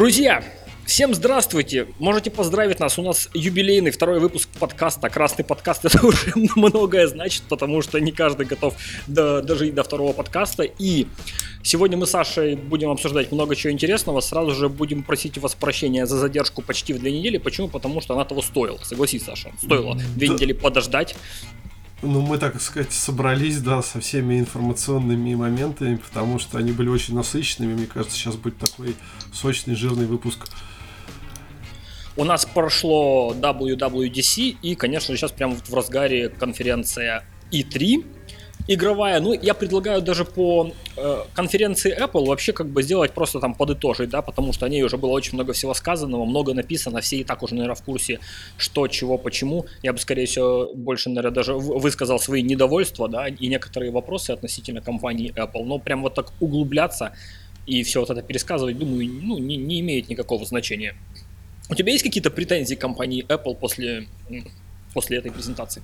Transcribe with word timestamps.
Друзья, 0.00 0.42
всем 0.86 1.12
здравствуйте! 1.12 1.86
Можете 1.98 2.30
поздравить 2.30 2.80
нас, 2.80 2.98
у 2.98 3.02
нас 3.02 3.28
юбилейный 3.34 3.90
второй 3.90 4.18
выпуск 4.18 4.48
подкаста. 4.58 5.10
Красный 5.10 5.44
подкаст 5.44 5.84
это 5.84 6.06
уже 6.06 6.32
многое 6.34 7.06
значит, 7.06 7.42
потому 7.50 7.82
что 7.82 8.00
не 8.00 8.10
каждый 8.10 8.46
готов 8.46 8.74
до, 9.06 9.42
дожить 9.42 9.74
до 9.74 9.82
второго 9.82 10.14
подкаста. 10.14 10.62
И 10.62 11.06
сегодня 11.62 11.98
мы 11.98 12.06
с 12.06 12.12
Сашей 12.12 12.56
будем 12.56 12.88
обсуждать 12.88 13.30
много 13.30 13.54
чего 13.54 13.74
интересного. 13.74 14.20
Сразу 14.20 14.52
же 14.52 14.70
будем 14.70 15.02
просить 15.02 15.36
у 15.36 15.42
вас 15.42 15.54
прощения 15.54 16.06
за 16.06 16.16
задержку 16.16 16.62
почти 16.62 16.94
в 16.94 16.98
две 16.98 17.12
недели. 17.12 17.36
Почему? 17.36 17.68
Потому 17.68 18.00
что 18.00 18.14
она 18.14 18.24
того 18.24 18.40
стоила. 18.40 18.78
Согласись, 18.82 19.24
Саша. 19.24 19.52
Стоило 19.62 20.00
две 20.16 20.28
недели 20.28 20.54
подождать. 20.54 21.14
Ну, 22.02 22.22
мы, 22.22 22.38
так 22.38 22.60
сказать, 22.62 22.92
собрались, 22.92 23.60
да, 23.60 23.82
со 23.82 24.00
всеми 24.00 24.38
информационными 24.38 25.34
моментами, 25.34 25.96
потому 25.96 26.38
что 26.38 26.56
они 26.56 26.72
были 26.72 26.88
очень 26.88 27.14
насыщенными. 27.14 27.74
Мне 27.74 27.86
кажется, 27.86 28.16
сейчас 28.16 28.36
будет 28.36 28.56
такой 28.56 28.96
сочный, 29.34 29.74
жирный 29.74 30.06
выпуск. 30.06 30.46
У 32.16 32.24
нас 32.24 32.46
прошло 32.46 33.34
WWDC, 33.34 34.56
и, 34.62 34.74
конечно, 34.76 35.14
сейчас 35.14 35.32
прямо 35.32 35.56
в 35.56 35.74
разгаре 35.74 36.30
конференция 36.30 37.24
E3 37.52 38.04
игровая. 38.68 39.20
Ну, 39.20 39.32
я 39.32 39.54
предлагаю 39.54 40.02
даже 40.02 40.24
по 40.24 40.72
э, 40.96 41.24
конференции 41.34 41.96
Apple 41.96 42.26
вообще 42.26 42.52
как 42.52 42.68
бы 42.68 42.82
сделать 42.82 43.12
просто 43.12 43.40
там 43.40 43.54
подытожить, 43.54 44.10
да, 44.10 44.22
потому 44.22 44.52
что 44.52 44.66
о 44.66 44.68
ней 44.68 44.82
уже 44.82 44.96
было 44.96 45.10
очень 45.10 45.34
много 45.34 45.52
всего 45.52 45.74
сказанного, 45.74 46.24
много 46.24 46.54
написано, 46.54 47.00
все 47.00 47.16
и 47.16 47.24
так 47.24 47.42
уже, 47.42 47.54
наверное, 47.54 47.74
в 47.74 47.82
курсе, 47.82 48.20
что, 48.56 48.88
чего, 48.88 49.18
почему. 49.18 49.66
Я 49.82 49.92
бы, 49.92 49.98
скорее 49.98 50.26
всего, 50.26 50.70
больше, 50.74 51.08
наверное, 51.08 51.34
даже 51.34 51.54
высказал 51.54 52.18
свои 52.18 52.42
недовольства, 52.42 53.08
да, 53.08 53.28
и 53.28 53.48
некоторые 53.48 53.90
вопросы 53.90 54.30
относительно 54.30 54.80
компании 54.80 55.32
Apple. 55.34 55.64
Но 55.64 55.78
прям 55.78 56.02
вот 56.02 56.14
так 56.14 56.32
углубляться 56.40 57.12
и 57.66 57.82
все 57.82 58.00
вот 58.00 58.10
это 58.10 58.22
пересказывать, 58.22 58.78
думаю, 58.78 59.08
ну, 59.22 59.38
не, 59.38 59.56
не 59.56 59.80
имеет 59.80 60.08
никакого 60.08 60.44
значения. 60.44 60.94
У 61.68 61.74
тебя 61.74 61.92
есть 61.92 62.02
какие-то 62.02 62.30
претензии 62.30 62.74
к 62.74 62.80
компании 62.80 63.24
Apple 63.28 63.54
после 63.54 64.06
после 64.92 65.18
этой 65.18 65.30
презентации. 65.30 65.82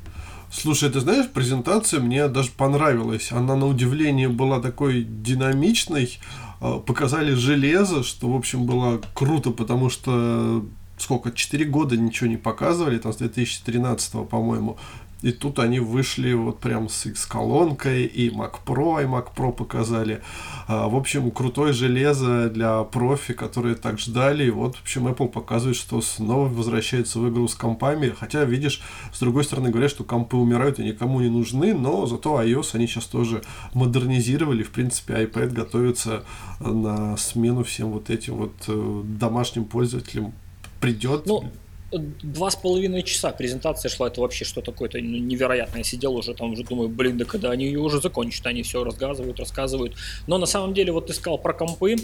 Слушай, 0.50 0.91
ты 0.91 1.00
знаешь, 1.00 1.28
презентация 1.28 2.00
мне 2.00 2.28
даже 2.28 2.50
понравилась. 2.50 3.33
Она 3.33 3.56
на 3.56 3.66
удивление 3.66 4.28
была 4.28 4.61
такой 4.61 5.03
динамичной. 5.03 6.19
А, 6.61 6.78
показали 6.78 7.34
железо, 7.34 8.03
что, 8.03 8.30
в 8.30 8.36
общем, 8.36 8.64
было 8.64 9.00
круто, 9.14 9.50
потому 9.50 9.91
что 9.91 10.64
сколько, 10.98 11.30
4 11.30 11.64
года 11.66 11.97
ничего 11.97 12.28
не 12.28 12.36
показывали, 12.36 12.98
там 12.98 13.12
с 13.12 13.16
2013, 13.16 14.28
по-моему. 14.28 14.78
И 15.22 15.33
тут 15.33 15.59
они 15.59 15.81
вышли 15.81 16.34
вот 16.34 16.61
прям 16.61 16.91
с 16.91 17.06
X-колонкой, 17.06 18.05
и 18.05 18.28
Mac 18.28 18.56
Pro, 18.67 19.03
и 19.03 19.06
Mac 19.06 19.28
Pro 19.34 19.50
показали. 19.50 20.22
А, 20.69 20.89
в 20.89 20.95
общем, 20.95 21.31
крутое 21.31 21.72
железо 21.72 22.50
для 22.50 22.83
профи, 22.84 23.33
которые 23.33 23.77
так 23.77 23.98
ждали. 23.98 24.44
И 24.44 24.50
вот, 24.50 24.77
в 24.77 24.83
общем, 24.83 25.09
Apple 25.09 25.28
показывает, 25.28 25.77
что 25.77 26.03
снова 26.03 26.48
возвращается 26.48 27.19
в 27.19 27.28
игру 27.31 27.48
с 27.48 27.55
компами. 27.55 28.14
Хотя, 28.19 28.44
видишь, 28.44 28.83
с 29.12 29.19
другой 29.19 29.44
стороны 29.44 29.70
говорят, 29.70 29.91
что 29.91 30.05
компы 30.05 30.37
умирают 30.37 30.78
и 30.78 30.84
никому 30.84 31.20
не 31.20 31.31
нужны, 31.31 31.72
но 31.72 32.06
зато 32.06 32.42
iOS 32.42 32.70
они 32.75 32.87
сейчас 32.87 33.06
тоже 33.06 33.42
модернизировали. 33.72 34.62
В 34.62 34.70
принципе, 34.70 35.14
iPad 35.14 35.48
готовится 35.48 36.25
на 36.61 37.17
смену 37.17 37.64
всем 37.64 37.91
вот 37.91 38.11
этим 38.11 38.34
вот 38.34 38.53
э, 38.69 39.03
домашним 39.05 39.64
пользователям. 39.64 40.34
Придет. 40.81 41.25
Ну, 41.25 41.50
два 41.98 42.50
с 42.50 42.56
половиной 42.56 43.02
часа 43.02 43.30
презентация 43.30 43.89
шла, 43.89 44.08
это 44.08 44.20
вообще 44.20 44.44
что 44.44 44.61
такое-то 44.61 44.98
ну, 44.98 45.19
невероятное. 45.19 45.78
Я 45.78 45.84
сидел 45.84 46.14
уже 46.14 46.34
там, 46.34 46.53
уже 46.53 46.64
думаю, 46.64 46.88
блин, 46.88 47.19
да 47.19 47.25
когда 47.25 47.50
они 47.50 47.66
ее 47.66 47.80
уже 47.80 48.00
закончат, 48.00 48.47
они 48.47 48.62
все 48.62 48.83
рассказывают, 48.84 49.38
рассказывают. 49.38 49.97
Но 50.27 50.38
на 50.38 50.47
самом 50.47 50.75
деле, 50.75 50.92
вот 50.92 51.06
ты 51.06 51.12
сказал 51.12 51.38
про 51.38 51.53
компы, 51.53 51.97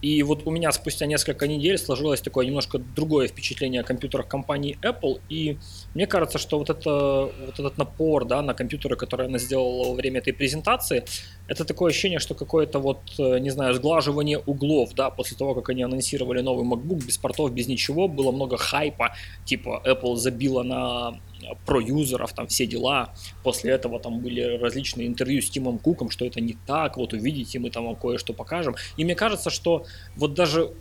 и 0.00 0.22
вот 0.22 0.46
у 0.46 0.50
меня 0.50 0.70
спустя 0.70 1.06
несколько 1.06 1.48
недель 1.48 1.76
сложилось 1.76 2.20
такое 2.20 2.46
немножко 2.46 2.78
другое 2.78 3.26
впечатление 3.26 3.80
о 3.80 3.84
компьютерах 3.84 4.28
компании 4.28 4.78
Apple. 4.82 5.20
И 5.28 5.58
мне 5.94 6.06
кажется, 6.06 6.38
что 6.38 6.58
вот, 6.58 6.70
это, 6.70 7.32
вот 7.46 7.54
этот 7.58 7.78
напор 7.78 8.24
да, 8.24 8.40
на 8.42 8.54
компьютеры, 8.54 8.96
которые 8.96 9.26
она 9.26 9.38
сделала 9.38 9.88
во 9.88 9.94
время 9.94 10.20
этой 10.20 10.32
презентации, 10.32 11.04
это 11.48 11.64
такое 11.64 11.90
ощущение, 11.90 12.18
что 12.18 12.34
какое-то 12.34 12.78
вот, 12.78 13.00
э, 13.18 13.38
не 13.38 13.50
знаю, 13.50 13.74
сглаживание 13.74 14.38
углов, 14.38 14.94
да, 14.94 15.10
после 15.10 15.36
того, 15.36 15.54
как 15.54 15.70
они 15.70 15.82
анонсировали 15.82 16.42
новый 16.42 16.66
MacBook 16.66 17.06
без 17.06 17.16
портов, 17.16 17.52
без 17.52 17.68
ничего, 17.68 18.06
было 18.06 18.30
много 18.32 18.58
хайпа, 18.58 19.14
типа 19.46 19.82
Apple 19.86 20.16
забила 20.16 20.62
на 20.62 21.18
про 21.64 21.80
юзеров, 21.80 22.32
там 22.34 22.48
все 22.48 22.66
дела. 22.66 23.14
После 23.42 23.72
этого 23.72 23.98
там 23.98 24.20
были 24.20 24.58
различные 24.58 25.06
интервью 25.06 25.40
с 25.40 25.48
Тимом 25.48 25.78
Куком, 25.78 26.10
что 26.10 26.26
это 26.26 26.40
не 26.40 26.56
так, 26.66 26.96
вот 26.98 27.14
увидите, 27.14 27.58
мы 27.58 27.70
там 27.70 27.86
вам 27.86 27.96
кое-что 27.96 28.34
покажем. 28.34 28.76
И 28.98 29.04
мне 29.04 29.14
кажется, 29.14 29.48
что 29.48 29.86
вот 30.16 30.34
даже 30.34 30.72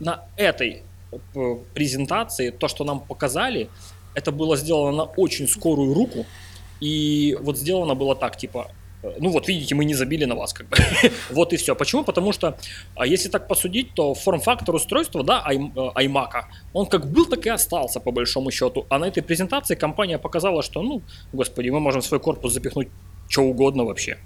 на 0.00 0.24
этой 0.36 0.82
э, 1.12 1.56
презентации 1.74 2.50
то, 2.50 2.66
что 2.66 2.84
нам 2.84 3.00
показали, 3.00 3.68
это 4.14 4.32
было 4.32 4.56
сделано 4.56 4.96
на 4.96 5.04
очень 5.04 5.46
скорую 5.46 5.94
руку. 5.94 6.26
И 6.80 7.38
вот 7.40 7.56
сделано 7.56 7.94
было 7.94 8.16
так, 8.16 8.36
типа, 8.36 8.70
ну 9.18 9.30
вот 9.30 9.48
видите, 9.48 9.74
мы 9.74 9.84
не 9.84 9.94
забили 9.94 10.24
на 10.24 10.34
вас, 10.34 10.52
как 10.52 10.68
бы. 10.68 10.76
вот 11.30 11.52
и 11.52 11.56
все. 11.56 11.74
Почему? 11.74 12.04
Потому 12.04 12.32
что, 12.32 12.56
а 12.94 13.06
если 13.06 13.28
так 13.28 13.48
посудить, 13.48 13.94
то 13.94 14.14
форм-фактор 14.14 14.74
устройства, 14.74 15.22
да, 15.22 15.44
э, 15.50 15.54
iMac, 15.54 16.44
он 16.72 16.86
как 16.86 17.06
был, 17.06 17.26
так 17.26 17.46
и 17.46 17.50
остался, 17.50 18.00
по 18.00 18.10
большому 18.10 18.50
счету. 18.50 18.86
А 18.88 18.98
на 18.98 19.06
этой 19.06 19.22
презентации 19.22 19.74
компания 19.74 20.18
показала, 20.18 20.62
что, 20.62 20.82
ну, 20.82 21.02
господи, 21.32 21.70
мы 21.70 21.80
можем 21.80 22.00
в 22.00 22.06
свой 22.06 22.20
корпус 22.20 22.52
запихнуть 22.52 22.88
что 23.28 23.42
угодно 23.42 23.84
вообще. 23.84 24.18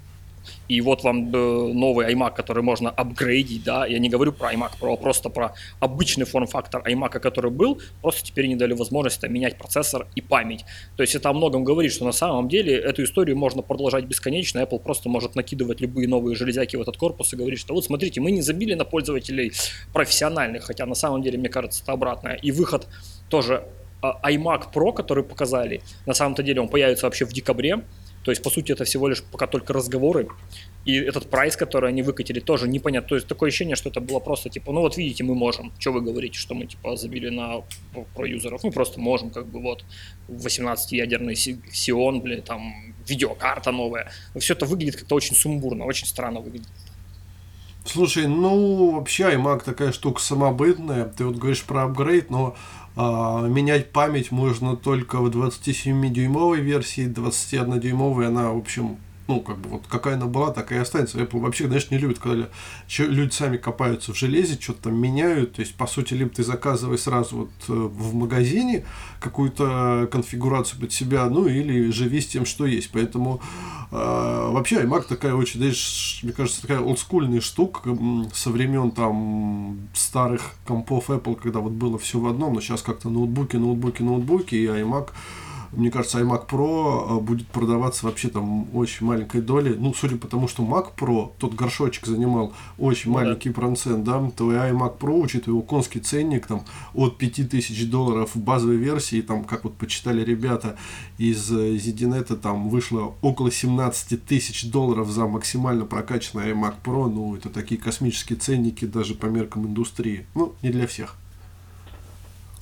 И 0.67 0.81
вот 0.81 1.03
вам 1.03 1.33
э, 1.33 1.73
новый 1.73 2.13
iMac, 2.13 2.33
который 2.35 2.63
можно 2.63 2.89
апгрейдить, 2.89 3.63
да, 3.63 3.85
я 3.85 3.99
не 3.99 4.09
говорю 4.09 4.31
про 4.31 4.53
iMac 4.53 4.71
Pro, 4.79 4.93
а 4.93 4.97
просто 4.97 5.29
про 5.29 5.53
обычный 5.79 6.25
форм-фактор 6.25 6.81
iMac, 6.87 7.19
который 7.19 7.51
был, 7.51 7.81
просто 8.01 8.23
теперь 8.23 8.47
не 8.47 8.55
дали 8.55 8.73
возможность 8.73 9.21
менять 9.23 9.57
процессор 9.57 10.07
и 10.15 10.21
память. 10.21 10.65
То 10.95 11.03
есть 11.03 11.15
это 11.15 11.29
о 11.29 11.33
многом 11.33 11.63
говорит, 11.63 11.91
что 11.91 12.05
на 12.05 12.11
самом 12.11 12.47
деле 12.47 12.77
эту 12.77 13.03
историю 13.03 13.37
можно 13.37 13.61
продолжать 13.61 14.05
бесконечно, 14.05 14.59
Apple 14.59 14.79
просто 14.79 15.09
может 15.09 15.35
накидывать 15.35 15.81
любые 15.81 16.07
новые 16.07 16.35
железяки 16.35 16.75
в 16.75 16.81
этот 16.81 16.97
корпус 16.97 17.33
и 17.33 17.35
говорить, 17.35 17.59
что 17.59 17.73
вот 17.73 17.85
смотрите, 17.85 18.21
мы 18.21 18.31
не 18.31 18.41
забили 18.41 18.73
на 18.73 18.85
пользователей 18.85 19.51
профессиональных, 19.93 20.63
хотя 20.63 20.85
на 20.85 20.95
самом 20.95 21.21
деле, 21.21 21.37
мне 21.37 21.49
кажется, 21.49 21.83
это 21.83 21.91
обратное. 21.91 22.35
И 22.35 22.51
выход 22.51 22.87
тоже 23.29 23.63
а, 24.01 24.19
iMac 24.31 24.73
Pro, 24.73 24.93
который 24.93 25.23
показали, 25.23 25.81
на 26.05 26.13
самом-то 26.13 26.43
деле 26.43 26.61
он 26.61 26.69
появится 26.69 27.05
вообще 27.05 27.25
в 27.25 27.33
декабре, 27.33 27.83
то 28.23 28.31
есть, 28.31 28.43
по 28.43 28.49
сути, 28.49 28.71
это 28.71 28.83
всего 28.83 29.07
лишь 29.07 29.23
пока 29.23 29.47
только 29.47 29.73
разговоры. 29.73 30.27
И 30.85 30.95
этот 30.95 31.29
прайс, 31.29 31.55
который 31.55 31.89
они 31.89 32.03
выкатили, 32.03 32.39
тоже 32.39 32.67
непонятно. 32.67 33.09
То 33.09 33.15
есть, 33.15 33.27
такое 33.27 33.49
ощущение, 33.49 33.75
что 33.75 33.89
это 33.89 33.99
было 33.99 34.19
просто 34.19 34.49
типа, 34.49 34.71
ну 34.71 34.81
вот 34.81 34.97
видите, 34.97 35.23
мы 35.23 35.35
можем. 35.35 35.71
Что 35.79 35.91
вы 35.91 36.01
говорите, 36.01 36.37
что 36.37 36.53
мы 36.53 36.65
типа 36.67 36.95
забили 36.95 37.29
на 37.29 37.63
про 38.15 38.27
юзеров? 38.27 38.63
Мы 38.63 38.71
просто 38.71 38.99
можем, 38.99 39.31
как 39.31 39.47
бы 39.47 39.59
вот 39.59 39.85
18-ядерный 40.29 41.35
Сион, 41.35 42.21
блин, 42.21 42.41
там 42.41 42.93
видеокарта 43.07 43.71
новая. 43.71 44.11
Все 44.37 44.53
это 44.53 44.65
выглядит 44.65 44.97
как-то 44.97 45.15
очень 45.15 45.35
сумбурно, 45.35 45.85
очень 45.85 46.07
странно 46.07 46.41
выглядит. 46.41 46.67
Слушай, 47.83 48.27
ну 48.27 48.91
вообще 48.91 49.23
iMac 49.33 49.63
такая 49.65 49.91
штука 49.91 50.21
самобытная. 50.21 51.05
Ты 51.05 51.25
вот 51.25 51.37
говоришь 51.37 51.63
про 51.63 51.83
апгрейд, 51.83 52.29
но 52.29 52.55
менять 52.95 53.91
память 53.91 54.31
можно 54.31 54.75
только 54.75 55.19
в 55.19 55.27
27-дюймовой 55.27 56.59
версии, 56.59 57.07
21-дюймовой 57.07 58.27
она, 58.27 58.51
в 58.51 58.57
общем, 58.57 58.97
ну, 59.31 59.39
как 59.39 59.57
бы 59.59 59.69
вот 59.69 59.83
какая 59.87 60.15
она 60.15 60.25
была, 60.25 60.51
такая 60.51 60.79
и 60.79 60.81
останется. 60.81 61.17
Apple 61.17 61.39
вообще, 61.39 61.67
знаешь, 61.67 61.89
не 61.89 61.97
любит, 61.97 62.19
когда 62.19 62.49
люди 62.97 63.31
сами 63.31 63.55
копаются 63.55 64.13
в 64.13 64.17
железе, 64.17 64.59
что-то 64.59 64.83
там 64.83 64.99
меняют. 64.99 65.53
То 65.53 65.61
есть, 65.61 65.75
по 65.75 65.87
сути, 65.87 66.13
либо 66.13 66.31
ты 66.31 66.43
заказывай 66.43 66.97
сразу 66.97 67.37
вот 67.37 67.49
э, 67.69 67.73
в 67.73 68.13
магазине 68.13 68.85
какую-то 69.21 70.09
конфигурацию 70.11 70.81
под 70.81 70.91
себя, 70.91 71.29
ну, 71.29 71.47
или 71.47 71.91
живи 71.91 72.19
с 72.19 72.27
тем, 72.27 72.45
что 72.45 72.65
есть. 72.65 72.91
Поэтому 72.91 73.41
э, 73.91 73.95
вообще 73.95 74.83
iMac 74.83 75.05
такая 75.07 75.33
очень, 75.33 75.59
знаешь, 75.59 76.19
мне 76.23 76.33
кажется, 76.33 76.61
такая 76.61 76.81
олдскульная 76.81 77.41
штука 77.41 77.97
со 78.33 78.49
времен 78.49 78.91
там 78.91 79.79
старых 79.93 80.55
компов 80.65 81.09
Apple, 81.09 81.39
когда 81.41 81.59
вот 81.59 81.71
было 81.71 81.97
все 81.97 82.19
в 82.19 82.27
одном, 82.27 82.55
но 82.55 82.61
сейчас 82.61 82.81
как-то 82.81 83.09
ноутбуки, 83.09 83.55
ноутбуки, 83.55 84.01
ноутбуки, 84.01 84.55
и 84.55 84.65
iMac 84.65 85.11
мне 85.73 85.89
кажется, 85.89 86.19
iMac 86.19 86.49
Pro 86.49 87.17
э, 87.17 87.21
будет 87.21 87.47
продаваться 87.47 88.05
вообще 88.05 88.27
там 88.27 88.67
очень 88.75 89.05
маленькой 89.05 89.41
долей. 89.41 89.75
Ну, 89.77 89.93
судя 89.93 90.17
по 90.17 90.27
тому, 90.27 90.47
что 90.47 90.63
Mac 90.63 90.89
Pro, 90.97 91.31
тот 91.37 91.53
горшочек 91.53 92.07
занимал 92.07 92.53
очень 92.77 93.09
ну, 93.09 93.17
маленький 93.19 93.49
да. 93.49 93.55
процент, 93.55 94.03
да, 94.03 94.31
то 94.35 94.51
и 94.51 94.55
iMac 94.55 94.97
Pro, 94.97 95.21
учитывая 95.21 95.59
его 95.59 95.61
конский 95.61 96.01
ценник, 96.01 96.45
там, 96.45 96.65
от 96.93 97.17
5000 97.17 97.85
долларов 97.85 98.35
в 98.35 98.39
базовой 98.39 98.75
версии, 98.75 99.21
там, 99.21 99.45
как 99.45 99.63
вот 99.63 99.75
почитали 99.77 100.23
ребята 100.23 100.77
из 101.17 101.51
Zedinet, 101.51 102.35
там, 102.35 102.69
вышло 102.69 103.15
около 103.21 103.49
17 103.49 104.25
тысяч 104.25 104.69
долларов 104.69 105.09
за 105.09 105.25
максимально 105.25 105.85
прокачанный 105.85 106.51
iMac 106.51 106.75
Pro, 106.83 107.09
ну, 107.09 107.35
это 107.35 107.49
такие 107.49 107.79
космические 107.79 108.37
ценники 108.37 108.83
даже 108.83 109.15
по 109.15 109.27
меркам 109.27 109.67
индустрии. 109.67 110.25
Ну, 110.35 110.53
не 110.61 110.69
для 110.69 110.85
всех. 110.85 111.15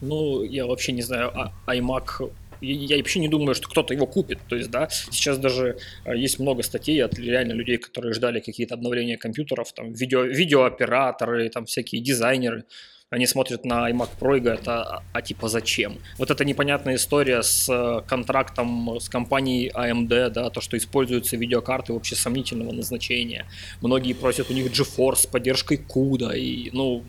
Ну, 0.01 0.43
я 0.43 0.65
вообще 0.65 0.91
не 0.91 1.01
знаю, 1.01 1.31
а 1.33 1.51
iMac 1.75 2.29
я 2.61 2.97
вообще 2.97 3.19
не 3.19 3.27
думаю, 3.27 3.55
что 3.55 3.69
кто-то 3.69 3.93
его 3.93 4.05
купит. 4.05 4.39
То 4.47 4.55
есть, 4.55 4.69
да, 4.69 4.89
сейчас 4.89 5.37
даже 5.37 5.77
э, 6.05 6.17
есть 6.17 6.39
много 6.39 6.63
статей 6.63 7.03
от 7.03 7.17
реально 7.17 7.53
людей, 7.53 7.77
которые 7.77 8.13
ждали 8.13 8.39
какие-то 8.39 8.75
обновления 8.75 9.17
компьютеров, 9.17 9.73
там, 9.73 9.93
видео, 9.93 10.23
видеооператоры, 10.23 11.49
там, 11.49 11.65
всякие 11.65 12.01
дизайнеры. 12.01 12.65
Они 13.11 13.25
смотрят 13.25 13.65
на 13.65 13.89
iMac 13.89 14.09
Pro 14.19 14.37
и 14.37 14.39
говорят, 14.39 14.67
а, 14.67 15.03
а, 15.13 15.21
типа 15.21 15.49
зачем? 15.49 15.97
Вот 16.19 16.29
эта 16.29 16.45
непонятная 16.45 16.95
история 16.95 17.41
с 17.41 17.67
э, 17.67 18.07
контрактом 18.07 18.99
с 18.99 19.09
компанией 19.09 19.71
AMD, 19.73 20.29
да, 20.29 20.49
то, 20.51 20.61
что 20.61 20.77
используются 20.77 21.35
видеокарты 21.35 21.91
вообще 21.93 22.15
сомнительного 22.15 22.71
назначения. 22.71 23.47
Многие 23.81 24.13
просят 24.13 24.51
у 24.51 24.53
них 24.53 24.71
GeForce 24.71 25.21
с 25.21 25.25
поддержкой 25.25 25.77
CUDA, 25.77 26.37
и, 26.37 26.69
ну, 26.71 27.03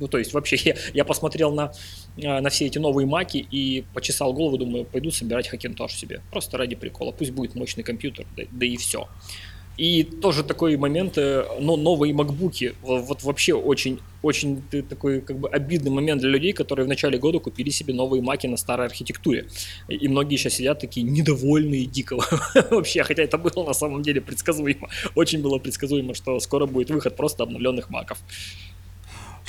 ну, 0.00 0.08
то 0.08 0.18
есть 0.18 0.34
вообще 0.34 0.56
я, 0.56 0.76
я 0.92 1.04
посмотрел 1.06 1.54
на, 1.54 1.72
э, 2.18 2.40
на 2.40 2.50
все 2.50 2.66
эти 2.66 2.76
новые 2.76 3.06
маки 3.06 3.38
и 3.38 3.84
почесал 3.94 4.34
голову, 4.34 4.58
думаю, 4.58 4.84
пойду 4.84 5.10
собирать 5.10 5.50
Hackintosh 5.50 5.92
себе. 5.92 6.20
Просто 6.30 6.58
ради 6.58 6.76
прикола. 6.76 7.12
Пусть 7.12 7.30
будет 7.30 7.54
мощный 7.54 7.84
компьютер, 7.84 8.26
да, 8.36 8.42
да 8.50 8.66
и 8.66 8.76
все. 8.76 9.08
И 9.78 10.04
тоже 10.04 10.44
такой 10.44 10.76
момент, 10.76 11.16
э, 11.16 11.46
но 11.60 11.76
новые 11.76 12.12
макбуки, 12.12 12.74
вот 12.82 13.22
вообще 13.22 13.54
очень, 13.54 14.00
очень 14.22 14.62
такой 14.88 15.22
как 15.22 15.38
бы 15.38 15.48
обидный 15.48 15.90
момент 15.90 16.20
для 16.20 16.30
людей, 16.30 16.52
которые 16.52 16.84
в 16.84 16.88
начале 16.88 17.18
года 17.18 17.38
купили 17.38 17.70
себе 17.70 17.94
новые 17.94 18.22
маки 18.22 18.46
на 18.46 18.56
старой 18.56 18.86
архитектуре. 18.86 19.46
И 19.88 20.08
многие 20.08 20.36
сейчас 20.36 20.54
сидят 20.54 20.80
такие 20.80 21.04
недовольные 21.04 21.86
дико 21.86 22.18
вообще, 22.70 23.02
хотя 23.02 23.22
это 23.22 23.38
было 23.38 23.64
на 23.64 23.72
самом 23.72 24.02
деле 24.02 24.20
предсказуемо. 24.20 24.88
Очень 25.14 25.40
было 25.40 25.58
предсказуемо, 25.58 26.14
что 26.14 26.38
скоро 26.40 26.66
будет 26.66 26.90
выход 26.90 27.16
просто 27.16 27.42
обновленных 27.42 27.88
маков. 27.88 28.18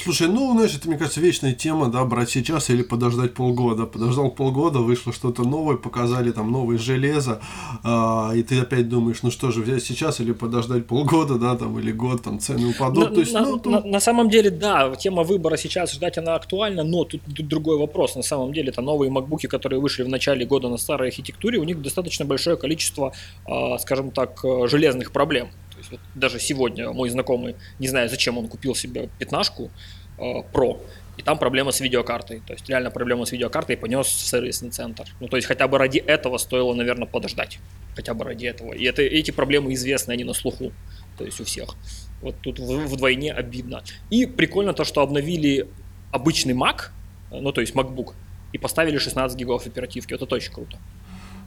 Слушай, 0.03 0.27
ну, 0.27 0.51
знаешь, 0.51 0.75
это, 0.75 0.89
мне 0.89 0.97
кажется, 0.97 1.21
вечная 1.21 1.53
тема, 1.53 1.87
да, 1.87 2.03
брать 2.03 2.29
сейчас 2.29 2.69
или 2.69 2.83
подождать 2.83 3.33
полгода. 3.33 3.85
Подождал 3.85 4.31
полгода, 4.31 4.79
вышло 4.79 5.13
что-то 5.13 5.43
новое, 5.43 5.77
показали 5.77 6.31
там 6.31 6.51
новое 6.51 6.77
железо, 6.77 7.39
э, 7.85 8.31
и 8.35 8.43
ты 8.43 8.59
опять 8.59 8.89
думаешь, 8.89 9.23
ну 9.23 9.31
что 9.31 9.51
же, 9.51 9.61
взять 9.61 9.81
сейчас 9.81 10.19
или 10.19 10.33
подождать 10.33 10.87
полгода, 10.87 11.35
да, 11.35 11.55
там, 11.55 11.79
или 11.79 11.93
год, 11.93 12.21
там, 12.21 12.39
цены 12.39 12.71
упадут. 12.71 13.11
На, 13.11 13.15
То 13.15 13.19
есть, 13.21 13.33
на, 13.33 13.41
ну, 13.41 13.59
тут... 13.59 13.71
на, 13.71 13.79
на 13.79 13.99
самом 14.01 14.29
деле, 14.29 14.49
да, 14.49 14.93
тема 14.95 15.23
выбора 15.23 15.55
сейчас 15.55 15.93
ждать 15.93 16.17
она 16.17 16.35
актуальна, 16.35 16.83
но 16.83 17.05
тут, 17.05 17.21
тут 17.33 17.47
другой 17.47 17.77
вопрос. 17.77 18.15
На 18.15 18.23
самом 18.23 18.51
деле, 18.51 18.71
это 18.71 18.81
новые 18.81 19.09
макбуки, 19.09 19.47
которые 19.47 19.79
вышли 19.79 20.03
в 20.03 20.09
начале 20.09 20.45
года 20.45 20.67
на 20.67 20.77
старой 20.77 21.09
архитектуре, 21.09 21.59
у 21.59 21.63
них 21.63 21.81
достаточно 21.81 22.25
большое 22.25 22.57
количество, 22.57 23.13
э, 23.47 23.77
скажем 23.79 24.11
так, 24.11 24.43
э, 24.43 24.67
железных 24.67 25.13
проблем 25.13 25.47
есть 25.83 25.91
вот 25.91 25.99
даже 26.15 26.39
сегодня 26.39 26.91
мой 26.91 27.09
знакомый, 27.09 27.55
не 27.79 27.87
знаю 27.87 28.09
зачем 28.09 28.37
он 28.37 28.47
купил 28.47 28.75
себе 28.75 29.09
пятнашку 29.19 29.71
э, 30.17 30.21
Pro, 30.53 30.81
и 31.17 31.21
там 31.21 31.37
проблема 31.37 31.71
с 31.71 31.79
видеокартой. 31.79 32.41
То 32.45 32.53
есть 32.53 32.67
реально 32.69 32.89
проблема 32.89 33.25
с 33.25 33.31
видеокартой 33.31 33.77
понес 33.77 34.07
в 34.07 34.27
сервисный 34.27 34.71
центр. 34.71 35.05
Ну 35.19 35.27
то 35.27 35.35
есть 35.35 35.47
хотя 35.47 35.67
бы 35.67 35.77
ради 35.77 35.99
этого 35.99 36.37
стоило, 36.37 36.73
наверное, 36.73 37.07
подождать. 37.07 37.59
Хотя 37.95 38.13
бы 38.13 38.25
ради 38.25 38.47
этого. 38.47 38.73
И 38.73 38.83
это, 38.83 39.03
эти 39.03 39.31
проблемы 39.31 39.73
известны, 39.73 40.13
они 40.13 40.23
на 40.23 40.33
слуху. 40.33 40.71
То 41.17 41.25
есть 41.25 41.39
у 41.39 41.43
всех. 41.43 41.75
Вот 42.21 42.35
тут 42.41 42.57
вдвойне 42.59 43.31
обидно. 43.31 43.83
И 44.09 44.25
прикольно 44.25 44.73
то, 44.73 44.85
что 44.85 45.01
обновили 45.01 45.67
обычный 46.11 46.53
Mac, 46.53 46.89
ну 47.29 47.51
то 47.51 47.61
есть 47.61 47.75
MacBook, 47.75 48.13
и 48.51 48.57
поставили 48.57 48.97
16 48.97 49.37
гигов 49.37 49.67
оперативки. 49.67 50.13
Это 50.13 50.25
очень 50.33 50.51
круто. 50.51 50.79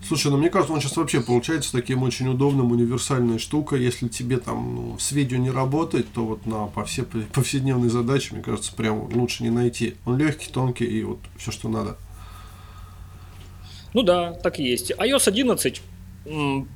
Слушай, 0.02 0.30
ну 0.30 0.36
мне 0.36 0.50
кажется, 0.50 0.72
он 0.72 0.80
сейчас 0.80 0.96
вообще 0.96 1.20
получается 1.20 1.72
таким 1.72 2.02
очень 2.02 2.28
удобным, 2.28 2.70
универсальной 2.70 3.38
штукой. 3.38 3.82
Если 3.82 4.08
тебе 4.08 4.38
там 4.38 4.74
ну, 4.74 4.98
с 4.98 5.12
видео 5.12 5.38
не 5.38 5.50
работать, 5.50 6.12
то 6.12 6.24
вот 6.24 6.46
на 6.46 6.66
по 6.66 6.84
все 6.84 7.04
повседневные 7.04 7.90
задачи, 7.90 8.32
мне 8.32 8.42
кажется, 8.42 8.74
прям 8.74 9.08
лучше 9.12 9.42
не 9.42 9.50
найти. 9.50 9.96
Он 10.04 10.16
легкий, 10.16 10.50
тонкий 10.50 10.84
и 10.84 11.02
вот 11.02 11.18
все, 11.36 11.50
что 11.50 11.68
надо. 11.68 11.96
Ну 13.94 14.02
да, 14.02 14.32
так 14.32 14.60
и 14.60 14.64
есть. 14.64 14.90
iOS 14.92 15.28
11, 15.28 15.82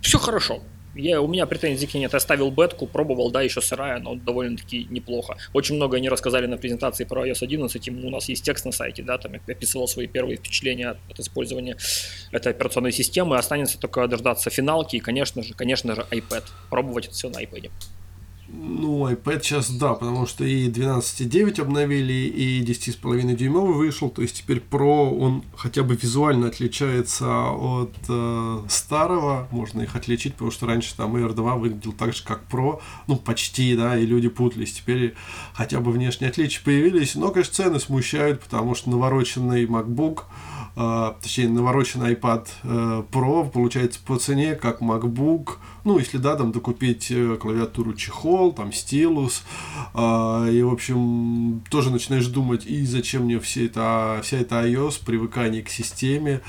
все 0.01 0.19
хорошо. 0.19 0.63
Я, 0.95 1.21
у 1.21 1.29
меня 1.29 1.47
претензий 1.47 1.87
к 1.87 1.95
ней 1.95 2.01
нет. 2.01 2.13
Я 2.13 2.21
ставил 2.21 2.51
бетку, 2.51 2.87
пробовал, 2.87 3.31
да, 3.31 3.43
еще 3.43 3.61
сырая, 3.61 4.01
но 4.01 4.15
довольно-таки 4.17 4.87
неплохо. 4.91 5.37
Очень 5.53 5.77
много 5.77 5.97
они 5.97 6.09
рассказали 6.09 6.47
на 6.47 6.57
презентации 6.57 7.05
про 7.05 7.27
iOS 7.27 7.43
11. 7.43 7.89
И 7.89 7.91
у 7.91 8.11
нас 8.11 8.29
есть 8.29 8.45
текст 8.45 8.65
на 8.65 8.73
сайте, 8.73 9.03
да, 9.03 9.19
там 9.19 9.35
я 9.35 9.41
описывал 9.47 9.87
свои 9.87 10.07
первые 10.07 10.37
впечатления 10.37 10.97
от 11.09 11.21
использования 11.21 11.77
этой 12.33 12.53
операционной 12.53 12.93
системы. 12.93 13.37
Останется 13.37 13.79
только 13.79 14.07
дождаться 14.09 14.51
финалки 14.51 14.97
и, 14.97 15.01
конечно 15.01 15.43
же, 15.43 15.55
конечно 15.55 15.95
же, 15.95 16.07
iPad. 16.11 16.45
Пробовать 16.71 17.07
это 17.07 17.15
все 17.15 17.29
на 17.29 17.43
iPad. 17.43 17.71
Ну, 18.53 19.09
iPad 19.09 19.43
сейчас 19.43 19.71
да, 19.71 19.95
потому 19.95 20.27
что 20.27 20.45
и 20.45 20.69
12.9 20.69 21.61
обновили, 21.61 22.13
и 22.13 22.61
10,5 22.65 23.37
дюймовый 23.37 23.77
вышел, 23.77 24.11
то 24.11 24.23
есть 24.23 24.39
теперь 24.39 24.59
Pro, 24.59 25.17
он 25.17 25.45
хотя 25.57 25.85
бы 25.85 25.95
визуально 25.95 26.49
отличается 26.49 27.51
от 27.51 27.95
э, 28.09 28.63
старого, 28.69 29.47
можно 29.53 29.83
их 29.83 29.95
отличить, 29.95 30.33
потому 30.33 30.51
что 30.51 30.67
раньше 30.67 30.97
там 30.97 31.15
Air 31.15 31.33
2 31.33 31.55
выглядел 31.57 31.93
так 31.93 32.13
же, 32.13 32.25
как 32.25 32.43
Pro, 32.51 32.81
ну, 33.07 33.17
почти, 33.17 33.77
да, 33.77 33.97
и 33.97 34.05
люди 34.05 34.29
путались, 34.29 34.73
теперь 34.73 35.15
хотя 35.53 35.79
бы 35.79 35.93
внешние 35.93 36.31
отличия 36.31 36.65
появились, 36.65 37.15
но, 37.15 37.31
конечно, 37.31 37.55
цены 37.55 37.79
смущают, 37.79 38.43
потому 38.43 38.75
что 38.75 38.91
навороченный 38.91 39.65
MacBook, 39.67 40.23
э, 40.75 41.13
точнее, 41.23 41.51
навороченный 41.51 42.15
iPad 42.15 42.49
э, 42.65 43.05
Pro 43.13 43.49
получается 43.49 44.01
по 44.05 44.17
цене, 44.17 44.57
как 44.57 44.83
MacBook, 44.83 45.59
ну, 45.85 45.99
если 45.99 46.19
да, 46.19 46.37
там 46.37 46.53
докупить 46.53 47.11
э, 47.11 47.37
клавиатуру 47.41 47.95
чехол, 47.95 48.53
там 48.53 48.73
стилус, 48.73 49.43
э, 49.95 50.51
и, 50.53 50.63
в 50.63 50.73
общем, 50.73 51.63
тоже 51.71 51.91
начинаешь 51.91 52.27
думать, 52.27 52.67
и 52.67 52.85
зачем 52.85 53.25
мне 53.25 53.41
все 53.41 53.67
это, 53.67 54.21
вся 54.23 54.39
эта 54.39 54.67
iOS, 54.67 55.05
привыкание 55.05 55.63
к 55.63 55.71
системе, 55.71 56.41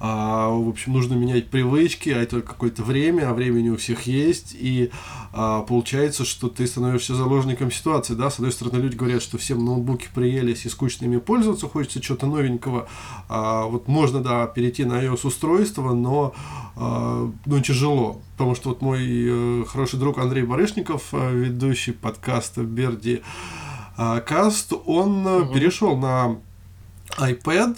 э, 0.00 0.04
в 0.04 0.68
общем, 0.68 0.92
нужно 0.92 1.14
менять 1.14 1.50
привычки, 1.50 2.10
а 2.10 2.20
это 2.20 2.42
какое-то 2.42 2.82
время, 2.82 3.30
а 3.30 3.34
времени 3.34 3.68
у 3.70 3.76
всех 3.76 4.02
есть, 4.02 4.56
и 4.58 4.90
э, 5.32 5.62
получается, 5.68 6.24
что 6.24 6.48
ты 6.48 6.66
становишься 6.66 7.14
заложником 7.14 7.70
ситуации, 7.70 8.14
да, 8.14 8.30
с 8.30 8.36
одной 8.36 8.52
стороны, 8.52 8.82
люди 8.82 8.96
говорят, 8.96 9.22
что 9.22 9.38
всем 9.38 9.64
ноутбуки 9.64 10.08
приелись 10.14 10.66
и 10.66 10.68
скучно 10.68 11.04
ими 11.04 11.18
пользоваться, 11.18 11.68
хочется 11.68 12.00
чего-то 12.00 12.26
новенького, 12.26 12.88
а 13.28 13.66
вот 13.66 13.88
можно, 13.88 14.20
да, 14.20 14.46
перейти 14.46 14.84
на 14.84 15.02
iOS 15.04 15.26
устройство, 15.26 15.94
но, 15.94 16.34
э, 16.76 17.30
ну, 17.46 17.60
тяжело, 17.60 18.20
потому 18.40 18.54
что 18.54 18.70
вот 18.70 18.80
мой 18.80 19.02
э, 19.02 19.64
хороший 19.66 19.98
друг 19.98 20.16
Андрей 20.16 20.44
Барышников, 20.44 21.08
э, 21.12 21.30
ведущий 21.30 21.92
подкаста 21.92 22.62
Берди 22.62 23.20
э, 23.98 24.20
Каст, 24.26 24.72
он 24.86 25.26
угу. 25.26 25.52
перешел 25.52 25.94
на 25.94 26.38
iPad, 27.18 27.76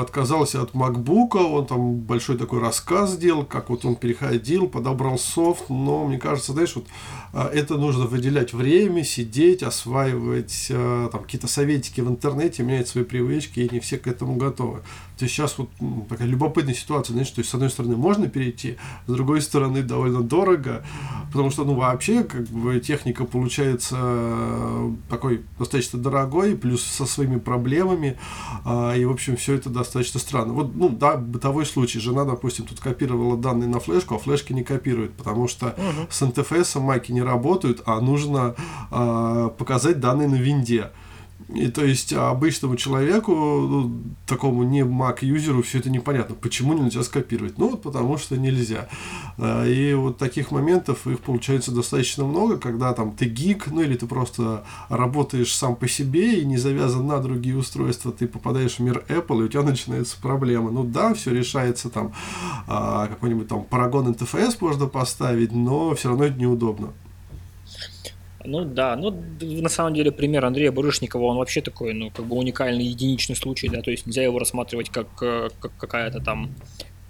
отказался 0.00 0.62
от 0.62 0.74
MacBook, 0.74 1.36
он 1.36 1.66
там 1.66 1.96
большой 1.96 2.38
такой 2.38 2.60
рассказ 2.60 3.14
сделал, 3.14 3.44
как 3.44 3.68
вот 3.68 3.84
он 3.84 3.96
переходил, 3.96 4.68
подобрал 4.68 5.18
софт, 5.18 5.68
но 5.70 6.06
мне 6.06 6.18
кажется, 6.18 6.52
знаешь, 6.52 6.76
вот 6.76 6.86
это 7.32 7.76
нужно 7.76 8.06
выделять 8.06 8.52
время, 8.52 9.02
сидеть, 9.02 9.64
осваивать 9.64 10.68
там 10.68 11.24
какие-то 11.24 11.48
советики 11.48 12.00
в 12.00 12.08
интернете, 12.08 12.62
менять 12.62 12.86
свои 12.86 13.02
привычки, 13.02 13.58
и 13.58 13.74
не 13.74 13.80
все 13.80 13.98
к 13.98 14.06
этому 14.06 14.36
готовы. 14.36 14.82
То 15.20 15.24
есть 15.24 15.36
сейчас 15.36 15.56
вот 15.56 15.70
такая 16.08 16.26
любопытная 16.26 16.74
ситуация, 16.74 17.12
знаешь, 17.12 17.30
то 17.30 17.40
есть 17.40 17.50
с 17.50 17.54
одной 17.54 17.70
стороны 17.70 17.96
можно 17.96 18.28
перейти, 18.28 18.76
с 19.06 19.12
другой 19.12 19.40
стороны 19.40 19.82
довольно 19.82 20.22
дорого, 20.22 20.84
потому 21.28 21.50
что, 21.50 21.64
ну, 21.64 21.74
вообще, 21.74 22.24
как 22.24 22.48
бы, 22.48 22.80
техника 22.80 23.24
получается 23.24 23.96
э, 24.00 24.92
такой 25.08 25.42
достаточно 25.58 26.00
дорогой, 26.00 26.56
плюс 26.56 26.82
со 26.82 27.06
своими 27.06 27.38
проблемами, 27.38 28.18
а, 28.64 28.94
и, 28.96 29.04
в 29.04 29.12
общем, 29.12 29.36
все 29.36 29.54
это 29.54 29.70
достаточно 29.70 30.18
странно. 30.18 30.52
Вот, 30.52 30.74
ну, 30.74 30.88
да, 30.88 31.16
бытовой 31.16 31.66
случай, 31.66 32.00
жена, 32.00 32.24
допустим, 32.24 32.66
тут 32.66 32.80
копировала 32.80 33.36
данные 33.36 33.68
на 33.68 33.78
флешку, 33.78 34.16
а 34.16 34.18
флешки 34.18 34.52
не 34.52 34.64
копируют, 34.64 35.12
потому 35.12 35.46
что 35.46 35.66
uh-huh. 35.66 36.06
с 36.10 36.22
NTFS 36.22 36.80
майки 36.80 37.12
не 37.12 37.20
не 37.20 37.24
работают, 37.24 37.82
а 37.86 38.00
нужно 38.00 38.54
э, 38.90 39.50
показать 39.58 40.00
данные 40.00 40.28
на 40.28 40.36
винде. 40.36 40.90
И 41.54 41.68
то 41.68 41.84
есть 41.84 42.12
обычному 42.12 42.76
человеку, 42.76 43.32
ну, 43.32 44.02
такому 44.26 44.62
не 44.62 44.82
Mac-юзеру, 44.82 45.62
все 45.62 45.78
это 45.78 45.90
непонятно. 45.90 46.36
Почему 46.36 46.74
нельзя 46.74 47.02
скопировать? 47.02 47.58
Ну, 47.58 47.70
вот 47.70 47.82
потому 47.82 48.18
что 48.18 48.36
нельзя. 48.36 48.88
А, 49.36 49.66
и 49.66 49.94
вот 49.94 50.18
таких 50.18 50.52
моментов 50.52 51.06
их 51.06 51.20
получается 51.20 51.72
достаточно 51.72 52.24
много, 52.24 52.58
когда 52.58 52.92
там 52.92 53.12
ты 53.12 53.24
гик, 53.24 53.66
ну 53.66 53.80
или 53.80 53.96
ты 53.96 54.06
просто 54.06 54.64
работаешь 54.88 55.54
сам 55.54 55.74
по 55.74 55.88
себе 55.88 56.40
и 56.40 56.44
не 56.44 56.56
завязан 56.56 57.06
на 57.06 57.18
другие 57.18 57.56
устройства, 57.56 58.12
ты 58.12 58.28
попадаешь 58.28 58.76
в 58.76 58.80
мир 58.80 59.04
Apple, 59.08 59.40
и 59.40 59.44
у 59.44 59.48
тебя 59.48 59.62
начинаются 59.62 60.20
проблемы. 60.20 60.70
Ну 60.70 60.84
да, 60.84 61.14
все 61.14 61.32
решается 61.32 61.90
там, 61.90 62.12
а, 62.68 63.08
какой-нибудь 63.08 63.48
там 63.48 63.66
Paragon 63.68 64.14
NTFS 64.14 64.58
можно 64.60 64.86
поставить, 64.86 65.52
но 65.52 65.94
все 65.94 66.10
равно 66.10 66.24
это 66.24 66.38
неудобно. 66.38 66.92
Ну 68.44 68.64
да, 68.64 68.96
ну 68.96 69.10
на 69.40 69.68
самом 69.68 69.94
деле 69.94 70.12
пример 70.12 70.44
Андрея 70.44 70.72
Барышникова, 70.72 71.24
он 71.24 71.36
вообще 71.36 71.60
такой, 71.60 71.92
ну 71.92 72.10
как 72.10 72.24
бы 72.24 72.36
уникальный 72.36 72.84
единичный 72.84 73.36
случай, 73.36 73.68
да, 73.68 73.82
то 73.82 73.90
есть 73.90 74.06
нельзя 74.06 74.22
его 74.22 74.38
рассматривать 74.38 74.90
как, 74.90 75.08
э, 75.22 75.48
как 75.60 75.76
какая-то 75.76 76.20
там 76.20 76.54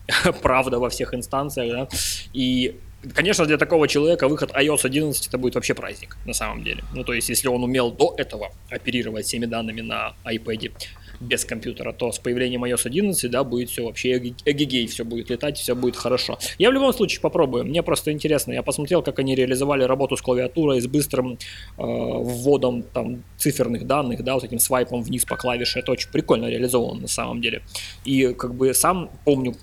правда 0.42 0.78
во 0.78 0.88
всех 0.88 1.14
инстанциях, 1.14 1.70
да, 1.70 1.88
и 2.32 2.76
Конечно, 3.14 3.46
для 3.46 3.56
такого 3.56 3.88
человека 3.88 4.28
выход 4.28 4.50
iOS 4.50 4.84
11 4.84 5.28
это 5.28 5.38
будет 5.38 5.54
вообще 5.54 5.72
праздник, 5.72 6.18
на 6.26 6.34
самом 6.34 6.62
деле. 6.62 6.84
Ну, 6.94 7.02
то 7.02 7.14
есть, 7.14 7.30
если 7.30 7.49
он 7.49 7.64
умел 7.64 7.90
до 7.90 8.14
этого 8.18 8.52
оперировать 8.68 9.25
всеми 9.25 9.46
данными 9.46 9.80
на 9.80 10.12
iPad, 10.26 10.72
без 11.21 11.45
компьютера, 11.45 11.93
то 11.93 12.12
с 12.12 12.19
появлением 12.19 12.65
iOS 12.65 12.87
11, 12.87 13.31
да, 13.31 13.45
будет 13.45 13.69
все 13.69 13.85
вообще 13.85 14.17
эгегей, 14.45 14.87
все 14.87 15.05
будет 15.05 15.31
летать, 15.31 15.59
все 15.59 15.75
будет 15.75 15.97
хорошо. 15.97 16.39
Я 16.59 16.71
в 16.71 16.73
любом 16.73 16.93
случае 16.93 17.21
попробую, 17.21 17.65
мне 17.65 17.83
просто 17.83 18.11
интересно, 18.11 18.53
я 18.53 18.62
посмотрел, 18.62 19.03
как 19.03 19.19
они 19.19 19.35
реализовали 19.35 19.85
работу 19.85 20.17
с 20.17 20.23
клавиатурой, 20.23 20.81
с 20.81 20.87
быстрым 20.87 21.33
э, 21.33 21.37
вводом 21.79 22.83
там 22.83 23.23
циферных 23.37 23.87
данных, 23.87 24.25
да, 24.25 24.35
вот 24.35 24.45
этим 24.45 24.59
свайпом 24.59 25.03
вниз 25.03 25.25
по 25.25 25.37
клавише, 25.37 25.79
это 25.79 25.93
очень 25.93 26.11
прикольно 26.11 26.47
реализовано 26.47 27.03
на 27.03 27.09
самом 27.09 27.41
деле. 27.41 27.62
И 28.05 28.33
как 28.35 28.55
бы 28.55 28.73
сам 28.75 29.11
помню 29.25 29.55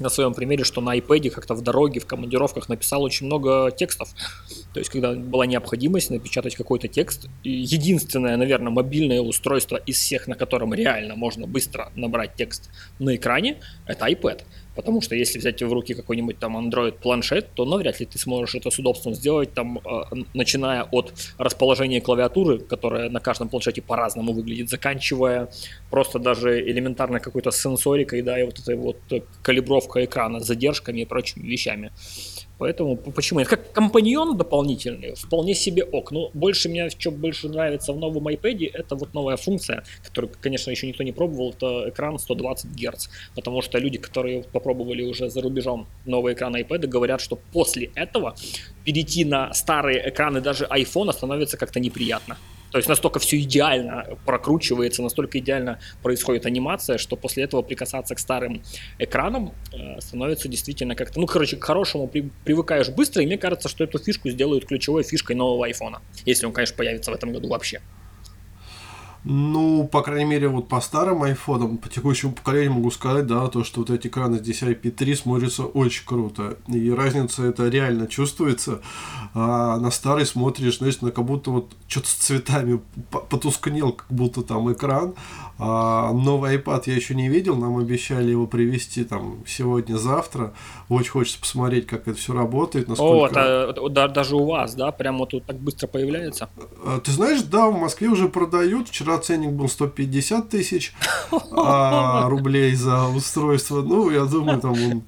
на 0.00 0.08
своем 0.08 0.34
примере, 0.34 0.64
что 0.64 0.80
на 0.80 0.96
iPad 0.96 1.30
как-то 1.30 1.54
в 1.54 1.62
дороге, 1.62 2.00
в 2.00 2.06
командировках 2.06 2.68
написал 2.68 3.02
очень 3.02 3.26
много 3.26 3.70
текстов. 3.70 4.08
То 4.72 4.80
есть, 4.80 4.90
когда 4.90 5.12
была 5.12 5.46
необходимость 5.46 6.10
напечатать 6.10 6.56
какой-то 6.56 6.88
текст, 6.88 7.28
единственное, 7.42 8.36
наверное, 8.36 8.70
мобильное 8.70 9.20
устройство 9.20 9.76
из 9.76 9.96
всех, 9.96 10.28
на 10.28 10.34
котором 10.34 10.74
реально 10.74 11.16
можно 11.16 11.46
быстро 11.46 11.92
набрать 11.94 12.34
текст 12.34 12.70
на 12.98 13.16
экране, 13.16 13.60
это 13.86 14.06
iPad. 14.06 14.42
Потому 14.74 15.00
что 15.00 15.14
если 15.14 15.38
взять 15.38 15.62
в 15.62 15.72
руки 15.72 15.94
какой-нибудь 15.94 16.38
там 16.38 16.56
Android 16.56 16.92
планшет, 16.92 17.48
то 17.54 17.64
навряд 17.64 18.00
ли 18.00 18.06
ты 18.06 18.18
сможешь 18.18 18.54
это 18.54 18.70
с 18.70 18.78
удобством 18.78 19.14
сделать, 19.14 19.52
там, 19.52 19.78
э, 19.78 20.02
начиная 20.34 20.84
от 20.84 21.12
расположения 21.38 22.00
клавиатуры, 22.00 22.58
которая 22.60 23.10
на 23.10 23.20
каждом 23.20 23.48
планшете 23.48 23.82
по-разному 23.82 24.32
выглядит, 24.32 24.70
заканчивая 24.70 25.48
просто 25.90 26.18
даже 26.18 26.60
элементарно 26.60 27.20
какой-то 27.20 27.50
сенсорикой, 27.50 28.22
да, 28.22 28.40
и 28.40 28.44
вот 28.44 28.58
этой 28.58 28.76
вот 28.76 28.98
калибровка 29.42 30.04
экрана, 30.04 30.40
задержками 30.40 31.00
и 31.00 31.04
прочими 31.04 31.46
вещами. 31.46 31.90
Поэтому 32.60 32.96
почему? 32.96 33.40
Это 33.40 33.56
как 33.56 33.72
компаньон 33.72 34.36
дополнительный, 34.36 35.14
вполне 35.14 35.54
себе 35.54 35.82
ок. 35.82 36.12
Но 36.12 36.30
больше 36.34 36.68
мне, 36.68 36.90
что 36.90 37.10
больше 37.10 37.48
нравится 37.48 37.94
в 37.94 37.98
новом 37.98 38.28
iPad, 38.28 38.70
это 38.74 38.96
вот 38.96 39.14
новая 39.14 39.38
функция, 39.38 39.82
которую, 40.04 40.30
конечно, 40.38 40.70
еще 40.70 40.86
никто 40.86 41.02
не 41.02 41.12
пробовал, 41.12 41.54
это 41.56 41.88
экран 41.88 42.18
120 42.18 42.70
Гц. 42.72 43.08
Потому 43.34 43.62
что 43.62 43.78
люди, 43.78 43.96
которые 43.96 44.42
попробовали 44.42 45.02
уже 45.02 45.30
за 45.30 45.40
рубежом 45.40 45.86
новый 46.04 46.34
экран 46.34 46.54
iPad, 46.54 46.86
говорят, 46.86 47.22
что 47.22 47.38
после 47.52 47.90
этого 47.94 48.34
перейти 48.84 49.24
на 49.24 49.54
старые 49.54 50.10
экраны 50.10 50.42
даже 50.42 50.66
iPhone 50.66 51.12
становится 51.14 51.56
как-то 51.56 51.80
неприятно. 51.80 52.36
То 52.70 52.78
есть 52.78 52.88
настолько 52.88 53.18
все 53.18 53.40
идеально 53.40 54.18
прокручивается, 54.24 55.02
настолько 55.02 55.38
идеально 55.38 55.80
происходит 56.02 56.46
анимация, 56.46 56.98
что 56.98 57.16
после 57.16 57.44
этого 57.44 57.62
прикасаться 57.62 58.14
к 58.14 58.18
старым 58.18 58.62
экранам 58.98 59.52
э, 59.72 60.00
становится 60.00 60.48
действительно 60.48 60.94
как-то, 60.94 61.20
ну, 61.20 61.26
короче, 61.26 61.56
к 61.56 61.64
хорошему 61.64 62.06
при, 62.06 62.30
привыкаешь 62.44 62.88
быстро, 62.88 63.22
и 63.22 63.26
мне 63.26 63.38
кажется, 63.38 63.68
что 63.68 63.84
эту 63.84 63.98
фишку 63.98 64.28
сделают 64.28 64.66
ключевой 64.66 65.02
фишкой 65.02 65.36
нового 65.36 65.66
айфона, 65.66 66.00
если 66.24 66.46
он, 66.46 66.52
конечно, 66.52 66.76
появится 66.76 67.10
в 67.10 67.14
этом 67.14 67.32
году 67.32 67.48
вообще. 67.48 67.80
Ну, 69.22 69.86
по 69.86 70.00
крайней 70.00 70.24
мере, 70.24 70.48
вот 70.48 70.68
по 70.68 70.80
старым 70.80 71.22
айфонам, 71.22 71.76
по 71.76 71.90
текущему 71.90 72.32
поколению 72.32 72.72
могу 72.72 72.90
сказать, 72.90 73.26
да, 73.26 73.46
то, 73.48 73.64
что 73.64 73.80
вот 73.80 73.90
эти 73.90 74.06
экраны 74.06 74.38
здесь 74.38 74.62
IP3 74.62 75.14
смотрятся 75.14 75.64
очень 75.64 76.06
круто. 76.06 76.56
И 76.68 76.90
разница 76.90 77.44
это 77.44 77.68
реально 77.68 78.06
чувствуется. 78.06 78.80
А 79.34 79.76
на 79.78 79.90
старый 79.90 80.24
смотришь, 80.24 80.78
знаешь, 80.78 81.02
на 81.02 81.10
как 81.10 81.26
будто 81.26 81.50
вот 81.50 81.76
что-то 81.86 82.08
с 82.08 82.14
цветами 82.14 82.80
потускнел, 83.10 83.92
как 83.92 84.06
будто 84.10 84.42
там 84.42 84.72
экран. 84.72 85.14
А 85.62 86.12
новый 86.14 86.56
iPad 86.56 86.84
я 86.86 86.94
еще 86.94 87.14
не 87.14 87.28
видел, 87.28 87.54
нам 87.54 87.76
обещали 87.76 88.30
его 88.30 88.46
привезти 88.46 89.04
там 89.04 89.44
сегодня-завтра. 89.46 90.54
Очень 90.88 91.10
хочется 91.10 91.38
посмотреть, 91.38 91.86
как 91.86 92.08
это 92.08 92.16
все 92.16 92.32
работает. 92.32 92.88
Насколько... 92.88 93.66
О, 93.66 93.70
это, 93.70 94.08
даже 94.08 94.36
у 94.36 94.46
вас, 94.46 94.74
да, 94.74 94.90
прямо 94.90 95.18
вот 95.18 95.30
тут 95.30 95.44
так 95.44 95.58
быстро 95.58 95.86
появляется? 95.86 96.48
А, 96.82 96.98
ты 97.00 97.10
знаешь, 97.12 97.42
да, 97.42 97.68
в 97.68 97.78
Москве 97.78 98.08
уже 98.08 98.30
продают. 98.30 98.88
Вчера 98.88 99.18
ценник 99.18 99.50
был 99.50 99.68
150 99.68 100.48
тысяч 100.48 100.94
а, 101.52 102.26
рублей 102.30 102.74
за 102.74 103.08
устройство. 103.08 103.82
Ну, 103.82 104.08
я 104.10 104.24
думаю, 104.24 104.60
там 104.60 104.72
он 104.72 105.02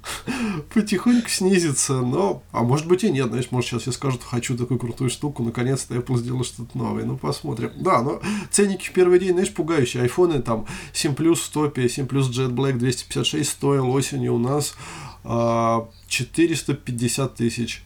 потихоньку 0.75 1.31
снизится. 1.31 1.95
Но, 1.95 2.43
а 2.53 2.63
может 2.63 2.87
быть 2.87 3.05
и 3.05 3.11
нет. 3.11 3.29
Знаешь, 3.29 3.49
может 3.51 3.71
сейчас 3.71 3.87
я 3.87 3.93
скажу, 3.93 4.19
хочу 4.23 4.57
такую 4.59 4.79
крутую 4.79 5.09
штуку. 5.09 5.43
Наконец-то 5.43 5.95
Apple 5.95 6.19
сделал 6.19 6.45
что-то 6.45 6.77
новое. 6.77 7.05
Ну, 7.05 7.17
посмотрим. 7.17 7.71
Да, 7.77 8.03
но 8.03 8.21
ценники 8.51 8.89
в 8.89 8.93
первый 8.93 9.19
день, 9.19 9.33
знаешь, 9.33 9.55
пугающие. 9.55 10.03
Айфоны 10.03 10.42
там 10.43 10.67
7 10.93 11.13
Plus 11.15 11.37
в 11.37 11.49
топе, 11.51 11.89
7 11.89 12.07
Plus 12.07 12.31
Jet 12.31 12.51
Black 12.51 12.79
256 12.79 13.49
стоил 13.49 13.91
осенью 13.91 14.35
у 14.35 14.39
нас 14.39 14.75
а, 15.25 15.89
450 16.09 17.35
тысяч. 17.35 17.83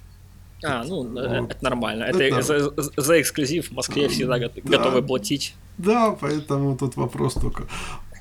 А, 0.64 0.84
ну, 0.84 1.04
э, 1.18 1.40
вот. 1.40 1.50
это 1.50 1.64
нормально. 1.64 2.04
Это, 2.04 2.22
это 2.22 2.42
за, 2.42 2.72
за 2.96 3.20
эксклюзив 3.20 3.68
в 3.68 3.72
Москве 3.72 4.08
всегда 4.08 4.38
да. 4.38 4.48
готовы 4.62 5.02
платить. 5.02 5.54
Да, 5.78 6.16
поэтому 6.18 6.76
тут 6.76 6.96
вопрос 6.96 7.34
только 7.34 7.64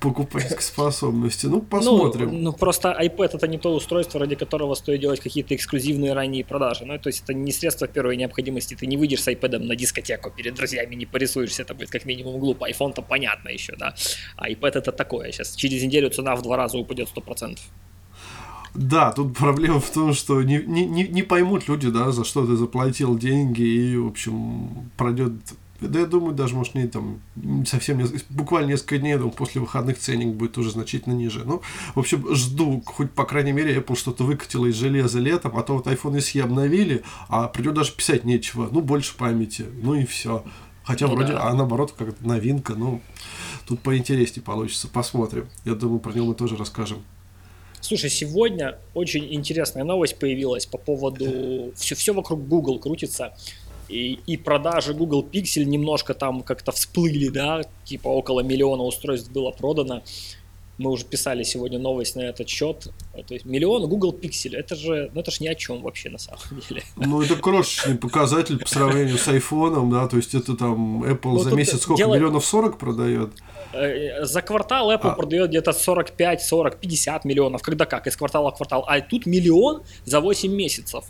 покупательской 0.06 0.62
способности. 0.62 1.48
Ну, 1.48 1.62
посмотрим. 1.62 2.32
Ну, 2.32 2.40
ну, 2.40 2.54
просто 2.54 2.96
iPad 3.02 3.32
это 3.34 3.48
не 3.48 3.58
то 3.58 3.74
устройство, 3.76 4.20
ради 4.20 4.36
которого 4.36 4.76
стоит 4.76 5.02
делать 5.02 5.20
какие-то 5.20 5.56
эксклюзивные 5.56 6.14
ранние 6.14 6.44
продажи. 6.44 6.86
Ну, 6.86 6.98
то 7.00 7.10
есть 7.10 7.24
это 7.24 7.34
не 7.34 7.52
средство 7.52 7.88
первой 7.88 8.18
необходимости. 8.18 8.76
Ты 8.76 8.88
не 8.88 8.98
выйдешь 8.98 9.22
с 9.22 9.28
iPad 9.28 9.60
на 9.60 9.76
дискотеку 9.76 10.32
перед 10.32 10.56
друзьями, 10.56 10.96
не 10.96 11.06
порисуешься, 11.06 11.64
это 11.64 11.74
будет 11.74 11.90
как 11.90 12.06
минимум 12.06 12.40
глупо. 12.40 12.70
iPhone-то 12.70 13.02
понятно 13.02 13.50
еще, 13.50 13.76
да. 13.78 13.96
А 14.38 14.50
iPad 14.50 14.78
это 14.80 14.92
такое. 14.92 15.32
Сейчас 15.32 15.56
через 15.56 15.84
неделю 15.84 16.10
цена 16.10 16.36
в 16.36 16.42
два 16.42 16.58
раза 16.58 16.78
упадет 16.78 17.10
100%. 17.16 17.58
Да, 18.76 19.12
тут 19.14 19.38
проблема 19.38 19.80
в 19.80 19.90
том, 19.90 20.14
что 20.14 20.44
не, 20.44 20.58
не, 20.58 21.08
не 21.08 21.24
поймут 21.24 21.70
люди, 21.70 21.90
да, 21.90 22.12
за 22.12 22.26
что 22.26 22.46
ты 22.46 22.56
заплатил 22.58 23.18
деньги, 23.18 23.62
и, 23.62 23.98
в 23.98 24.08
общем, 24.08 24.92
пройдет 24.98 25.32
да 25.82 26.00
я 26.00 26.06
думаю, 26.06 26.34
даже, 26.34 26.56
может, 26.56 26.76
не 26.76 26.88
там 26.88 27.22
совсем 27.66 27.98
не, 27.98 28.06
буквально 28.30 28.70
несколько 28.70 28.98
дней, 28.98 29.16
думаю, 29.16 29.32
после 29.32 29.60
выходных 29.62 30.00
ценник 30.00 30.36
будет 30.36 30.58
уже 30.58 30.72
значительно 30.72 31.14
ниже. 31.14 31.44
Ну, 31.46 31.62
в 31.94 32.00
общем, 32.00 32.34
жду, 32.34 32.82
хоть, 32.86 33.12
по 33.12 33.26
крайней 33.26 33.52
мере, 33.52 33.76
Apple 33.78 33.96
что-то 33.96 34.24
выкатила 34.24 34.68
из 34.68 34.76
железа 34.76 35.20
летом, 35.20 35.58
а 35.58 35.64
то 35.64 35.74
вот 35.74 35.88
iPhone 35.88 36.18
SE 36.18 36.42
обновили, 36.42 37.04
а 37.28 37.48
придет 37.48 37.74
даже 37.74 37.92
писать 37.92 38.24
нечего. 38.24 38.70
Ну, 38.72 38.82
больше 38.82 39.16
памяти, 39.18 39.66
ну 39.82 39.96
и 39.96 40.06
все. 40.06 40.46
Хотя 40.84 41.08
ну, 41.08 41.16
вроде, 41.16 41.34
да. 41.34 41.50
а 41.50 41.54
наоборот, 41.54 41.94
как 41.98 42.22
новинка, 42.22 42.74
ну, 42.76 43.02
тут 43.68 43.82
поинтереснее 43.82 44.44
получится. 44.44 44.88
Посмотрим. 44.88 45.50
Я 45.66 45.74
думаю, 45.74 46.00
про 46.00 46.14
него 46.14 46.28
мы 46.28 46.36
тоже 46.36 46.56
расскажем. 46.56 47.00
Слушай, 47.82 48.10
сегодня 48.10 48.80
очень 48.96 49.32
интересная 49.32 49.84
новость 49.84 50.18
появилась 50.18 50.66
по 50.66 50.78
поводу... 50.78 51.72
Все, 51.76 51.94
все 51.94 52.14
вокруг 52.14 52.48
Google 52.48 52.80
крутится. 52.80 53.36
И, 53.88 54.20
и 54.26 54.38
продажи 54.38 54.94
Google 54.94 55.24
Pixel 55.24 55.64
немножко 55.64 56.14
там 56.14 56.44
как-то 56.44 56.72
всплыли, 56.72 57.30
да, 57.30 57.62
типа 57.84 58.08
около 58.08 58.42
миллиона 58.42 58.84
устройств 58.84 59.32
было 59.32 59.52
продано. 59.52 60.02
Мы 60.78 60.92
уже 60.92 61.06
писали 61.06 61.44
сегодня 61.44 61.80
новость 61.80 62.18
на 62.18 62.22
этот 62.22 62.50
счет. 62.50 62.90
То 63.14 63.34
есть 63.34 63.46
миллион 63.46 63.88
Google 63.88 64.12
Pixel, 64.12 64.58
это 64.58 64.76
же, 64.76 65.10
ну 65.14 65.22
это 65.22 65.32
же 65.32 65.38
ни 65.42 65.48
о 65.48 65.56
чем 65.56 65.82
вообще 65.82 66.10
на 66.10 66.18
самом 66.18 66.42
деле. 66.70 66.84
Ну 66.98 67.22
это 67.22 67.36
крошечный 67.36 67.96
показатель 67.96 68.58
по 68.58 68.68
сравнению 68.68 69.18
с 69.18 69.28
iPhone, 69.28 69.90
да, 69.90 70.08
то 70.08 70.18
есть 70.18 70.34
это 70.34 70.56
там 70.58 71.04
Apple 71.04 71.32
ну, 71.32 71.40
за 71.40 71.56
месяц 71.56 71.82
сколько, 71.82 72.00
дело... 72.00 72.16
миллионов 72.16 72.46
40 72.46 72.78
продает? 72.78 73.32
Э, 73.74 74.24
за 74.26 74.42
квартал 74.42 74.92
Apple 74.92 75.12
а. 75.12 75.16
продает 75.16 75.50
где-то 75.50 75.74
45, 75.74 76.42
40, 76.42 76.80
50 76.80 77.26
миллионов, 77.26 77.62
когда 77.62 77.86
как, 77.86 78.08
из 78.08 78.16
квартала 78.16 78.52
в 78.52 78.56
квартал. 78.56 78.86
А 78.88 79.02
тут 79.02 79.26
миллион 79.26 79.84
за 80.06 80.22
8 80.22 80.52
месяцев. 80.52 81.06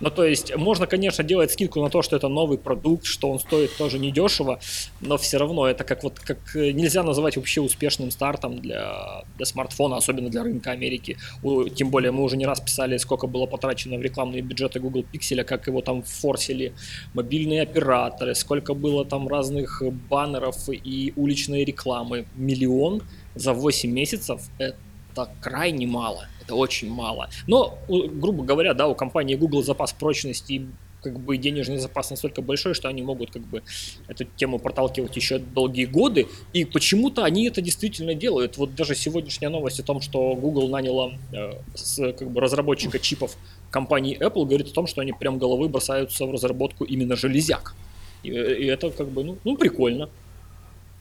Ну, 0.00 0.10
то 0.10 0.24
есть, 0.24 0.54
можно, 0.56 0.86
конечно, 0.86 1.24
делать 1.24 1.52
скидку 1.52 1.80
на 1.82 1.90
то, 1.90 2.02
что 2.02 2.16
это 2.16 2.28
новый 2.28 2.58
продукт, 2.58 3.06
что 3.06 3.30
он 3.30 3.38
стоит 3.38 3.76
тоже 3.76 3.98
недешево, 3.98 4.60
но 5.00 5.16
все 5.16 5.38
равно 5.38 5.66
это 5.66 5.84
как 5.84 6.02
вот, 6.02 6.20
как 6.20 6.38
э, 6.56 6.72
нельзя 6.72 7.02
называть 7.02 7.36
вообще 7.36 7.60
успешным 7.60 8.10
стартом 8.10 8.58
для, 8.58 9.24
для 9.36 9.46
смартфона, 9.46 9.96
особенно 9.96 10.28
для 10.28 10.42
рынка 10.42 10.72
Америки. 10.72 11.16
Тем 11.74 11.90
более, 11.90 12.12
мы 12.12 12.22
уже 12.22 12.36
не 12.36 12.46
раз 12.46 12.60
писали, 12.60 12.96
сколько 12.98 13.26
было 13.26 13.46
потрачено 13.46 13.96
в 13.96 14.02
рекламные 14.02 14.42
бюджеты 14.42 14.80
Google 14.80 15.04
Pixel, 15.12 15.42
как 15.44 15.66
его 15.66 15.80
там 15.80 16.02
форсили 16.02 16.74
мобильные 17.14 17.62
операторы, 17.62 18.34
сколько 18.34 18.74
было 18.74 19.04
там 19.04 19.28
разных 19.28 19.82
баннеров 20.08 20.68
и 20.68 21.12
уличной 21.16 21.64
рекламы 21.64 22.09
самый 22.10 22.26
миллион 22.34 23.02
за 23.34 23.52
8 23.52 23.90
месяцев 23.90 24.40
это 24.58 25.30
крайне 25.40 25.86
мало, 25.86 26.26
это 26.42 26.54
очень 26.54 26.90
мало. 26.90 27.28
Но, 27.46 27.78
грубо 27.88 28.44
говоря, 28.44 28.74
да, 28.74 28.88
у 28.88 28.94
компании 28.94 29.36
Google 29.36 29.62
запас 29.62 29.92
прочности 29.92 30.66
как 31.02 31.18
бы 31.18 31.38
денежный 31.38 31.78
запас 31.78 32.10
настолько 32.10 32.42
большой, 32.42 32.74
что 32.74 32.88
они 32.88 33.02
могут 33.02 33.30
как 33.30 33.42
бы 33.42 33.62
эту 34.08 34.24
тему 34.36 34.58
проталкивать 34.58 35.16
еще 35.16 35.38
долгие 35.38 35.86
годы, 35.86 36.26
и 36.52 36.66
почему-то 36.66 37.24
они 37.24 37.48
это 37.48 37.62
действительно 37.62 38.14
делают. 38.14 38.58
Вот 38.58 38.74
даже 38.74 38.94
сегодняшняя 38.94 39.48
новость 39.48 39.80
о 39.80 39.82
том, 39.82 40.02
что 40.02 40.34
Google 40.34 40.68
наняла 40.68 41.12
э, 41.32 41.52
с, 41.74 42.12
как 42.12 42.30
бы 42.30 42.40
разработчика 42.40 42.98
чипов 42.98 43.36
компании 43.70 44.18
Apple, 44.18 44.44
говорит 44.44 44.68
о 44.68 44.74
том, 44.74 44.86
что 44.86 45.00
они 45.00 45.12
прям 45.12 45.38
головой 45.38 45.68
бросаются 45.68 46.26
в 46.26 46.32
разработку 46.32 46.84
именно 46.84 47.16
железяк. 47.16 47.74
И, 48.22 48.28
и 48.28 48.66
это 48.66 48.90
как 48.90 49.08
бы, 49.08 49.24
ну, 49.24 49.38
ну 49.44 49.56
прикольно. 49.56 50.10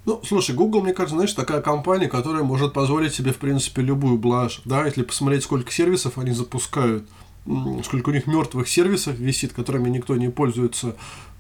Ну, 0.09 0.19
слушай, 0.25 0.55
Google, 0.55 0.81
мне 0.81 0.91
кажется, 0.91 1.17
знаешь, 1.17 1.33
такая 1.33 1.61
компания, 1.61 2.07
которая 2.07 2.41
может 2.41 2.73
позволить 2.73 3.13
себе, 3.13 3.31
в 3.31 3.37
принципе, 3.37 3.83
любую 3.83 4.17
блажь. 4.17 4.59
Да, 4.65 4.83
если 4.83 5.03
посмотреть, 5.03 5.43
сколько 5.43 5.71
сервисов 5.71 6.17
они 6.17 6.31
запускают, 6.31 7.07
сколько 7.83 8.09
у 8.09 8.11
них 8.11 8.25
мертвых 8.25 8.67
сервисов 8.67 9.19
висит, 9.19 9.53
которыми 9.53 9.87
никто 9.87 10.15
не 10.15 10.29
пользуется, 10.31 10.95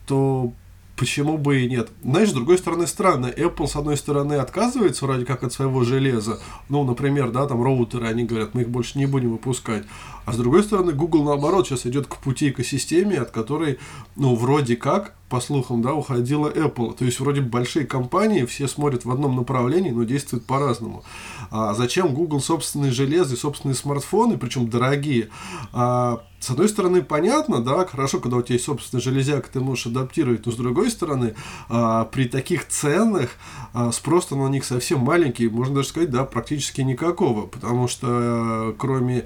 то 0.05 0.53
почему 0.99 1.37
бы 1.37 1.61
и 1.61 1.69
нет. 1.69 1.89
Знаешь, 2.03 2.29
с 2.29 2.33
другой 2.33 2.57
стороны, 2.57 2.85
странно, 2.85 3.27
Apple, 3.27 3.67
с 3.67 3.77
одной 3.77 3.95
стороны, 3.95 4.33
отказывается 4.33 5.05
вроде 5.05 5.25
как 5.25 5.43
от 5.45 5.53
своего 5.53 5.85
железа, 5.85 6.41
ну, 6.67 6.83
например, 6.83 7.31
да, 7.31 7.47
там 7.47 7.63
роутеры, 7.63 8.05
они 8.05 8.25
говорят, 8.25 8.53
мы 8.53 8.63
их 8.63 8.69
больше 8.69 8.97
не 8.97 9.05
будем 9.05 9.31
выпускать, 9.31 9.85
а 10.25 10.33
с 10.33 10.37
другой 10.37 10.61
стороны, 10.63 10.91
Google, 10.91 11.23
наоборот, 11.23 11.67
сейчас 11.67 11.85
идет 11.85 12.07
к 12.07 12.17
пути 12.17 12.49
экосистеме, 12.49 13.17
от 13.17 13.31
которой, 13.31 13.79
ну, 14.15 14.35
вроде 14.35 14.75
как, 14.75 15.15
по 15.29 15.39
слухам, 15.39 15.81
да, 15.81 15.93
уходила 15.93 16.49
Apple. 16.49 16.95
То 16.95 17.05
есть, 17.05 17.19
вроде 17.19 17.41
большие 17.41 17.85
компании, 17.85 18.45
все 18.45 18.67
смотрят 18.67 19.05
в 19.05 19.11
одном 19.11 19.35
направлении, 19.35 19.91
но 19.91 20.03
действуют 20.03 20.45
по-разному. 20.45 21.03
А 21.51 21.73
зачем 21.73 22.13
Google 22.13 22.41
собственные 22.41 22.91
железы, 22.91 23.35
собственные 23.35 23.75
смартфоны, 23.75 24.37
причем 24.37 24.69
дорогие? 24.69 25.29
А, 25.73 26.21
с 26.39 26.49
одной 26.49 26.69
стороны, 26.69 27.01
понятно, 27.01 27.61
да, 27.61 27.85
хорошо, 27.85 28.19
когда 28.19 28.37
у 28.37 28.41
тебя 28.41 28.55
есть 28.55 28.65
собственный 28.65 29.01
железяк, 29.01 29.47
ты 29.47 29.59
можешь 29.59 29.87
адаптировать, 29.87 30.45
но 30.45 30.51
с 30.51 30.55
другой 30.55 30.89
стороны, 30.89 31.35
а, 31.67 32.05
при 32.05 32.25
таких 32.25 32.67
ценах 32.67 33.31
а, 33.73 33.91
спрос 33.91 34.31
на 34.31 34.47
них 34.47 34.63
совсем 34.63 34.99
маленький, 34.99 35.49
можно 35.49 35.75
даже 35.75 35.89
сказать, 35.89 36.11
да, 36.11 36.23
практически 36.23 36.81
никакого, 36.81 37.47
потому 37.47 37.87
что 37.87 38.07
а, 38.09 38.75
кроме 38.77 39.25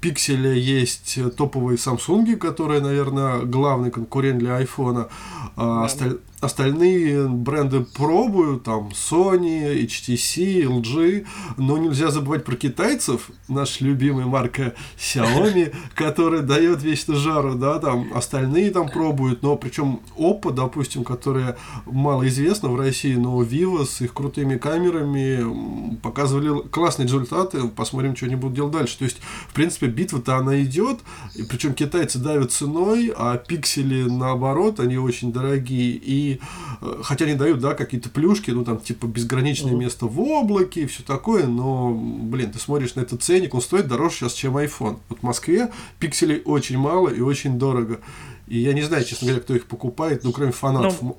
пикселя 0.00 0.52
есть 0.52 1.18
топовые 1.36 1.78
Samsung, 1.78 2.36
которые, 2.36 2.80
наверное, 2.80 3.42
главный 3.42 3.90
конкурент 3.90 4.38
для 4.38 4.56
айфона. 4.56 5.08
А, 5.56 5.84
осталь... 5.84 6.18
Остальные 6.42 7.28
бренды 7.28 7.84
пробуют, 7.84 8.64
там 8.64 8.88
Sony, 8.88 9.86
HTC, 9.86 10.64
LG, 10.64 11.24
но 11.56 11.78
нельзя 11.78 12.10
забывать 12.10 12.44
про 12.44 12.56
китайцев, 12.56 13.30
наша 13.46 13.84
любимая 13.84 14.26
марка 14.26 14.74
Xiaomi, 14.98 15.72
которая 15.94 16.42
дает 16.42 16.82
вечно 16.82 17.14
жару, 17.14 17.54
да, 17.54 17.78
там 17.78 18.08
остальные 18.12 18.72
там 18.72 18.88
пробуют, 18.88 19.44
но 19.44 19.56
причем 19.56 20.00
Oppo, 20.18 20.52
допустим, 20.52 21.04
которая 21.04 21.56
мало 21.86 22.26
известна 22.26 22.70
в 22.70 22.76
России, 22.76 23.14
но 23.14 23.40
Vivo 23.44 23.86
с 23.86 24.00
их 24.00 24.12
крутыми 24.12 24.58
камерами 24.58 25.96
показывали 26.02 26.66
классные 26.70 27.06
результаты, 27.06 27.68
посмотрим, 27.68 28.16
что 28.16 28.26
они 28.26 28.34
будут 28.34 28.56
делать 28.56 28.72
дальше. 28.72 28.98
То 28.98 29.04
есть, 29.04 29.18
в 29.48 29.52
принципе, 29.54 29.86
битва-то 29.86 30.38
она 30.38 30.60
идет, 30.64 30.98
и 31.36 31.44
причем 31.44 31.72
китайцы 31.74 32.18
давят 32.18 32.50
ценой, 32.50 33.12
а 33.16 33.36
пиксели 33.36 34.10
наоборот, 34.10 34.80
они 34.80 34.98
очень 34.98 35.32
дорогие, 35.32 35.92
и 35.92 36.31
Э, 36.80 37.00
хотя 37.02 37.24
они 37.24 37.34
дают, 37.34 37.60
да, 37.60 37.74
какие-то 37.74 38.10
плюшки, 38.10 38.50
ну, 38.50 38.64
там, 38.64 38.78
типа, 38.80 39.06
безграничное 39.06 39.72
mm-hmm. 39.72 39.78
место 39.78 40.06
в 40.06 40.20
облаке 40.20 40.82
и 40.82 40.86
все 40.86 41.02
такое, 41.02 41.46
но, 41.46 41.92
блин, 41.92 42.52
ты 42.52 42.58
смотришь 42.58 42.94
на 42.94 43.00
этот 43.00 43.22
ценник, 43.22 43.54
он 43.54 43.60
стоит 43.60 43.88
дороже 43.88 44.16
сейчас, 44.16 44.34
чем 44.34 44.56
iPhone. 44.56 44.98
Вот 45.08 45.18
в 45.20 45.22
Москве 45.22 45.70
пикселей 45.98 46.42
очень 46.44 46.78
мало 46.78 47.08
и 47.08 47.20
очень 47.20 47.58
дорого. 47.58 48.00
И 48.46 48.58
я 48.58 48.72
не 48.72 48.82
знаю, 48.82 49.04
честно 49.04 49.28
говоря, 49.28 49.42
кто 49.42 49.54
их 49.54 49.66
покупает, 49.66 50.24
ну, 50.24 50.32
кроме 50.32 50.52
фанатов. 50.52 51.00
Ну, 51.00 51.16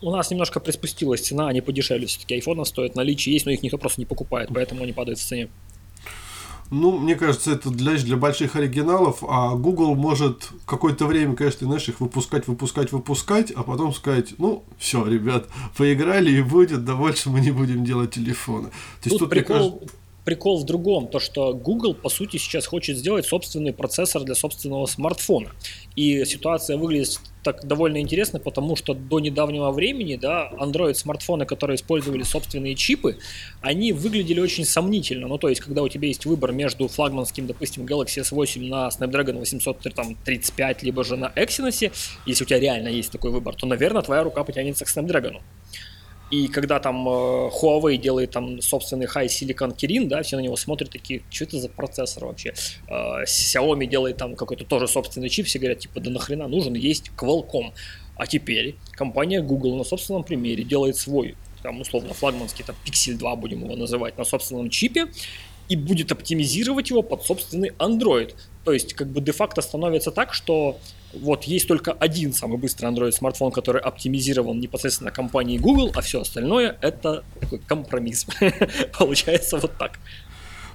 у 0.00 0.10
нас 0.10 0.30
немножко 0.30 0.60
приспустилась 0.60 1.22
цена, 1.22 1.48
они 1.48 1.60
подешевле 1.60 2.06
все-таки. 2.06 2.34
Айфона 2.34 2.64
стоят, 2.64 2.94
наличие 2.94 3.34
есть, 3.34 3.46
но 3.46 3.52
их 3.52 3.62
никто 3.62 3.78
просто 3.78 4.00
не 4.00 4.06
покупает, 4.06 4.50
поэтому 4.54 4.82
они 4.82 4.92
падают 4.92 5.18
в 5.18 5.24
цене. 5.24 5.48
Ну, 6.72 6.96
мне 6.96 7.16
кажется, 7.16 7.52
это 7.52 7.68
для, 7.68 7.96
для 7.98 8.16
больших 8.16 8.56
оригиналов, 8.56 9.22
а 9.28 9.54
Google 9.56 9.94
может 9.94 10.48
какое-то 10.64 11.04
время, 11.06 11.36
конечно, 11.36 11.66
знаешь, 11.66 11.86
их 11.86 12.00
выпускать, 12.00 12.48
выпускать, 12.48 12.92
выпускать, 12.92 13.50
а 13.50 13.62
потом 13.62 13.92
сказать, 13.92 14.32
ну, 14.38 14.64
все, 14.78 15.06
ребят, 15.06 15.48
поиграли 15.76 16.30
и 16.30 16.40
будет, 16.40 16.86
да 16.86 16.94
больше 16.94 17.28
мы 17.28 17.42
не 17.42 17.50
будем 17.50 17.84
делать 17.84 18.12
телефоны. 18.12 18.68
То 18.68 18.74
есть 19.04 19.10
тут, 19.10 19.18
тут 19.18 19.30
прикол, 19.30 19.72
кажется 19.72 19.96
прикол 20.24 20.60
в 20.60 20.64
другом, 20.64 21.08
то 21.08 21.18
что 21.18 21.52
Google 21.52 21.94
по 21.94 22.08
сути 22.08 22.36
сейчас 22.36 22.66
хочет 22.66 22.96
сделать 22.96 23.26
собственный 23.26 23.72
процессор 23.72 24.22
для 24.22 24.34
собственного 24.34 24.86
смартфона. 24.86 25.50
И 25.96 26.24
ситуация 26.24 26.76
выглядит 26.76 27.20
так 27.42 27.66
довольно 27.66 28.00
интересно, 28.00 28.38
потому 28.38 28.76
что 28.76 28.94
до 28.94 29.20
недавнего 29.20 29.70
времени, 29.72 30.16
да, 30.16 30.50
Android 30.58 30.94
смартфоны, 30.94 31.44
которые 31.44 31.74
использовали 31.74 32.22
собственные 32.22 32.74
чипы, 32.76 33.18
они 33.60 33.92
выглядели 33.92 34.40
очень 34.40 34.64
сомнительно. 34.64 35.26
Ну, 35.26 35.38
то 35.38 35.48
есть, 35.48 35.60
когда 35.60 35.82
у 35.82 35.88
тебя 35.88 36.08
есть 36.08 36.24
выбор 36.24 36.52
между 36.52 36.88
флагманским, 36.88 37.46
допустим, 37.46 37.84
Galaxy 37.84 38.22
S8 38.22 38.68
на 38.68 38.88
Snapdragon 38.88 39.38
835, 39.38 40.82
либо 40.82 41.04
же 41.04 41.16
на 41.16 41.32
Exynos, 41.34 41.92
если 42.26 42.44
у 42.44 42.46
тебя 42.46 42.60
реально 42.60 42.88
есть 42.88 43.10
такой 43.10 43.30
выбор, 43.30 43.54
то, 43.54 43.66
наверное, 43.66 44.02
твоя 44.02 44.22
рука 44.22 44.44
потянется 44.44 44.84
к 44.84 44.88
Snapdragon. 44.88 45.40
И 46.32 46.48
когда 46.48 46.80
там 46.80 47.06
э, 47.06 47.10
Huawei 47.50 47.98
делает 47.98 48.30
там 48.30 48.62
собственный 48.62 49.04
High 49.04 49.26
Silicon 49.26 49.76
Kirin, 49.76 50.06
да, 50.06 50.22
все 50.22 50.36
на 50.36 50.40
него 50.40 50.56
смотрят 50.56 50.88
такие, 50.88 51.20
что 51.28 51.44
это 51.44 51.58
за 51.58 51.68
процессор 51.68 52.24
вообще? 52.24 52.54
Э, 52.88 53.24
Xiaomi 53.24 53.84
делает 53.84 54.16
там 54.16 54.34
какой-то 54.34 54.64
тоже 54.64 54.88
собственный 54.88 55.28
чип, 55.28 55.46
все 55.46 55.58
говорят, 55.58 55.80
типа, 55.80 56.00
да 56.00 56.08
нахрена 56.08 56.48
нужен, 56.48 56.72
есть 56.72 57.10
Qualcomm. 57.18 57.74
А 58.16 58.26
теперь 58.26 58.76
компания 58.92 59.42
Google 59.42 59.76
на 59.76 59.84
собственном 59.84 60.24
примере 60.24 60.64
делает 60.64 60.96
свой, 60.96 61.36
там, 61.62 61.82
условно, 61.82 62.14
флагманский, 62.14 62.64
там, 62.64 62.76
Pixel 62.86 63.18
2 63.18 63.36
будем 63.36 63.64
его 63.64 63.76
называть, 63.76 64.16
на 64.16 64.24
собственном 64.24 64.70
чипе, 64.70 65.08
и 65.68 65.76
будет 65.76 66.12
оптимизировать 66.12 66.88
его 66.88 67.02
под 67.02 67.26
собственный 67.26 67.72
Android. 67.78 68.34
То 68.64 68.72
есть, 68.72 68.94
как 68.94 69.08
бы 69.08 69.20
де-факто 69.20 69.60
становится 69.60 70.10
так, 70.10 70.32
что 70.32 70.78
вот 71.12 71.44
есть 71.44 71.68
только 71.68 71.92
один 71.92 72.32
самый 72.32 72.58
быстрый 72.58 72.86
Android 72.90 73.12
смартфон, 73.12 73.52
который 73.52 73.80
оптимизирован 73.80 74.58
непосредственно 74.58 75.10
компанией 75.10 75.58
Google, 75.58 75.90
а 75.94 76.00
все 76.00 76.20
остальное 76.20 76.76
это 76.80 77.24
такой 77.40 77.58
компромисс. 77.58 78.26
Получается 78.98 79.58
вот 79.58 79.76
так. 79.78 79.98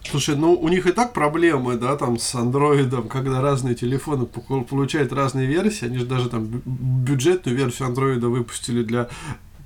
Слушай, 0.10 0.38
ну 0.38 0.54
у 0.54 0.70
них 0.70 0.86
и 0.86 0.92
так 0.94 1.14
проблемы, 1.14 1.76
да, 1.76 1.98
там 1.98 2.18
с 2.18 2.34
андроидом, 2.34 3.10
когда 3.10 3.42
разные 3.42 3.76
телефоны 3.76 4.26
получают 4.26 5.12
разные 5.12 5.48
версии, 5.48 5.86
они 5.86 5.98
же 5.98 6.06
даже 6.06 6.30
там 6.30 6.46
бюджетную 6.66 7.58
версию 7.58 7.90
андроида 7.90 8.30
выпустили 8.30 8.84
для 8.84 9.10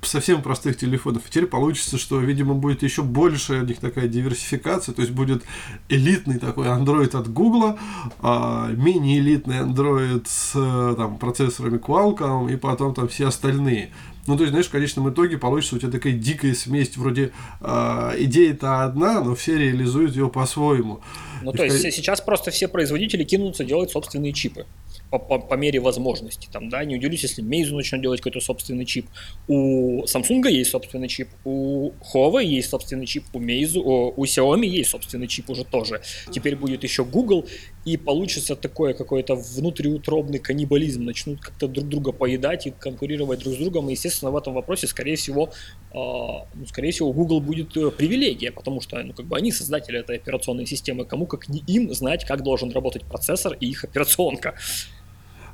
совсем 0.02 0.42
простых 0.42 0.76
телефонов. 0.76 1.22
И 1.26 1.30
теперь 1.30 1.46
получится, 1.46 1.98
что, 1.98 2.20
видимо, 2.20 2.54
будет 2.54 2.82
еще 2.82 3.02
больше 3.02 3.54
у 3.54 3.64
них 3.64 3.78
такая 3.78 4.08
диверсификация, 4.08 4.94
то 4.94 5.02
есть 5.02 5.12
будет 5.12 5.44
элитный 5.88 6.38
такой 6.38 6.66
Android 6.66 7.16
от 7.16 7.32
Google, 7.32 7.78
а, 8.20 8.70
мини-элитный 8.72 9.60
Android 9.60 10.24
с 10.26 10.52
там, 10.96 11.18
процессорами 11.18 11.78
Qualcomm 11.78 12.52
и 12.52 12.56
потом 12.56 12.94
там 12.94 13.08
все 13.08 13.28
остальные. 13.28 13.90
Ну, 14.26 14.36
то 14.36 14.44
есть, 14.44 14.50
знаешь, 14.50 14.66
в 14.66 14.70
конечном 14.70 15.10
итоге 15.10 15.36
получится 15.36 15.76
у 15.76 15.78
тебя 15.78 15.90
такая 15.90 16.12
дикая 16.12 16.54
смесь, 16.54 16.96
вроде 16.96 17.32
э, 17.60 18.12
идея-то 18.18 18.84
одна, 18.84 19.20
но 19.20 19.34
все 19.34 19.58
реализуют 19.58 20.14
ее 20.14 20.28
по-своему. 20.28 21.00
Ну, 21.42 21.50
и 21.50 21.56
то 21.56 21.64
есть, 21.64 21.84
в... 21.84 21.90
сейчас 21.90 22.20
просто 22.20 22.52
все 22.52 22.68
производители 22.68 23.24
кинутся 23.24 23.64
делать 23.64 23.90
собственные 23.90 24.32
чипы 24.32 24.66
по, 25.12 25.18
по, 25.18 25.38
по 25.38 25.54
мере 25.54 25.78
возможности. 25.78 26.48
Там, 26.50 26.70
да, 26.70 26.82
не 26.86 26.96
удивлюсь, 26.96 27.22
если 27.22 27.44
Meizu 27.44 27.74
начнет 27.74 28.00
делать 28.00 28.20
какой-то 28.20 28.40
собственный 28.40 28.86
чип. 28.86 29.06
У 29.46 30.04
Samsung 30.04 30.50
есть 30.50 30.70
собственный 30.70 31.08
чип, 31.08 31.28
у 31.44 31.92
Huawei 32.14 32.44
есть 32.44 32.70
собственный 32.70 33.04
чип, 33.04 33.24
у 33.34 33.38
Meizu, 33.38 33.82
о, 33.84 34.14
у 34.16 34.24
Xiaomi 34.24 34.64
есть 34.64 34.88
собственный 34.88 35.28
чип 35.28 35.50
уже 35.50 35.64
тоже. 35.64 36.00
Теперь 36.30 36.56
будет 36.56 36.82
еще 36.82 37.04
Google, 37.04 37.46
и 37.84 37.98
получится 37.98 38.56
такое 38.56 38.94
какой-то 38.94 39.34
внутриутробный 39.34 40.38
каннибализм. 40.38 41.04
Начнут 41.04 41.40
как-то 41.40 41.68
друг 41.68 41.88
друга 41.88 42.12
поедать 42.12 42.66
и 42.66 42.70
конкурировать 42.70 43.40
друг 43.40 43.54
с 43.54 43.58
другом. 43.58 43.90
И, 43.90 43.92
естественно, 43.92 44.30
в 44.30 44.36
этом 44.36 44.54
вопросе, 44.54 44.86
скорее 44.86 45.16
всего, 45.16 45.50
э, 45.90 45.94
ну, 45.94 46.66
скорее 46.66 46.92
всего, 46.92 47.12
Google 47.12 47.40
будет 47.40 47.76
э, 47.76 47.90
привилегия, 47.90 48.50
потому 48.50 48.80
что 48.80 49.02
ну, 49.02 49.12
как 49.12 49.26
бы 49.26 49.36
они 49.36 49.52
создатели 49.52 49.98
этой 49.98 50.16
операционной 50.16 50.64
системы. 50.64 51.04
Кому 51.04 51.26
как 51.26 51.50
не 51.50 51.60
им 51.66 51.92
знать, 51.92 52.24
как 52.24 52.42
должен 52.42 52.70
работать 52.70 53.02
процессор 53.02 53.52
и 53.60 53.66
их 53.66 53.84
операционка. 53.84 54.54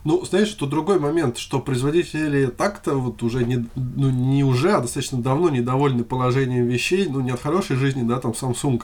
Ну, 0.09 0.25
знаешь, 0.25 0.51
тут 0.55 0.71
другой 0.71 0.99
момент, 0.99 1.37
что 1.37 1.61
производители 1.61 2.47
так-то 2.47 2.95
вот 2.95 3.23
уже 3.23 3.45
не, 3.45 3.67
ну, 3.77 4.09
не 4.09 4.43
уже, 4.43 4.73
а 4.73 4.81
достаточно 4.81 5.21
давно 5.21 5.51
недовольны 5.51 6.03
положением 6.03 6.65
вещей, 6.65 7.07
ну, 7.11 7.21
не 7.21 7.31
от 7.31 7.43
хорошей 7.43 7.77
жизни, 7.77 8.09
да, 8.09 8.19
там 8.19 8.31
Samsung 8.31 8.83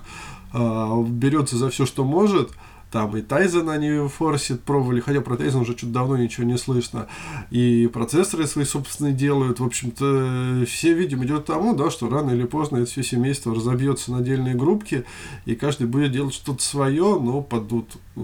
э, 0.52 1.04
берется 1.08 1.56
за 1.56 1.70
все, 1.70 1.86
что 1.86 2.04
может, 2.04 2.50
там 2.94 3.16
и 3.16 3.22
Тайзен 3.22 3.68
они 3.70 4.06
форсит, 4.06 4.62
пробовали, 4.62 5.00
хотя 5.00 5.20
про 5.20 5.36
Тайзен 5.36 5.62
уже 5.62 5.76
что-то 5.76 5.92
давно 5.92 6.16
ничего 6.16 6.46
не 6.46 6.56
слышно. 6.56 7.08
И 7.50 7.90
процессоры 7.92 8.46
свои 8.46 8.64
собственные 8.64 9.14
делают. 9.14 9.58
В 9.58 9.64
общем-то, 9.64 10.64
все, 10.68 10.94
видим, 10.94 11.24
идет 11.24 11.42
к 11.42 11.46
тому, 11.46 11.74
да, 11.74 11.90
что 11.90 12.08
рано 12.08 12.30
или 12.30 12.44
поздно 12.44 12.76
это 12.76 12.86
все 12.88 13.02
семейство 13.02 13.52
разобьется 13.52 14.12
на 14.12 14.18
отдельные 14.18 14.54
группки, 14.54 15.04
и 15.44 15.56
каждый 15.56 15.88
будет 15.88 16.12
делать 16.12 16.34
что-то 16.34 16.62
свое, 16.62 17.18
но 17.18 17.40
под 17.40 17.72
вот, 17.72 17.88
э, 18.14 18.20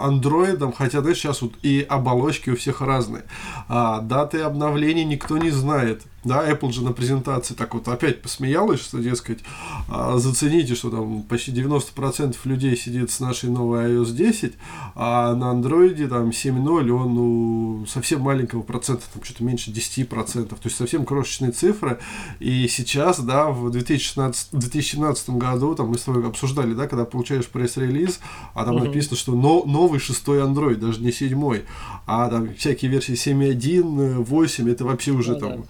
андроидом, 0.00 0.72
хотя, 0.72 1.02
знаешь, 1.02 1.18
сейчас 1.18 1.42
вот 1.42 1.52
и 1.60 1.84
оболочки 1.86 2.48
у 2.48 2.56
всех 2.56 2.80
разные. 2.80 3.24
А 3.68 4.00
даты 4.00 4.40
обновлений 4.40 5.04
никто 5.04 5.36
не 5.36 5.50
знает. 5.50 6.04
Да, 6.24 6.50
Apple 6.50 6.72
же 6.72 6.84
на 6.84 6.92
презентации 6.92 7.54
так 7.54 7.74
вот 7.74 7.88
опять 7.88 8.20
посмеялась, 8.20 8.80
что, 8.80 8.98
дескать, 8.98 9.40
а, 9.88 10.18
зацените, 10.18 10.74
что 10.74 10.90
там 10.90 11.22
почти 11.22 11.50
90% 11.52 12.36
людей 12.44 12.76
сидит 12.76 13.10
с 13.10 13.20
нашей 13.20 13.48
новой 13.48 13.86
iOS 13.90 14.12
10, 14.12 14.54
а 14.94 15.34
на 15.34 15.50
андроиде 15.50 16.08
там 16.08 16.28
7.0 16.28 16.90
он 16.90 17.14
ну, 17.14 17.86
совсем 17.86 18.20
маленького 18.20 18.62
процента, 18.62 19.04
там 19.12 19.24
что-то 19.24 19.44
меньше 19.44 19.70
10%, 19.70 20.48
то 20.48 20.56
есть 20.62 20.76
совсем 20.76 21.06
крошечные 21.06 21.52
цифры, 21.52 21.98
и 22.38 22.68
сейчас, 22.68 23.20
да, 23.20 23.50
в 23.50 23.70
2016, 23.70 24.48
2017 24.52 25.30
году, 25.30 25.74
там 25.74 25.88
мы 25.88 25.98
с 25.98 26.02
тобой 26.02 26.26
обсуждали, 26.26 26.74
да, 26.74 26.86
когда 26.86 27.04
получаешь 27.04 27.46
пресс-релиз, 27.46 28.20
а 28.54 28.64
там 28.64 28.76
угу. 28.76 28.84
написано, 28.84 29.16
что 29.16 29.32
но, 29.32 29.64
новый 29.64 30.00
шестой 30.00 30.40
Android, 30.40 30.76
даже 30.76 31.00
не 31.00 31.12
седьмой, 31.12 31.64
а 32.06 32.28
там 32.28 32.54
всякие 32.54 32.90
версии 32.90 33.14
7.1, 33.14 34.22
8, 34.22 34.70
это 34.70 34.84
вообще 34.84 35.12
уже 35.12 35.32
ну, 35.32 35.38
там 35.38 35.50
да. 35.62 35.66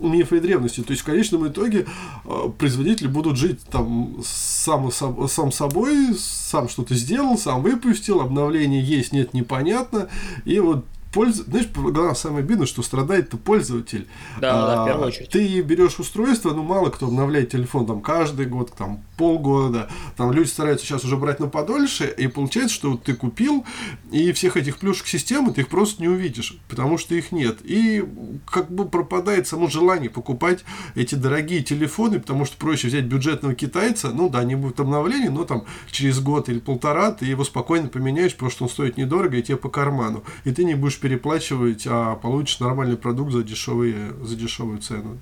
Мифы 0.00 0.38
и 0.38 0.40
древности. 0.40 0.82
То 0.82 0.90
есть 0.90 1.02
в 1.02 1.06
конечном 1.06 1.48
итоге 1.48 1.86
э, 2.24 2.50
производители 2.58 3.06
будут 3.06 3.36
жить 3.36 3.60
там 3.70 4.16
сам, 4.24 4.90
сам, 4.90 5.28
сам 5.28 5.52
собой, 5.52 6.14
сам 6.18 6.68
что-то 6.68 6.94
сделал, 6.94 7.38
сам 7.38 7.62
выпустил, 7.62 8.20
обновление 8.20 8.82
есть, 8.82 9.12
нет, 9.12 9.34
непонятно, 9.34 10.08
и 10.44 10.58
вот 10.60 10.84
польз... 11.12 11.36
Знаешь, 11.36 11.68
главное, 11.74 12.14
самое 12.14 12.44
обидное, 12.44 12.66
что 12.66 12.82
страдает-то 12.82 13.36
пользователь. 13.36 14.06
Да, 14.40 14.50
а, 14.52 14.66
да, 14.66 14.82
в 14.82 14.86
первую 14.86 15.08
очередь. 15.08 15.28
Ты 15.30 15.60
берешь 15.62 15.98
устройство, 15.98 16.52
ну, 16.52 16.62
мало 16.62 16.90
кто 16.90 17.06
обновляет 17.06 17.50
телефон 17.50 17.86
там 17.86 18.00
каждый 18.00 18.46
год, 18.46 18.72
там 18.76 19.02
полгода. 19.16 19.88
Там 20.16 20.32
люди 20.32 20.48
стараются 20.48 20.86
сейчас 20.86 21.04
уже 21.04 21.16
брать 21.16 21.40
на 21.40 21.48
подольше, 21.48 22.06
и 22.06 22.26
получается, 22.26 22.74
что 22.74 22.92
вот 22.92 23.02
ты 23.02 23.14
купил, 23.14 23.64
и 24.10 24.32
всех 24.32 24.56
этих 24.56 24.78
плюшек 24.78 25.06
системы 25.06 25.52
ты 25.52 25.62
их 25.62 25.68
просто 25.68 26.00
не 26.02 26.08
увидишь, 26.08 26.58
потому 26.68 26.98
что 26.98 27.14
их 27.14 27.32
нет. 27.32 27.58
И 27.62 28.04
как 28.50 28.70
бы 28.70 28.88
пропадает 28.88 29.46
само 29.46 29.68
желание 29.68 30.10
покупать 30.10 30.64
эти 30.94 31.14
дорогие 31.14 31.62
телефоны, 31.62 32.20
потому 32.20 32.44
что 32.44 32.56
проще 32.56 32.88
взять 32.88 33.04
бюджетного 33.04 33.54
китайца, 33.54 34.10
ну 34.10 34.28
да, 34.28 34.44
не 34.44 34.54
будет 34.54 34.80
обновлений, 34.80 35.28
но 35.28 35.44
там 35.44 35.64
через 35.90 36.20
год 36.20 36.48
или 36.48 36.58
полтора 36.58 37.10
ты 37.10 37.26
его 37.26 37.44
спокойно 37.44 37.88
поменяешь, 37.88 38.32
потому 38.32 38.50
что 38.50 38.64
он 38.64 38.70
стоит 38.70 38.96
недорого 38.96 39.36
и 39.36 39.42
тебе 39.42 39.56
по 39.56 39.68
карману. 39.68 40.22
И 40.44 40.52
ты 40.52 40.64
не 40.64 40.74
будешь 40.74 40.99
переплачивать, 41.00 41.86
а 41.86 42.16
получишь 42.16 42.60
нормальный 42.60 42.96
продукт 42.96 43.32
за, 43.32 43.42
дешевые, 43.42 44.12
за 44.22 44.36
дешевую 44.36 44.78
цену. 44.78 45.18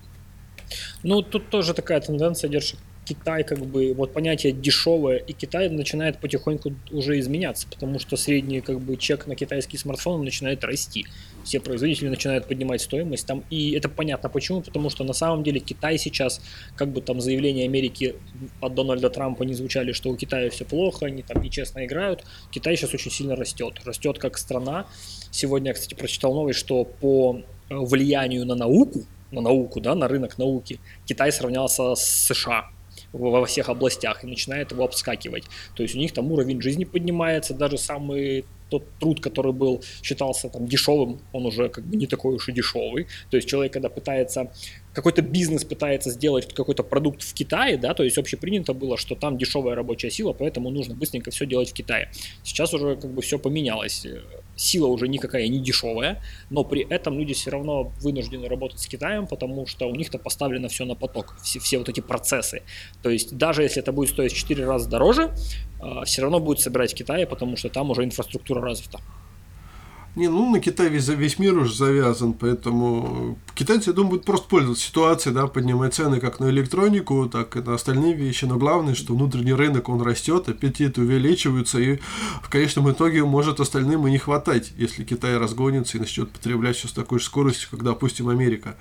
Ну, 1.03 1.23
тут 1.23 1.49
тоже 1.49 1.75
такая 1.75 2.01
тенденция 2.01 2.51
держит 2.51 2.79
Китай, 3.09 3.43
как 3.43 3.59
бы, 3.59 3.95
вот 3.95 4.13
понятие 4.13 4.53
дешевое, 4.53 5.17
и 5.17 5.33
Китай 5.33 5.71
начинает 5.71 6.19
потихоньку 6.19 6.75
уже 6.91 7.19
изменяться, 7.19 7.67
потому 7.67 7.99
что 7.99 8.17
средний, 8.17 8.61
как 8.61 8.81
бы, 8.81 8.97
чек 8.97 9.27
на 9.27 9.35
китайский 9.35 9.79
смартфон 9.79 10.23
начинает 10.23 10.63
расти. 10.63 11.07
Все 11.43 11.59
производители 11.59 12.09
начинают 12.09 12.47
поднимать 12.47 12.83
стоимость 12.83 13.27
там, 13.27 13.45
и 13.49 13.71
это 13.71 13.89
понятно 13.89 14.29
почему, 14.29 14.61
потому 14.61 14.91
что 14.91 15.05
на 15.05 15.15
самом 15.15 15.43
деле 15.43 15.61
Китай 15.61 15.97
сейчас, 15.97 16.43
как 16.77 16.89
бы 16.89 17.01
там 17.01 17.23
заявления 17.23 17.65
Америки 17.65 18.17
от 18.61 18.75
Дональда 18.75 19.09
Трампа 19.09 19.45
не 19.45 19.55
звучали, 19.55 19.93
что 19.93 20.11
у 20.11 20.17
Китая 20.17 20.51
все 20.51 20.67
плохо, 20.67 21.07
они 21.07 21.23
там 21.23 21.43
нечестно 21.43 21.87
играют, 21.87 22.25
Китай 22.51 22.77
сейчас 22.77 22.93
очень 22.93 23.11
сильно 23.11 23.37
растет, 23.37 23.81
растет 23.87 24.19
как 24.19 24.37
страна. 24.37 24.87
Сегодня 25.31 25.69
я, 25.69 25.75
кстати, 25.75 25.95
прочитал 25.95 26.35
новость, 26.35 26.59
что 26.59 26.85
по 26.85 27.41
э, 27.69 27.75
влиянию 27.77 28.47
на 28.47 28.55
науку, 28.55 29.05
на 29.31 29.41
науку, 29.41 29.81
да, 29.81 29.95
на 29.95 30.09
рынок 30.09 30.39
науки, 30.39 30.81
Китай 31.07 31.33
сравнялся 31.33 31.95
с 31.95 32.27
США 32.27 32.71
во 33.13 33.45
всех 33.47 33.69
областях 33.69 34.25
и 34.25 34.27
начинает 34.27 34.73
его 34.73 34.85
обскакивать. 34.85 35.45
То 35.75 35.83
есть 35.83 35.95
у 35.95 35.99
них 35.99 36.13
там 36.13 36.31
уровень 36.31 36.61
жизни 36.61 36.85
поднимается, 36.85 37.55
даже 37.55 37.79
самый 37.79 38.45
тот 38.69 38.85
труд, 39.01 39.21
который 39.21 39.53
был, 39.53 39.83
считался 40.03 40.49
там 40.49 40.67
дешевым, 40.67 41.21
он 41.33 41.47
уже 41.47 41.69
как 41.71 41.85
бы 41.85 41.97
не 41.97 42.07
такой 42.07 42.35
уж 42.35 42.49
и 42.49 42.53
дешевый. 42.53 43.07
То 43.31 43.37
есть 43.37 43.49
человек, 43.49 43.73
когда 43.73 43.89
пытается 43.89 44.53
какой-то 44.93 45.23
бизнес 45.23 45.65
пытается 45.65 46.11
сделать 46.11 46.53
какой-то 46.53 46.83
продукт 46.83 47.23
в 47.23 47.33
Китае, 47.33 47.79
да, 47.79 47.95
то 47.95 48.03
есть 48.03 48.19
общепринято 48.19 48.75
было, 48.75 48.97
что 48.97 49.15
там 49.15 49.39
дешевая 49.39 49.75
рабочая 49.75 50.11
сила, 50.11 50.33
поэтому 50.33 50.71
нужно 50.71 50.95
быстренько 50.95 51.31
все 51.31 51.47
делать 51.47 51.71
в 51.71 51.73
Китае. 51.73 52.11
Сейчас 52.43 52.75
уже 52.75 52.97
как 52.97 53.11
бы 53.11 53.23
все 53.23 53.39
поменялось. 53.39 54.07
Сила 54.59 54.89
уже 54.89 55.09
никакая 55.09 55.47
не 55.49 55.61
дешевая, 55.61 56.23
но 56.51 56.65
при 56.65 56.83
этом 56.83 57.19
люди 57.19 57.33
все 57.33 57.51
равно 57.51 57.93
вынуждены 58.01 58.49
работать 58.49 58.81
с 58.81 58.87
Китаем, 58.87 59.27
потому 59.27 59.67
что 59.67 59.87
у 59.87 59.95
них-то 59.95 60.19
поставлено 60.19 60.69
все 60.69 60.85
на 60.85 60.95
поток, 60.95 61.37
все, 61.43 61.61
все 61.61 61.79
вот 61.79 61.89
эти 61.89 62.01
процессы. 62.01 62.63
То 63.03 63.09
есть 63.09 63.37
даже 63.37 63.63
если 63.63 63.81
это 63.81 63.93
будет 63.93 64.11
стоить 64.11 64.33
в 64.33 64.37
4 64.37 64.67
раза 64.67 64.89
дороже, 64.89 65.33
а, 65.81 66.05
все 66.05 66.23
равно 66.23 66.41
будет 66.41 66.61
собирать 66.61 66.93
в 66.93 66.97
Китае, 66.97 67.27
потому 67.27 67.57
что 67.57 67.69
там 67.69 67.91
уже 67.91 68.03
инфраструктура 68.05 68.61
развита. 68.61 68.99
Не, 70.19 70.27
ну 70.29 70.51
на 70.51 70.59
Китай 70.59 70.89
весь, 70.89 71.07
весь 71.07 71.39
мир 71.39 71.57
уже 71.57 71.73
завязан, 71.73 72.33
поэтому 72.33 73.39
китайцы, 73.55 73.91
я 73.91 73.95
думаю, 73.95 74.11
будут 74.11 74.27
просто 74.27 74.49
пользоваться 74.49 74.85
ситуацией, 74.85 75.33
да, 75.33 75.47
поднимать 75.47 75.95
цены 75.95 76.19
как 76.19 76.41
на 76.41 76.51
электронику, 76.51 77.29
так 77.29 77.57
и 77.57 77.61
на 77.61 77.75
остальные 77.75 78.15
вещи. 78.15 78.45
Но 78.45 78.57
главное, 78.57 78.97
что 78.97 79.15
внутренний 79.15 79.53
рынок, 79.53 79.89
он 79.89 80.03
растет, 80.03 80.49
аппетиты 80.49 81.03
увеличиваются, 81.03 81.79
и 81.79 82.01
в 82.43 82.49
конечном 82.51 82.91
итоге 82.91 83.25
может 83.25 83.61
остальным 83.61 84.09
и 84.09 84.11
не 84.11 84.19
хватать, 84.19 84.73
если 84.77 85.05
Китай 85.05 85.39
разгонится 85.39 85.99
и 85.99 86.01
начнет 86.01 86.29
потреблять 86.33 86.75
все 86.75 86.89
с 86.89 86.93
такой 86.93 87.21
же 87.21 87.25
скоростью, 87.25 87.69
как, 87.71 87.85
допустим, 87.85 88.29
Америка. 88.29 88.77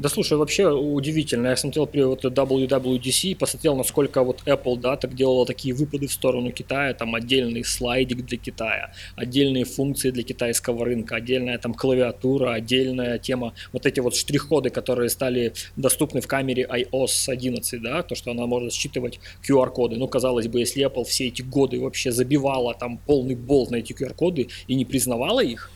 Да 0.00 0.08
слушай, 0.08 0.38
вообще 0.38 0.66
удивительно. 0.66 1.48
Я 1.48 1.56
смотрел 1.56 1.86
при 1.86 2.00
вот 2.00 2.24
WWDC, 2.24 3.36
посмотрел, 3.36 3.76
насколько 3.76 4.22
вот 4.22 4.40
Apple, 4.46 4.78
да, 4.78 4.96
так 4.96 5.14
делала 5.14 5.44
такие 5.44 5.74
выпады 5.74 6.06
в 6.06 6.12
сторону 6.12 6.52
Китая, 6.52 6.94
там 6.94 7.14
отдельный 7.14 7.62
слайдик 7.62 8.24
для 8.24 8.38
Китая, 8.38 8.94
отдельные 9.14 9.66
функции 9.66 10.10
для 10.10 10.22
китайского 10.22 10.86
рынка, 10.86 11.16
отдельная 11.16 11.58
там 11.58 11.74
клавиатура, 11.74 12.54
отдельная 12.54 13.18
тема, 13.18 13.52
вот 13.74 13.84
эти 13.84 14.00
вот 14.00 14.16
штрих-коды, 14.16 14.70
которые 14.70 15.10
стали 15.10 15.52
доступны 15.76 16.22
в 16.22 16.26
камере 16.26 16.66
iOS 16.66 17.28
11, 17.28 17.82
да, 17.82 18.02
то, 18.02 18.14
что 18.14 18.30
она 18.30 18.46
может 18.46 18.72
считывать 18.72 19.20
QR-коды. 19.46 19.96
Ну, 19.96 20.08
казалось 20.08 20.48
бы, 20.48 20.60
если 20.60 20.82
Apple 20.82 21.04
все 21.04 21.26
эти 21.26 21.42
годы 21.42 21.78
вообще 21.78 22.10
забивала 22.10 22.72
там 22.72 22.96
полный 22.96 23.34
болт 23.34 23.70
на 23.70 23.76
эти 23.76 23.92
QR-коды 23.92 24.48
и 24.66 24.74
не 24.74 24.86
признавала 24.86 25.40
их, 25.40 25.70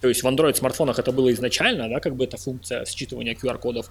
то 0.00 0.08
есть 0.08 0.22
в 0.22 0.26
Android 0.26 0.54
смартфонах 0.54 0.98
это 0.98 1.12
было 1.12 1.32
изначально, 1.32 1.88
да, 1.88 2.00
как 2.00 2.16
бы 2.16 2.24
эта 2.24 2.36
функция 2.36 2.84
считывания 2.84 3.36
QR-кодов, 3.36 3.90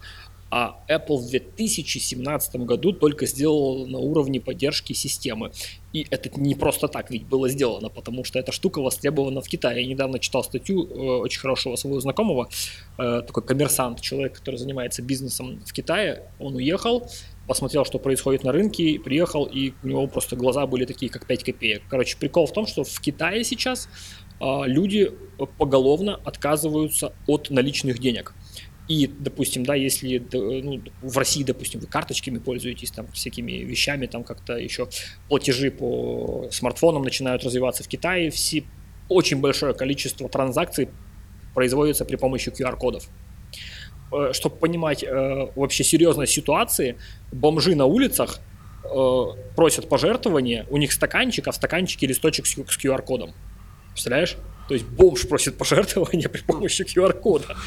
а 0.50 0.80
Apple 0.90 1.18
в 1.18 1.30
2017 1.30 2.56
году 2.58 2.94
только 2.94 3.26
сделал 3.26 3.86
на 3.86 3.98
уровне 3.98 4.40
поддержки 4.40 4.94
системы. 4.94 5.52
И 5.92 6.06
это 6.10 6.30
не 6.40 6.56
просто 6.56 6.88
так 6.88 7.10
ведь 7.12 7.26
было 7.26 7.50
сделано, 7.50 7.90
потому 7.90 8.24
что 8.24 8.40
эта 8.40 8.52
штука 8.52 8.82
востребована 8.82 9.42
в 9.42 9.48
Китае. 9.48 9.82
Я 9.82 9.88
недавно 9.88 10.20
читал 10.20 10.44
статью 10.44 10.86
э, 10.86 10.94
очень 11.22 11.40
хорошего 11.40 11.76
своего 11.76 12.00
знакомого, 12.00 12.50
э, 12.98 13.24
такой 13.26 13.44
коммерсант, 13.44 14.02
человек, 14.02 14.34
который 14.34 14.58
занимается 14.58 15.02
бизнесом 15.02 15.60
в 15.66 15.74
Китае. 15.74 16.24
Он 16.40 16.56
уехал, 16.56 17.10
посмотрел, 17.48 17.84
что 17.84 18.00
происходит 18.00 18.44
на 18.44 18.52
рынке, 18.52 19.00
приехал, 19.00 19.46
и 19.46 19.74
у 19.84 19.88
него 19.88 20.08
просто 20.08 20.36
глаза 20.36 20.66
были 20.66 20.86
такие, 20.86 21.12
как 21.12 21.26
5 21.26 21.44
копеек. 21.44 21.84
Короче, 21.90 22.18
прикол 22.18 22.46
в 22.48 22.54
том, 22.54 22.68
что 22.68 22.84
в 22.84 23.02
Китае 23.02 23.44
сейчас 23.44 23.90
люди 24.40 25.12
поголовно 25.58 26.20
отказываются 26.24 27.14
от 27.26 27.50
наличных 27.50 28.00
денег. 28.00 28.34
И, 28.88 29.08
допустим, 29.08 29.66
да, 29.66 29.76
если 29.76 30.24
ну, 30.32 30.82
в 31.02 31.18
России, 31.18 31.44
допустим, 31.44 31.82
вы 31.82 31.88
карточками 31.88 32.38
пользуетесь, 32.38 32.92
там, 32.92 33.08
всякими 33.12 33.52
вещами, 33.52 34.06
там 34.06 34.24
как-то 34.24 34.54
еще 34.54 34.88
платежи 35.28 35.72
по 35.72 36.48
смартфонам 36.52 37.04
начинают 37.04 37.44
развиваться 37.44 37.84
в 37.84 37.88
Китае, 37.88 38.30
все, 38.32 38.64
очень 39.10 39.42
большое 39.42 39.74
количество 39.74 40.30
транзакций 40.30 40.90
производится 41.54 42.06
при 42.06 42.16
помощи 42.16 42.50
QR-кодов. 42.50 43.10
Э, 44.12 44.32
Чтобы 44.34 44.56
понимать 44.56 45.04
э, 45.04 45.48
вообще 45.56 45.84
серьезность 45.84 46.32
ситуации, 46.32 46.98
бомжи 47.32 47.76
на 47.76 47.86
улицах 47.86 48.40
э, 48.84 49.26
просят 49.56 49.90
пожертвования, 49.90 50.66
у 50.70 50.78
них 50.78 50.94
стаканчик, 50.94 51.48
а 51.48 51.52
в 51.52 51.56
стаканчике 51.56 52.08
листочек 52.08 52.46
с 52.46 52.58
QR-кодом. 52.58 53.34
Представляешь? 53.98 54.38
То 54.68 54.76
есть 54.76 54.86
бомж 54.86 55.28
просит 55.28 55.58
пожертвования 55.58 56.30
при 56.30 56.42
помощи 56.42 56.84
QR-кода. 56.84 57.58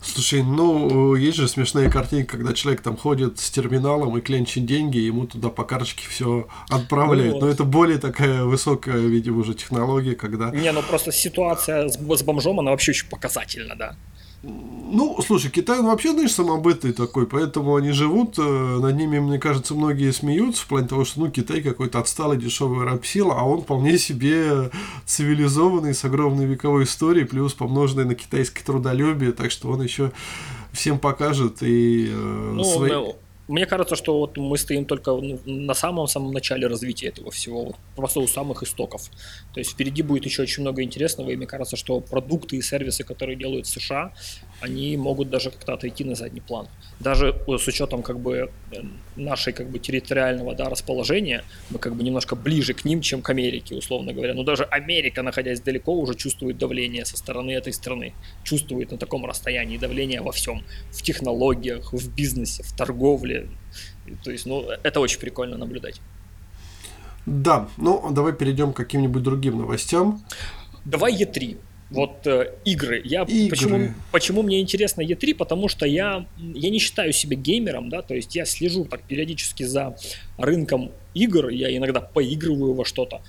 Слушай, 0.00 0.44
ну, 0.44 1.16
есть 1.16 1.36
же 1.36 1.48
смешные 1.48 1.90
картинки, 1.90 2.26
когда 2.28 2.52
человек 2.52 2.80
там 2.80 2.96
ходит 2.96 3.40
с 3.40 3.50
терминалом 3.50 4.16
и 4.16 4.20
клянчит 4.20 4.66
деньги, 4.66 4.98
и 4.98 5.06
ему 5.06 5.26
туда 5.26 5.48
по 5.48 5.64
карточке 5.64 6.06
все 6.08 6.46
отправляют. 6.68 7.32
Вот. 7.32 7.42
Но 7.42 7.48
это 7.48 7.64
более 7.64 7.98
такая 7.98 8.44
высокая, 8.44 8.98
видимо, 8.98 9.40
уже 9.40 9.54
технология, 9.54 10.14
когда... 10.14 10.50
Не, 10.50 10.70
ну 10.70 10.80
просто 10.82 11.10
ситуация 11.10 11.88
с, 11.88 11.96
с 11.96 12.22
бомжом, 12.22 12.60
она 12.60 12.70
вообще 12.70 12.92
очень 12.92 13.08
показательна, 13.08 13.74
да. 13.74 13.96
Ну, 14.46 15.18
слушай, 15.26 15.50
Китай 15.50 15.80
он 15.80 15.86
вообще, 15.86 16.12
знаешь, 16.12 16.32
самобытный 16.32 16.92
такой, 16.92 17.26
поэтому 17.26 17.74
они 17.74 17.90
живут, 17.90 18.38
э, 18.38 18.42
над 18.42 18.94
ними, 18.94 19.18
мне 19.18 19.38
кажется, 19.38 19.74
многие 19.74 20.12
смеются 20.12 20.62
в 20.62 20.66
плане 20.66 20.86
того, 20.86 21.04
что, 21.04 21.20
ну, 21.20 21.30
Китай 21.30 21.62
какой-то 21.62 21.98
отсталый 21.98 22.38
дешевый 22.38 22.86
рабсила, 22.86 23.34
а 23.36 23.44
он 23.44 23.62
вполне 23.62 23.98
себе 23.98 24.70
цивилизованный, 25.06 25.94
с 25.94 26.04
огромной 26.04 26.44
вековой 26.44 26.84
историей, 26.84 27.24
плюс 27.24 27.54
помноженный 27.54 28.04
на 28.04 28.14
китайское 28.14 28.64
трудолюбие, 28.64 29.32
так 29.32 29.50
что 29.50 29.70
он 29.70 29.82
еще 29.82 30.12
всем 30.72 30.98
покажет 30.98 31.62
и 31.62 32.10
э, 32.10 32.52
ну, 32.54 32.64
свои... 32.64 32.92
Ну, 32.92 33.16
мне 33.48 33.66
кажется, 33.66 33.94
что 33.96 34.18
вот 34.18 34.36
мы 34.36 34.56
стоим 34.56 34.84
только 34.86 35.12
на 35.44 35.74
самом-самом 35.74 36.32
начале 36.32 36.66
развития 36.66 37.08
этого 37.08 37.30
всего, 37.30 37.64
вот 37.64 37.76
просто 37.94 38.20
у 38.20 38.26
самых 38.26 38.62
истоков. 38.62 39.10
То 39.52 39.60
есть 39.60 39.72
впереди 39.72 40.02
будет 40.02 40.24
еще 40.24 40.42
очень 40.42 40.62
много 40.62 40.82
интересного, 40.82 41.30
и 41.30 41.36
мне 41.36 41.46
кажется, 41.46 41.76
что 41.76 42.00
продукты 42.00 42.56
и 42.56 42.62
сервисы, 42.62 43.04
которые 43.04 43.36
делают 43.36 43.66
США, 43.66 44.14
они 44.64 44.96
могут 44.96 45.30
даже 45.30 45.50
как-то 45.50 45.74
отойти 45.74 46.04
на 46.04 46.14
задний 46.14 46.40
план. 46.40 46.66
Даже 47.00 47.34
э, 47.46 47.58
с 47.58 47.68
учетом 47.68 48.02
как 48.02 48.18
бы 48.18 48.50
э, 48.72 48.82
нашей 49.16 49.52
как 49.52 49.68
бы 49.68 49.78
территориального 49.78 50.54
да, 50.54 50.68
расположения, 50.68 51.44
мы 51.70 51.78
как 51.78 51.94
бы 51.94 52.02
немножко 52.02 52.34
ближе 52.36 52.72
к 52.72 52.84
ним, 52.84 53.00
чем 53.00 53.22
к 53.22 53.30
Америке, 53.30 53.74
условно 53.74 54.12
говоря. 54.12 54.34
Но 54.34 54.42
даже 54.42 54.64
Америка, 54.64 55.22
находясь 55.22 55.60
далеко, 55.60 55.92
уже 55.92 56.14
чувствует 56.14 56.58
давление 56.58 57.04
со 57.04 57.16
стороны 57.16 57.50
этой 57.52 57.72
страны. 57.72 58.14
Чувствует 58.42 58.90
на 58.90 58.98
таком 58.98 59.26
расстоянии 59.26 59.78
давление 59.78 60.22
во 60.22 60.32
всем. 60.32 60.62
В 60.90 61.02
технологиях, 61.02 61.92
в 61.92 62.14
бизнесе, 62.14 62.62
в 62.62 62.72
торговле. 62.72 63.48
То 64.24 64.30
есть, 64.30 64.46
ну, 64.46 64.66
это 64.82 65.00
очень 65.00 65.20
прикольно 65.20 65.56
наблюдать. 65.56 66.00
Да, 67.26 67.68
ну 67.76 68.10
давай 68.10 68.32
перейдем 68.32 68.72
к 68.72 68.76
каким-нибудь 68.76 69.22
другим 69.22 69.58
новостям. 69.58 70.22
Давай 70.84 71.14
Е3. 71.14 71.56
Вот 71.94 72.26
э, 72.26 72.54
игры. 72.64 73.00
Я 73.04 73.22
игры. 73.22 73.50
Почему, 73.50 73.88
почему 74.12 74.42
мне 74.42 74.60
интересно 74.60 75.00
E3? 75.02 75.34
Потому 75.34 75.68
что 75.68 75.86
я, 75.86 76.26
я 76.36 76.70
не 76.70 76.78
считаю 76.78 77.12
себя 77.12 77.36
геймером, 77.36 77.88
да, 77.88 78.02
то 78.02 78.14
есть 78.14 78.34
я 78.34 78.44
слежу 78.44 78.84
так 78.84 79.02
периодически 79.02 79.62
за 79.62 79.96
рынком 80.36 80.92
игр, 81.14 81.48
я 81.48 81.74
иногда 81.76 82.00
поигрываю 82.00 82.74
во 82.74 82.84
что-то. 82.84 83.22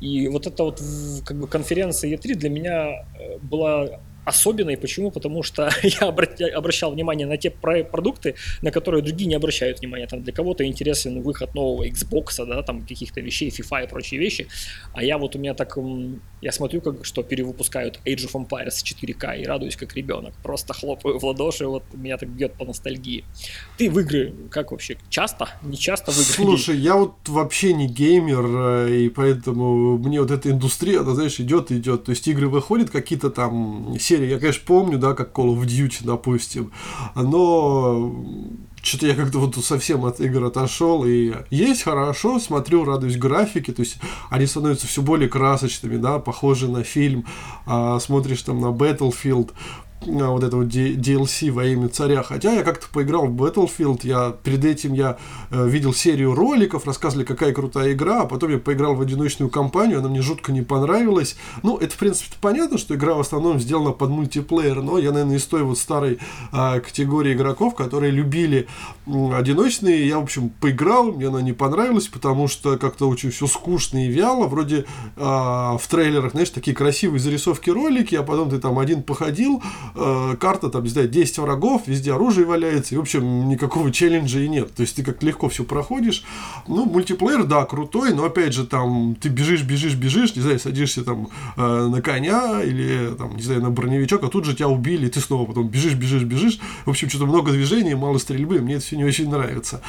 И 0.00 0.28
вот 0.28 0.46
эта 0.46 0.64
вот 0.64 0.82
как 1.24 1.38
бы 1.38 1.48
конференция 1.48 2.14
E3 2.14 2.34
для 2.34 2.50
меня 2.50 3.06
э, 3.18 3.38
была 3.40 4.00
особенной. 4.24 4.76
Почему? 4.76 5.10
Потому 5.10 5.42
что 5.42 5.70
я 5.82 6.08
обращал 6.56 6.92
внимание 6.92 7.26
на 7.26 7.36
те 7.36 7.50
продукты, 7.50 8.34
на 8.62 8.70
которые 8.70 9.02
другие 9.02 9.26
не 9.26 9.34
обращают 9.34 9.80
внимания. 9.80 10.06
Там 10.06 10.22
для 10.22 10.32
кого-то 10.32 10.64
интересен 10.64 11.22
выход 11.22 11.54
нового 11.54 11.86
Xbox, 11.86 12.44
да, 12.46 12.62
там 12.62 12.86
каких-то 12.86 13.20
вещей, 13.20 13.50
FIFA 13.50 13.84
и 13.84 13.88
прочие 13.88 14.20
вещи. 14.20 14.46
А 14.92 15.02
я 15.02 15.18
вот 15.18 15.36
у 15.36 15.38
меня 15.38 15.54
так, 15.54 15.76
я 16.40 16.52
смотрю, 16.52 16.80
как, 16.80 17.04
что 17.04 17.22
перевыпускают 17.22 18.00
Age 18.04 18.26
of 18.26 18.32
Empires 18.32 18.82
4K 18.84 19.42
и 19.42 19.44
радуюсь 19.44 19.76
как 19.76 19.94
ребенок. 19.96 20.34
Просто 20.42 20.74
хлопаю 20.74 21.18
в 21.18 21.24
ладоши, 21.24 21.66
вот 21.66 21.84
меня 21.92 22.16
так 22.16 22.28
бьет 22.28 22.54
по 22.54 22.64
ностальгии. 22.64 23.24
Ты 23.78 23.90
в 23.90 23.98
игры 24.00 24.34
как 24.50 24.72
вообще? 24.72 24.96
Часто? 25.08 25.48
Не 25.62 25.76
часто 25.76 26.12
в 26.12 26.14
игры? 26.14 26.32
Слушай, 26.32 26.76
я 26.76 26.96
вот 26.96 27.14
вообще 27.28 27.72
не 27.72 27.88
геймер, 27.88 28.44
э, 28.86 28.96
и 29.04 29.08
поэтому 29.08 29.98
мне 29.98 30.20
вот 30.20 30.30
эта 30.30 30.50
индустрия, 30.50 31.00
она, 31.00 31.14
знаешь, 31.14 31.40
идет 31.40 31.70
и 31.70 31.78
идет. 31.78 32.04
То 32.04 32.10
есть 32.10 32.26
игры 32.28 32.48
выходят 32.48 32.90
какие-то 32.90 33.30
там 33.30 33.96
серии, 34.14 34.30
я, 34.30 34.38
конечно, 34.38 34.62
помню, 34.66 34.98
да, 34.98 35.14
как 35.14 35.36
Call 35.36 35.56
of 35.56 35.64
Duty, 35.64 36.04
допустим, 36.04 36.72
но 37.14 38.24
что-то 38.82 39.06
я 39.06 39.14
как-то 39.14 39.38
вот 39.38 39.56
совсем 39.64 40.04
от 40.04 40.20
игр 40.20 40.44
отошел, 40.44 41.04
и 41.04 41.32
есть 41.50 41.82
хорошо, 41.82 42.38
смотрю, 42.38 42.84
радуюсь 42.84 43.16
графике, 43.16 43.72
то 43.72 43.80
есть 43.80 43.96
они 44.30 44.46
становятся 44.46 44.86
все 44.86 45.02
более 45.02 45.28
красочными, 45.28 45.96
да, 45.96 46.18
похожи 46.18 46.68
на 46.68 46.84
фильм, 46.84 47.24
а, 47.66 47.98
смотришь 47.98 48.42
там 48.42 48.60
на 48.60 48.66
Battlefield, 48.66 49.52
вот 50.06 50.44
этого 50.44 50.62
DLC 50.64 51.50
во 51.50 51.64
имя 51.64 51.88
царя. 51.88 52.22
Хотя 52.22 52.52
я 52.52 52.62
как-то 52.62 52.86
поиграл 52.92 53.26
в 53.26 53.42
Battlefield, 53.42 54.00
я 54.02 54.34
перед 54.42 54.64
этим 54.64 54.92
я 54.92 55.18
э, 55.50 55.68
видел 55.68 55.92
серию 55.92 56.34
роликов, 56.34 56.86
рассказывали, 56.86 57.24
какая 57.24 57.52
крутая 57.52 57.92
игра, 57.92 58.22
а 58.22 58.26
потом 58.26 58.50
я 58.50 58.58
поиграл 58.58 58.94
в 58.94 59.00
одиночную 59.00 59.50
кампанию, 59.50 59.98
она 59.98 60.08
мне 60.08 60.22
жутко 60.22 60.52
не 60.52 60.62
понравилась. 60.62 61.36
Ну, 61.62 61.78
это, 61.78 61.94
в 61.94 61.98
принципе, 61.98 62.36
понятно, 62.40 62.78
что 62.78 62.94
игра 62.94 63.14
в 63.14 63.20
основном 63.20 63.60
сделана 63.60 63.92
под 63.92 64.10
мультиплеер, 64.10 64.82
но 64.82 64.98
я, 64.98 65.12
наверное, 65.12 65.36
из 65.36 65.44
той 65.46 65.62
вот 65.62 65.78
старой 65.78 66.18
э, 66.52 66.80
категории 66.80 67.32
игроков, 67.32 67.74
которые 67.74 68.10
любили 68.10 68.66
э, 69.06 69.34
одиночные. 69.34 70.06
Я, 70.06 70.18
в 70.18 70.24
общем, 70.24 70.50
поиграл, 70.60 71.12
мне 71.12 71.28
она 71.28 71.42
не 71.42 71.52
понравилась, 71.52 72.08
потому 72.08 72.48
что 72.48 72.76
как-то 72.78 73.08
очень 73.08 73.30
все 73.30 73.46
скучно 73.46 74.06
и 74.06 74.08
вяло. 74.08 74.46
Вроде 74.46 74.84
э, 75.16 75.20
в 75.20 75.82
трейлерах, 75.88 76.32
знаешь, 76.32 76.50
такие 76.50 76.76
красивые 76.76 77.20
зарисовки 77.20 77.70
ролики, 77.70 78.14
а 78.14 78.22
потом 78.22 78.50
ты 78.50 78.58
там 78.58 78.78
один 78.78 79.02
походил, 79.02 79.62
э, 79.94 80.36
карта, 80.38 80.68
там, 80.68 80.82
не 80.82 80.88
знаю, 80.88 81.08
10 81.08 81.38
врагов, 81.38 81.82
везде 81.86 82.12
оружие 82.12 82.46
валяется, 82.46 82.94
и, 82.94 82.98
в 82.98 83.00
общем, 83.00 83.48
никакого 83.48 83.90
челленджа 83.90 84.40
и 84.40 84.48
нет. 84.48 84.74
То 84.74 84.82
есть, 84.82 84.96
ты 84.96 85.02
как 85.02 85.22
легко 85.22 85.48
все 85.48 85.64
проходишь. 85.64 86.24
Ну, 86.68 86.86
мультиплеер, 86.86 87.44
да, 87.44 87.64
крутой, 87.64 88.14
но, 88.14 88.24
опять 88.24 88.52
же, 88.52 88.66
там, 88.66 89.16
ты 89.20 89.28
бежишь, 89.28 89.62
бежишь, 89.62 89.94
бежишь, 89.94 90.34
не 90.36 90.42
знаю, 90.42 90.58
садишься 90.58 91.04
там 91.04 91.28
э, 91.56 91.86
на 91.86 92.02
коня 92.02 92.62
или, 92.62 93.14
там, 93.16 93.36
не 93.36 93.42
знаю, 93.42 93.62
на 93.62 93.70
броневичок, 93.70 94.22
а 94.24 94.28
тут 94.28 94.44
же 94.44 94.54
тебя 94.54 94.68
убили, 94.68 95.06
и 95.06 95.10
ты 95.10 95.20
снова 95.20 95.46
потом 95.46 95.68
бежишь, 95.68 95.94
бежишь, 95.94 96.22
бежишь. 96.22 96.58
В 96.84 96.90
общем, 96.90 97.08
что-то 97.08 97.26
много 97.26 97.52
движений, 97.52 97.94
мало 97.94 98.18
стрельбы, 98.18 98.60
мне 98.60 98.74
это 98.76 98.84
все 98.84 98.96
не 98.96 99.04
очень 99.04 99.30
нравится. 99.30 99.80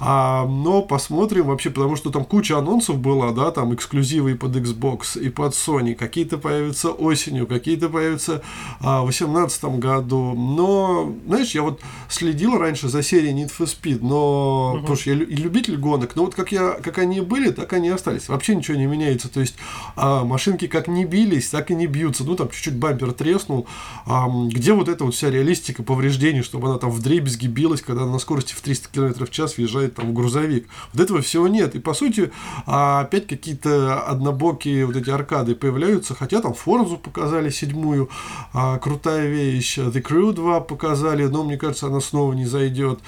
А, 0.00 0.46
но 0.46 0.82
посмотрим 0.82 1.46
вообще, 1.46 1.70
потому 1.70 1.96
что 1.96 2.10
там 2.10 2.24
куча 2.24 2.58
анонсов 2.58 2.98
была, 2.98 3.32
да, 3.32 3.50
там 3.50 3.74
эксклюзивы 3.74 4.32
и 4.32 4.34
под 4.34 4.56
Xbox, 4.56 5.20
и 5.20 5.28
под 5.30 5.52
Sony, 5.52 5.94
какие-то 5.94 6.38
появятся 6.38 6.90
осенью, 6.90 7.46
какие-то 7.46 7.88
появятся 7.88 8.42
а, 8.80 9.02
18 9.02 9.39
2017 9.46 9.64
году. 9.80 10.34
Но, 10.34 11.14
знаешь, 11.26 11.54
я 11.54 11.62
вот 11.62 11.80
следил 12.08 12.58
раньше 12.58 12.88
за 12.88 13.02
серией 13.02 13.32
Need 13.32 13.52
for 13.56 13.66
Speed, 13.66 14.00
но 14.02 14.72
угу. 14.72 14.80
потому 14.80 14.96
что 14.96 15.10
я 15.10 15.16
и 15.16 15.36
любитель 15.36 15.76
гонок, 15.76 16.16
но 16.16 16.24
вот 16.24 16.34
как, 16.34 16.52
я, 16.52 16.72
как 16.72 16.98
они 16.98 17.20
были, 17.20 17.50
так 17.50 17.72
они 17.72 17.88
и 17.88 17.92
остались. 17.92 18.28
Вообще 18.28 18.54
ничего 18.54 18.76
не 18.76 18.86
меняется. 18.86 19.28
То 19.28 19.40
есть 19.40 19.56
а, 19.96 20.24
машинки 20.24 20.66
как 20.66 20.88
не 20.88 21.04
бились, 21.04 21.48
так 21.48 21.70
и 21.70 21.74
не 21.74 21.86
бьются. 21.86 22.24
Ну, 22.24 22.36
там 22.36 22.50
чуть-чуть 22.50 22.76
бампер 22.76 23.12
треснул. 23.12 23.66
А, 24.06 24.28
где 24.28 24.72
вот 24.72 24.88
эта 24.88 25.04
вот 25.04 25.14
вся 25.14 25.30
реалистика 25.30 25.82
повреждений, 25.82 26.42
чтобы 26.42 26.68
она 26.68 26.78
там 26.78 26.90
в 26.90 27.00
дребезги 27.00 27.46
билась, 27.46 27.82
когда 27.82 28.02
она 28.02 28.12
на 28.12 28.18
скорости 28.18 28.54
в 28.54 28.60
300 28.60 28.88
км 28.92 29.26
в 29.26 29.30
час 29.30 29.56
въезжает 29.56 29.94
там 29.94 30.08
в 30.08 30.12
грузовик. 30.12 30.68
Вот 30.92 31.02
этого 31.02 31.22
всего 31.22 31.48
нет. 31.48 31.74
И 31.74 31.78
по 31.78 31.94
сути, 31.94 32.30
а, 32.66 33.00
опять 33.00 33.26
какие-то 33.26 34.00
однобокие 34.02 34.86
вот 34.86 34.96
эти 34.96 35.10
аркады 35.10 35.54
появляются, 35.54 36.14
хотя 36.14 36.40
там 36.40 36.54
Форзу 36.54 36.98
показали 36.98 37.50
седьмую, 37.50 38.08
а, 38.52 38.78
крутая 38.78 39.26
вещь. 39.30 39.78
The 39.78 40.02
Crew 40.02 40.32
2 40.32 40.60
показали, 40.60 41.26
но 41.26 41.44
мне 41.44 41.56
кажется, 41.56 41.86
она 41.86 42.00
снова 42.00 42.32
не 42.32 42.46
зайдет. 42.46 43.00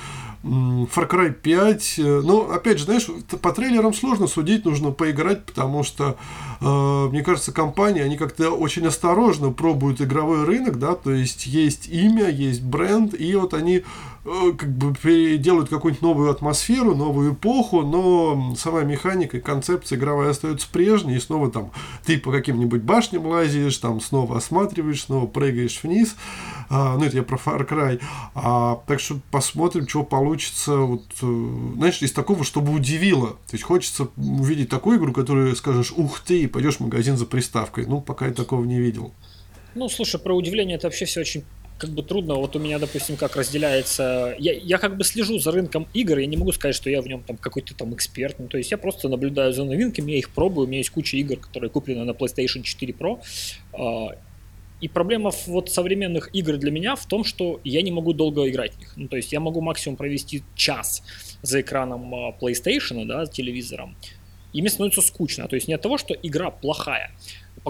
Far 0.43 1.09
Cry 1.09 1.33
5. 1.33 1.95
Э, 1.99 2.21
ну, 2.25 2.51
опять 2.51 2.79
же, 2.79 2.85
знаешь, 2.85 3.07
по 3.41 3.53
трейлерам 3.53 3.95
сложно 3.95 4.27
судить, 4.27 4.65
нужно 4.65 4.91
поиграть, 4.91 5.45
потому 5.47 5.85
что, 5.85 6.17
э, 6.61 7.09
мне 7.11 7.23
кажется, 7.23 7.53
компании, 7.53 8.03
они 8.03 8.17
как-то 8.17 8.51
очень 8.51 8.87
осторожно 8.87 9.51
пробуют 9.51 10.01
игровой 10.01 10.45
рынок, 10.45 10.79
да, 10.79 10.95
то 10.95 11.13
есть 11.13 11.47
есть 11.47 11.89
имя, 11.89 12.29
есть 12.29 12.63
бренд, 12.63 13.15
и 13.19 13.35
вот 13.37 13.55
они 13.55 13.85
Э, 14.25 14.53
как 14.57 14.71
бы 14.71 15.37
делают 15.37 15.69
какую-нибудь 15.69 16.03
новую 16.03 16.31
атмосферу, 16.31 16.95
новую 16.95 17.33
эпоху, 17.33 17.83
но 17.83 18.55
сама 18.57 18.83
механика 18.83 19.39
и 19.39 19.41
концепция 19.41 19.99
игровая 19.99 20.31
остается 20.31 20.69
прежней, 20.71 21.17
и 21.17 21.21
снова 21.21 21.51
там 21.51 21.73
ты 22.05 22.19
по 22.19 22.31
каким-нибудь 22.31 22.83
башням 22.83 23.27
лазишь, 23.27 23.79
там 23.79 24.01
снова 24.01 24.37
осматриваешь, 24.37 25.03
снова 25.03 25.27
прыгаешь 25.27 25.83
вниз. 25.83 26.15
А, 26.71 26.97
ну, 26.97 27.05
это 27.05 27.17
я 27.17 27.23
про 27.25 27.37
Far 27.37 27.69
Cry. 27.69 28.01
А, 28.35 28.81
так 28.87 29.01
что 29.01 29.19
посмотрим, 29.33 29.89
что 29.89 30.05
получится. 30.05 30.32
Вот, 30.67 31.05
э, 31.23 31.73
знаешь, 31.77 32.03
из 32.03 32.13
такого, 32.13 32.45
чтобы 32.45 32.73
удивило. 32.73 33.31
То 33.31 33.53
есть 33.53 33.65
хочется 33.65 34.09
увидеть 34.17 34.69
такую 34.69 34.99
игру, 34.99 35.13
которую 35.13 35.55
скажешь, 35.57 35.93
ух 35.97 36.21
ты, 36.21 36.43
и 36.43 36.47
пойдешь 36.47 36.77
в 36.77 36.81
магазин 36.81 37.17
за 37.17 37.27
приставкой. 37.27 37.87
Ну, 37.87 38.01
пока 38.01 38.27
я 38.27 38.33
такого 38.33 38.65
не 38.65 38.81
видел. 38.81 39.13
Ну, 39.75 39.89
слушай, 39.89 40.21
про 40.21 40.35
удивление 40.35 40.77
это 40.77 40.87
вообще 40.87 41.05
все 41.05 41.21
очень 41.21 41.45
как 41.79 41.91
бы 41.91 42.03
трудно. 42.05 42.35
Вот 42.35 42.55
у 42.55 42.61
меня, 42.61 42.79
допустим, 42.79 43.17
как 43.17 43.35
разделяется... 43.35 44.37
Я, 44.39 44.53
я 44.53 44.79
как 44.79 44.97
бы 44.97 45.03
слежу 45.03 45.41
за 45.41 45.51
рынком 45.51 45.89
игр, 45.93 46.19
я 46.19 46.27
не 46.27 46.37
могу 46.37 46.53
сказать, 46.53 46.77
что 46.77 46.89
я 46.89 47.03
в 47.03 47.09
нем 47.09 47.25
там 47.25 47.37
какой-то 47.37 47.75
там 47.75 47.93
эксперт. 47.93 48.39
Ну, 48.39 48.47
то 48.47 48.57
есть 48.57 48.71
я 48.71 48.79
просто 48.79 49.09
наблюдаю 49.09 49.53
за 49.53 49.65
новинками, 49.65 50.13
я 50.13 50.19
их 50.19 50.31
пробую. 50.31 50.67
У 50.67 50.69
меня 50.69 50.79
есть 50.79 50.91
куча 50.91 51.17
игр, 51.17 51.39
которые 51.39 51.71
куплены 51.71 52.05
на 52.05 52.13
PlayStation 52.13 52.63
4 52.63 52.93
Pro. 52.93 53.21
И 54.83 54.89
проблема 54.89 55.31
вот 55.47 55.71
современных 55.71 56.29
игр 56.35 56.57
для 56.57 56.73
меня 56.73 56.97
в 56.97 57.07
том, 57.07 57.23
что 57.23 57.61
я 57.63 57.83
не 57.83 57.93
могу 57.93 58.13
долго 58.13 58.51
играть 58.51 58.75
в 58.75 58.79
них. 58.81 58.93
Ну, 58.97 59.07
то 59.07 59.17
есть 59.17 59.33
я 59.33 59.39
могу 59.39 59.61
максимум 59.61 59.97
провести 59.97 60.43
час 60.57 61.05
за 61.41 61.61
экраном 61.61 62.13
а, 62.13 62.33
PlayStation, 62.33 63.07
да, 63.07 63.27
телевизором, 63.27 63.97
и 64.53 64.61
мне 64.61 64.69
становится 64.69 65.01
скучно. 65.01 65.47
То 65.47 65.55
есть 65.55 65.69
не 65.69 65.75
от 65.75 65.83
того, 65.83 65.99
что 65.99 66.15
игра 66.15 66.51
плохая, 66.51 67.13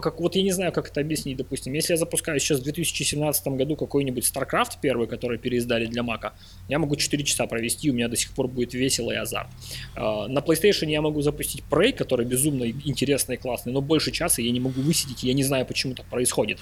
как, 0.00 0.20
вот 0.20 0.36
я 0.36 0.42
не 0.42 0.52
знаю, 0.52 0.72
как 0.72 0.88
это 0.88 1.00
объяснить, 1.00 1.36
допустим, 1.36 1.72
если 1.74 1.92
я 1.92 1.96
запускаю 1.96 2.40
сейчас 2.40 2.60
в 2.60 2.62
2017 2.62 3.46
году 3.48 3.76
какой-нибудь 3.76 4.24
StarCraft 4.24 4.78
первый, 4.80 5.06
который 5.06 5.38
переиздали 5.38 5.86
для 5.86 6.02
Мака, 6.02 6.32
я 6.68 6.78
могу 6.78 6.96
4 6.96 7.22
часа 7.24 7.46
провести, 7.46 7.90
у 7.90 7.94
меня 7.94 8.08
до 8.08 8.16
сих 8.16 8.32
пор 8.32 8.48
будет 8.48 8.74
весело 8.74 9.12
и 9.12 9.16
азарт. 9.16 9.48
А, 9.94 10.28
на 10.28 10.38
PlayStation 10.38 10.88
я 10.88 11.02
могу 11.02 11.20
запустить 11.20 11.62
Prey, 11.70 11.92
который 11.92 12.24
безумно 12.24 12.64
интересный 12.64 13.34
и 13.36 13.38
классный, 13.38 13.72
но 13.72 13.80
больше 13.80 14.12
часа 14.12 14.40
я 14.40 14.50
не 14.50 14.60
могу 14.60 14.80
высидеть, 14.80 15.24
и 15.24 15.28
я 15.28 15.34
не 15.34 15.42
знаю, 15.42 15.66
почему 15.66 15.94
так 15.94 16.06
происходит. 16.06 16.58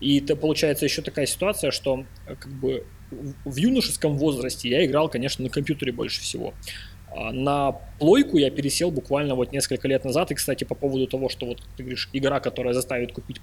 И 0.00 0.18
это 0.18 0.36
получается 0.36 0.84
еще 0.84 1.02
такая 1.02 1.26
ситуация, 1.26 1.70
что 1.70 2.04
как 2.26 2.52
бы 2.52 2.84
в 3.44 3.56
юношеском 3.56 4.16
возрасте 4.16 4.68
я 4.68 4.84
играл, 4.84 5.08
конечно, 5.08 5.44
на 5.44 5.50
компьютере 5.50 5.92
больше 5.92 6.20
всего. 6.20 6.54
А, 7.16 7.32
на 7.32 7.72
плойку 7.98 8.38
я 8.38 8.50
пересел 8.50 8.90
буквально 8.90 9.34
вот 9.34 9.52
несколько 9.52 9.88
лет 9.88 10.04
назад. 10.04 10.30
И, 10.30 10.34
кстати, 10.34 10.64
по 10.64 10.74
поводу 10.74 11.06
того, 11.06 11.28
что 11.28 11.46
вот 11.46 11.58
ты 11.76 11.82
говоришь, 11.82 12.08
игра, 12.12 12.40
которая 12.40 12.74
заставит 12.74 13.12
купить 13.12 13.40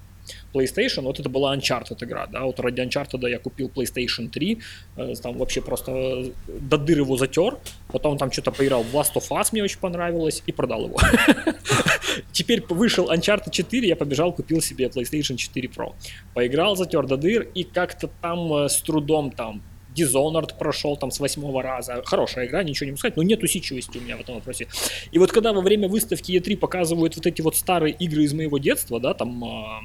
PlayStation, 0.54 1.02
вот 1.02 1.18
это 1.18 1.28
была 1.28 1.56
Uncharted 1.56 2.04
игра, 2.04 2.26
да, 2.26 2.44
вот 2.44 2.60
ради 2.60 2.80
Uncharted 2.80 3.28
я 3.28 3.38
купил 3.38 3.70
PlayStation 3.74 4.28
3, 4.28 4.58
э, 4.96 5.14
там 5.22 5.38
вообще 5.38 5.60
просто 5.60 5.92
э, 5.92 6.30
до 6.60 6.78
дыр 6.78 6.98
его 6.98 7.16
затер, 7.16 7.58
потом 7.90 8.18
там 8.18 8.30
что-то 8.30 8.52
поиграл 8.52 8.82
в 8.82 8.94
Last 8.94 9.14
of 9.14 9.28
Us, 9.30 9.48
мне 9.52 9.62
очень 9.62 9.80
понравилось, 9.80 10.42
и 10.46 10.52
продал 10.52 10.86
его. 10.86 10.98
Теперь 12.32 12.62
вышел 12.68 13.10
Uncharted 13.10 13.50
4, 13.50 13.88
я 13.88 13.96
побежал, 13.96 14.32
купил 14.32 14.60
себе 14.60 14.86
PlayStation 14.86 15.36
4 15.36 15.68
Pro. 15.68 15.94
Поиграл, 16.34 16.76
затер 16.76 17.06
до 17.06 17.16
дыр, 17.16 17.48
и 17.54 17.64
как-то 17.64 18.08
там 18.20 18.52
э, 18.54 18.68
с 18.68 18.76
трудом 18.82 19.30
там 19.30 19.62
Dishonored 19.94 20.56
прошел 20.58 20.96
там 20.96 21.10
с 21.10 21.20
восьмого 21.20 21.62
раза. 21.62 22.02
Хорошая 22.04 22.46
игра, 22.46 22.62
ничего 22.62 22.86
не 22.86 22.90
могу 22.92 22.98
сказать, 22.98 23.16
но 23.16 23.22
нет 23.22 23.42
усидчивости 23.42 23.98
у 23.98 24.00
меня 24.00 24.16
в 24.16 24.20
этом 24.20 24.36
вопросе. 24.36 24.68
И 25.10 25.18
вот 25.18 25.32
когда 25.32 25.52
во 25.52 25.60
время 25.60 25.88
выставки 25.88 26.32
E3 26.32 26.56
показывают 26.56 27.16
вот 27.16 27.26
эти 27.26 27.42
вот 27.42 27.56
старые 27.56 27.94
игры 27.94 28.24
из 28.24 28.32
моего 28.32 28.58
детства, 28.58 29.00
да, 29.00 29.14
там 29.14 29.44
uh, 29.44 29.80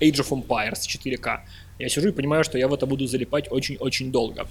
Age 0.00 0.20
of 0.20 0.30
Empires 0.30 0.80
4K, 0.86 1.40
я 1.78 1.88
сижу 1.88 2.08
и 2.08 2.12
понимаю, 2.12 2.44
что 2.44 2.58
я 2.58 2.68
в 2.68 2.74
это 2.74 2.86
буду 2.86 3.06
залипать 3.06 3.50
очень-очень 3.50 4.12
долго. 4.12 4.46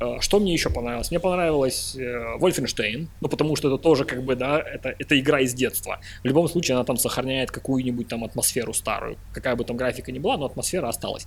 Uh, 0.00 0.20
что 0.20 0.38
мне 0.38 0.52
еще 0.52 0.68
понравилось? 0.68 1.10
Мне 1.10 1.20
понравилось 1.20 1.96
uh, 1.96 2.38
Wolfenstein, 2.38 3.08
ну 3.20 3.28
потому 3.28 3.56
что 3.56 3.68
это 3.68 3.78
тоже 3.78 4.04
как 4.04 4.22
бы, 4.22 4.36
да, 4.36 4.60
это, 4.60 4.94
это 4.98 5.18
игра 5.18 5.40
из 5.40 5.54
детства. 5.54 6.00
В 6.22 6.26
любом 6.26 6.48
случае 6.48 6.74
она 6.74 6.84
там 6.84 6.96
сохраняет 6.96 7.50
какую-нибудь 7.50 8.08
там 8.08 8.24
атмосферу 8.24 8.74
старую. 8.74 9.16
Какая 9.32 9.56
бы 9.56 9.64
там 9.64 9.76
графика 9.76 10.12
ни 10.12 10.18
была, 10.18 10.36
но 10.36 10.46
атмосфера 10.46 10.88
осталась. 10.88 11.26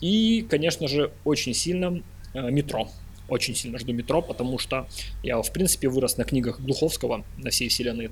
И, 0.00 0.46
конечно 0.48 0.88
же, 0.88 1.10
очень 1.24 1.54
сильно 1.54 2.02
Э, 2.15 2.15
метро. 2.50 2.88
Очень 3.28 3.56
сильно 3.56 3.78
жду 3.78 3.92
метро, 3.92 4.22
потому 4.22 4.56
что 4.58 4.86
я, 5.24 5.42
в 5.42 5.52
принципе, 5.52 5.88
вырос 5.88 6.16
на 6.16 6.24
книгах 6.24 6.60
Глуховского 6.60 7.24
на 7.38 7.50
всей 7.50 7.68
вселенной 7.68 8.10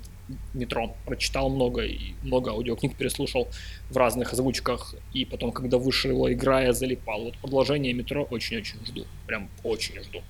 метро. 0.53 0.93
Прочитал 1.05 1.49
много 1.49 1.83
и 1.83 2.15
много 2.21 2.51
аудиокниг 2.51 2.97
переслушал 2.97 3.47
в 3.89 3.95
разных 3.95 4.33
озвучках. 4.33 4.95
И 5.13 5.23
потом, 5.23 5.53
когда 5.53 5.77
вышла 5.77 6.31
игра, 6.33 6.63
я 6.63 6.73
залипал. 6.73 7.23
Вот 7.23 7.37
продолжение 7.37 7.93
метро 7.93 8.27
очень-очень 8.29 8.85
жду. 8.85 9.05
Прям 9.25 9.49
очень 9.63 10.01
жду. 10.03 10.21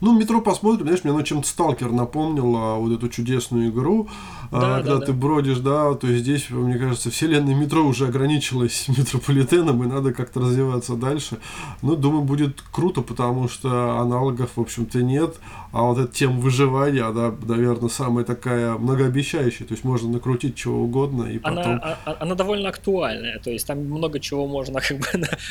Ну, 0.00 0.18
метро 0.18 0.40
посмотрим, 0.40 0.86
знаешь, 0.86 1.04
мне 1.04 1.12
оно 1.12 1.22
чем-то 1.22 1.46
сталкер 1.46 1.90
напомнило 1.92 2.76
вот 2.76 2.92
эту 2.92 3.08
чудесную 3.10 3.70
игру, 3.70 4.08
да, 4.50 4.76
когда 4.76 4.96
да, 4.96 5.00
ты 5.00 5.12
да. 5.12 5.18
бродишь, 5.18 5.58
да, 5.58 5.94
то 5.94 6.06
есть 6.06 6.22
здесь, 6.22 6.48
мне 6.48 6.78
кажется, 6.78 7.10
вселенная 7.10 7.54
метро 7.54 7.84
уже 7.84 8.06
ограничилась 8.06 8.88
метрополитеном, 8.96 9.84
и 9.84 9.86
надо 9.86 10.14
как-то 10.14 10.40
развиваться 10.40 10.94
дальше. 10.94 11.36
Ну, 11.82 11.96
думаю, 11.96 12.22
будет 12.22 12.62
круто, 12.72 13.02
потому 13.02 13.48
что 13.48 13.98
аналогов, 13.98 14.52
в 14.56 14.60
общем-то, 14.60 15.02
нет, 15.02 15.36
а 15.72 15.82
вот 15.82 15.98
эта 15.98 16.12
тема 16.12 16.40
выживания, 16.40 17.10
да, 17.12 17.34
наверное, 17.46 17.90
самая 17.90 18.24
такая 18.24 18.78
многообещающая, 18.78 19.66
то 19.66 19.74
есть 19.74 19.84
можно 19.84 20.08
накрутить 20.08 20.56
чего 20.56 20.82
угодно, 20.82 21.24
и 21.24 21.38
потом... 21.38 21.58
Она, 21.58 21.80
а, 21.82 21.98
а, 22.06 22.16
она 22.20 22.34
довольно 22.34 22.70
актуальная, 22.70 23.38
то 23.38 23.50
есть 23.50 23.66
там 23.66 23.84
много 23.84 24.18
чего 24.18 24.46
можно 24.46 24.80
как 24.88 24.96
бы 24.96 25.06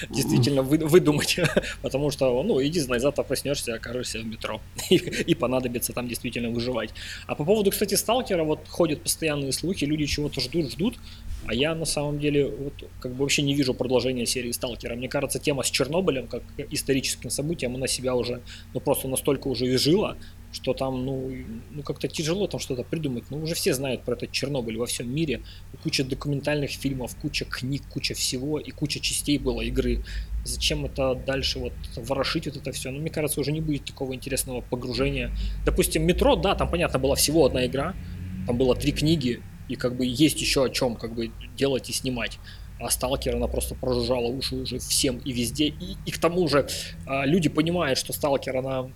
действительно 0.10 0.64
выдумать, 0.64 1.40
потому 1.84 2.10
что, 2.10 2.42
ну, 2.42 2.62
иди, 2.64 2.80
знай, 2.80 3.00
завтра 3.00 3.22
проснешься, 3.22 3.76
окажешься 3.76 4.20
в 4.20 4.26
метро 4.26 4.39
метро, 4.40 4.62
и, 4.90 4.96
и 4.96 5.36
понадобится 5.36 5.94
там 5.94 6.08
действительно 6.08 6.50
выживать. 6.50 6.92
А 7.28 7.36
по 7.36 7.44
поводу, 7.44 7.72
кстати, 7.72 7.96
сталкера, 7.96 8.44
вот 8.44 8.68
ходят 8.68 9.04
постоянные 9.04 9.52
слухи, 9.52 9.86
люди 9.86 10.06
чего-то 10.06 10.42
ждут, 10.42 10.72
ждут, 10.72 10.96
а 11.46 11.54
я 11.54 11.76
на 11.76 11.86
самом 11.86 12.20
деле 12.20 12.48
вот, 12.48 12.74
как 13.00 13.14
бы 13.14 13.22
вообще 13.22 13.42
не 13.42 13.54
вижу 13.54 13.74
продолжения 13.74 14.26
серии 14.26 14.52
Сталкера. 14.52 14.96
Мне 14.96 15.10
кажется, 15.10 15.40
тема 15.40 15.64
с 15.64 15.72
Чернобылем, 15.72 16.28
как 16.28 16.44
историческим 16.72 17.30
событием, 17.30 17.76
она 17.76 17.88
себя 17.88 18.16
уже 18.16 18.42
ну, 18.74 18.80
просто 18.80 19.08
настолько 19.08 19.48
уже 19.48 19.74
изжила, 19.74 20.18
что 20.52 20.74
там, 20.74 21.06
ну, 21.06 21.32
ну 21.72 21.84
как-то 21.84 22.08
тяжело 22.08 22.48
там 22.48 22.60
что-то 22.60 22.84
придумать. 22.84 23.26
Ну, 23.30 23.42
уже 23.42 23.54
все 23.54 23.74
знают 23.74 24.04
про 24.04 24.14
этот 24.16 24.32
Чернобыль 24.32 24.78
во 24.78 24.86
всем 24.86 25.14
мире. 25.14 25.42
Куча 25.84 26.04
документальных 26.04 26.72
фильмов, 26.72 27.16
куча 27.22 27.46
книг, 27.46 27.84
куча 27.90 28.14
всего 28.14 28.60
и 28.60 28.72
куча 28.72 29.00
частей 29.00 29.38
было 29.38 29.62
игры. 29.62 30.04
Зачем 30.44 30.86
это 30.86 31.14
дальше 31.16 31.60
вот 31.60 31.74
ворошить 31.96 32.48
вот 32.48 32.58
это 32.58 32.72
все? 32.72 32.90
Ну, 32.90 33.00
мне 33.00 33.10
кажется, 33.10 33.40
уже 33.40 33.52
не 33.52 33.62
будет 33.62 33.86
такого 33.86 34.16
интересного 34.16 34.62
погружения. 34.62 35.32
Допустим, 35.66 36.06
метро, 36.06 36.36
да, 36.36 36.56
там, 36.56 36.70
понятно, 36.70 36.98
была 36.98 37.16
всего 37.16 37.46
одна 37.46 37.66
игра, 37.66 37.94
там 38.48 38.58
было 38.58 38.76
три 38.76 38.92
книги, 38.92 39.42
и 39.68 39.76
как 39.76 39.96
бы 39.96 40.06
есть 40.06 40.42
еще 40.42 40.66
о 40.66 40.70
чем 40.70 40.96
как 40.96 41.14
бы 41.14 41.32
делать 41.56 41.90
и 41.90 41.94
снимать. 41.94 42.40
А 42.80 42.90
Сталкер, 42.90 43.36
она 43.36 43.48
просто 43.48 43.76
прожужжала 43.76 44.28
уши 44.28 44.56
уже 44.56 44.80
всем 44.80 45.18
и 45.18 45.34
везде. 45.34 45.68
И, 45.68 45.98
и 46.06 46.12
к 46.12 46.18
тому 46.18 46.48
же 46.48 46.68
э, 47.06 47.26
люди 47.26 47.50
понимают, 47.50 48.00
что 48.00 48.14
Сталкер, 48.14 48.56
она 48.56 48.90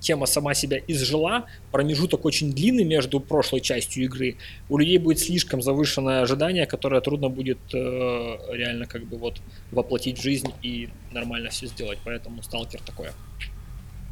тема 0.00 0.26
сама 0.26 0.54
себя 0.54 0.78
изжила, 0.86 1.46
промежуток 1.72 2.24
очень 2.24 2.52
длинный 2.52 2.84
между 2.84 3.20
прошлой 3.20 3.60
частью 3.60 4.04
игры, 4.04 4.36
у 4.68 4.78
людей 4.78 4.98
будет 4.98 5.18
слишком 5.18 5.62
завышенное 5.62 6.22
ожидание, 6.22 6.66
которое 6.66 7.00
трудно 7.00 7.28
будет 7.28 7.58
э, 7.72 7.76
реально 8.52 8.86
как 8.86 9.04
бы 9.04 9.16
вот 9.16 9.40
воплотить 9.70 10.18
в 10.18 10.22
жизнь 10.22 10.52
и 10.62 10.88
нормально 11.12 11.50
все 11.50 11.66
сделать. 11.66 11.98
Поэтому 12.04 12.42
сталкер 12.42 12.80
такое. 12.82 13.12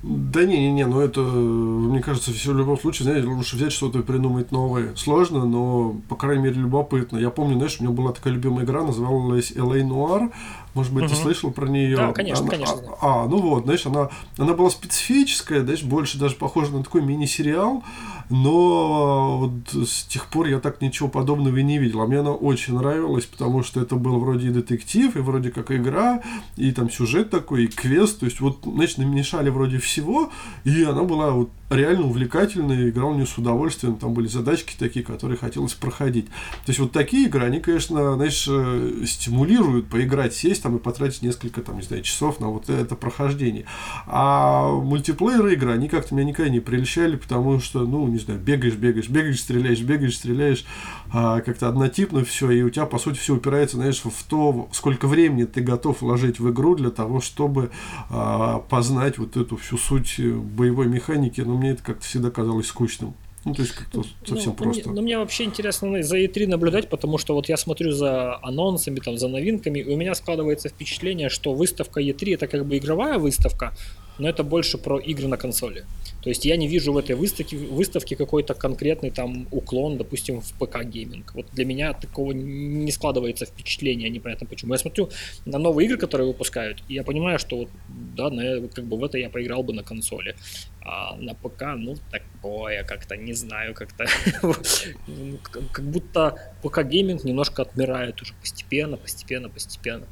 Да 0.03 0.45
не-не-не, 0.45 0.87
ну 0.87 1.01
это, 1.01 1.21
мне 1.21 2.01
кажется, 2.01 2.33
все 2.33 2.53
в 2.53 2.59
любом 2.59 2.77
случае, 2.77 3.05
знаете, 3.05 3.29
лучше 3.29 3.55
взять 3.55 3.73
что-то 3.73 4.01
и 4.01 4.03
придумать 4.03 4.51
новое. 4.51 4.97
Сложно, 4.97 5.45
но, 5.45 5.95
по 6.09 6.17
крайней 6.17 6.43
мере, 6.43 6.57
любопытно. 6.57 7.19
Я 7.19 7.31
помню, 7.31 7.55
знаешь, 7.55 7.77
у 7.79 7.85
меня 7.85 7.93
была 7.93 8.11
такая 8.11 8.33
любимая 8.33 8.65
игра, 8.65 8.83
называлась 8.83 9.53
LA 9.53 9.83
Noir. 9.83 10.33
Может 10.75 10.93
быть, 10.93 11.05
угу. 11.05 11.13
ты 11.13 11.17
слышал 11.17 11.53
про 11.53 11.69
нее? 11.69 11.97
Да, 11.97 12.13
конечно, 12.13 12.43
она, 12.43 12.51
конечно. 12.51 12.83
А, 13.01 13.25
а, 13.25 13.29
ну 13.29 13.39
вот, 13.39 13.65
знаешь, 13.65 13.87
она, 13.87 14.09
она 14.39 14.55
была 14.55 14.71
специфическая, 14.71 15.63
знаешь, 15.63 15.85
больше 15.85 16.19
даже 16.19 16.35
похожа 16.35 16.73
на 16.73 16.83
такой 16.83 17.03
мини-сериал, 17.03 17.85
но 18.31 19.39
вот 19.39 19.87
с 19.87 20.05
тех 20.05 20.27
пор 20.27 20.47
я 20.47 20.61
так 20.61 20.81
ничего 20.81 21.09
подобного 21.09 21.57
и 21.57 21.63
не 21.63 21.79
видел. 21.79 22.01
А 22.01 22.07
мне 22.07 22.21
она 22.21 22.33
очень 22.33 22.75
нравилась, 22.75 23.27
потому 23.27 23.63
что 23.63 23.81
это 23.81 23.97
был 23.97 24.19
вроде 24.19 24.49
и 24.49 24.51
детектив, 24.51 25.15
и 25.17 25.21
вроде 25.21 25.51
как 25.51 25.71
игра, 25.71 26.23
и 26.57 26.73
там 26.73 26.91
сюжет 26.91 27.31
такой, 27.31 27.65
и 27.65 27.67
квест, 27.69 28.21
то 28.21 28.27
есть 28.27 28.41
вот, 28.41 28.61
значит, 28.65 28.99
намешали 28.99 29.51
вроде 29.51 29.79
всего, 29.79 30.31
и 30.65 30.83
она 30.83 31.03
была 31.05 31.31
вот 31.31 31.51
реально 31.73 32.07
увлекательная, 32.07 32.89
играл 32.89 33.15
не 33.15 33.27
с 33.27 33.37
удовольствием, 33.39 33.97
там 33.97 34.15
были 34.15 34.27
задачки 34.27 34.75
такие, 34.79 35.05
которые 35.05 35.39
хотелось 35.39 35.75
проходить. 35.75 36.27
То 36.27 36.69
есть 36.69 36.79
вот 36.79 36.93
такие 36.93 37.27
игры, 37.27 37.45
они, 37.45 37.61
конечно, 37.61 38.15
знаешь, 38.15 38.47
э, 38.49 39.05
стимулируют 39.07 39.89
поиграть, 39.89 40.35
сесть 40.35 40.63
там 40.63 40.77
и 40.77 40.79
потратить 40.79 41.23
несколько, 41.23 41.63
там, 41.63 41.77
не 41.77 41.83
знаю, 41.83 42.03
часов 42.03 42.41
на 42.41 42.49
вот 42.49 42.69
это 42.69 42.95
прохождение. 42.95 43.65
А 44.07 44.71
мультиплеер 44.71 45.47
игры, 45.49 45.73
они 45.73 45.89
как-то 45.89 46.15
меня 46.15 46.29
никогда 46.29 46.51
не 46.51 46.61
прельщали, 46.61 47.17
потому 47.17 47.61
что, 47.61 47.81
ну, 47.81 48.07
не 48.13 48.19
знаю, 48.19 48.41
бегаешь, 48.41 48.75
бегаешь, 48.75 49.09
бегаешь, 49.09 49.41
стреляешь, 49.41 49.81
бегаешь, 49.81 50.17
стреляешь, 50.17 50.65
а, 51.13 51.41
как-то 51.41 51.69
однотипно 51.69 52.25
все, 52.25 52.51
и 52.51 52.63
у 52.63 52.71
тебя, 52.71 52.87
по 52.87 52.99
сути, 52.99 53.19
все 53.19 53.35
упирается, 53.35 53.77
знаешь, 53.77 54.03
в 54.03 54.25
то, 54.29 54.69
сколько 54.73 55.09
времени 55.09 55.45
ты 55.45 55.61
готов 55.61 56.03
вложить 56.03 56.39
в 56.39 56.51
игру 56.51 56.75
для 56.75 56.91
того, 56.91 57.21
чтобы 57.21 57.71
а, 58.11 58.61
познать 58.69 59.19
вот 59.19 59.37
эту 59.37 59.57
всю 59.57 59.77
суть 59.77 60.21
боевой 60.21 60.87
механики. 60.87 61.41
Но 61.41 61.57
мне 61.57 61.71
это 61.71 61.83
как-то 61.83 62.05
всегда 62.05 62.31
казалось 62.31 62.67
скучным. 62.67 63.15
Ну, 63.45 63.55
то 63.55 63.63
есть 63.63 63.75
как-то 63.75 63.99
ну, 63.99 64.05
совсем 64.25 64.53
ну, 64.53 64.65
просто. 64.65 64.89
Мне, 64.89 65.01
ну, 65.01 65.03
мне 65.03 65.19
вообще 65.19 65.45
интересно 65.45 66.01
за 66.03 66.19
E3 66.19 66.47
наблюдать, 66.47 66.89
потому 66.89 67.19
что 67.19 67.35
вот 67.35 67.49
я 67.49 67.57
смотрю 67.57 67.91
за 67.91 68.39
анонсами, 68.41 69.01
там, 69.01 69.19
за 69.19 69.27
новинками, 69.27 69.81
и 69.81 69.93
у 69.93 69.97
меня 69.97 70.15
складывается 70.15 70.69
впечатление, 70.69 71.29
что 71.29 71.53
выставка 71.53 72.01
E3 72.01 72.35
это 72.35 72.47
как 72.47 72.65
бы 72.65 72.79
игровая 72.79 73.19
выставка, 73.19 73.75
но 74.19 74.29
это 74.29 74.43
больше 74.45 74.79
про 74.79 74.99
игры 74.99 75.29
на 75.29 75.37
консоли. 75.37 75.85
То 76.23 76.29
есть 76.29 76.45
я 76.45 76.57
не 76.57 76.69
вижу 76.69 76.93
в 76.93 76.99
этой 76.99 77.17
выставке, 77.17 77.57
выставке 77.57 78.15
какой-то 78.15 78.55
конкретный 78.55 79.11
там 79.11 79.49
уклон, 79.51 79.99
допустим, 79.99 80.41
в 80.41 80.53
ПК-гейминг. 80.59 81.33
Вот 81.35 81.47
для 81.53 81.65
меня 81.65 81.93
такого 81.95 82.31
не 82.33 82.93
складывается 82.93 83.45
впечатление, 83.45 84.09
непонятно 84.09 84.47
почему. 84.47 84.73
Я 84.73 84.79
смотрю 84.79 85.11
на 85.45 85.59
новые 85.59 85.87
игры, 85.87 85.99
которые 85.99 86.29
выпускают, 86.29 86.83
и 86.89 86.95
я 86.95 87.03
понимаю, 87.03 87.41
что 87.41 87.57
вот, 87.57 87.69
да, 87.89 88.31
на, 88.31 88.69
как 88.69 88.85
бы 88.85 88.97
в 88.97 89.05
это 89.05 89.19
я 89.19 89.31
поиграл 89.31 89.65
бы 89.65 89.73
на 89.73 89.83
консоли. 89.83 90.37
А 90.81 91.17
на 91.17 91.35
ПК, 91.35 91.63
ну, 91.77 91.97
такое 92.11 92.85
как-то, 92.85 93.17
не 93.17 93.33
знаю, 93.33 93.75
как-то 93.75 94.07
как 95.73 95.85
будто 95.85 96.55
ПК-гейминг 96.63 97.25
немножко 97.25 97.63
отмирает 97.63 98.23
уже 98.23 98.35
постепенно, 98.41 98.97
постепенно, 98.97 99.49
постепенно. 99.49 100.07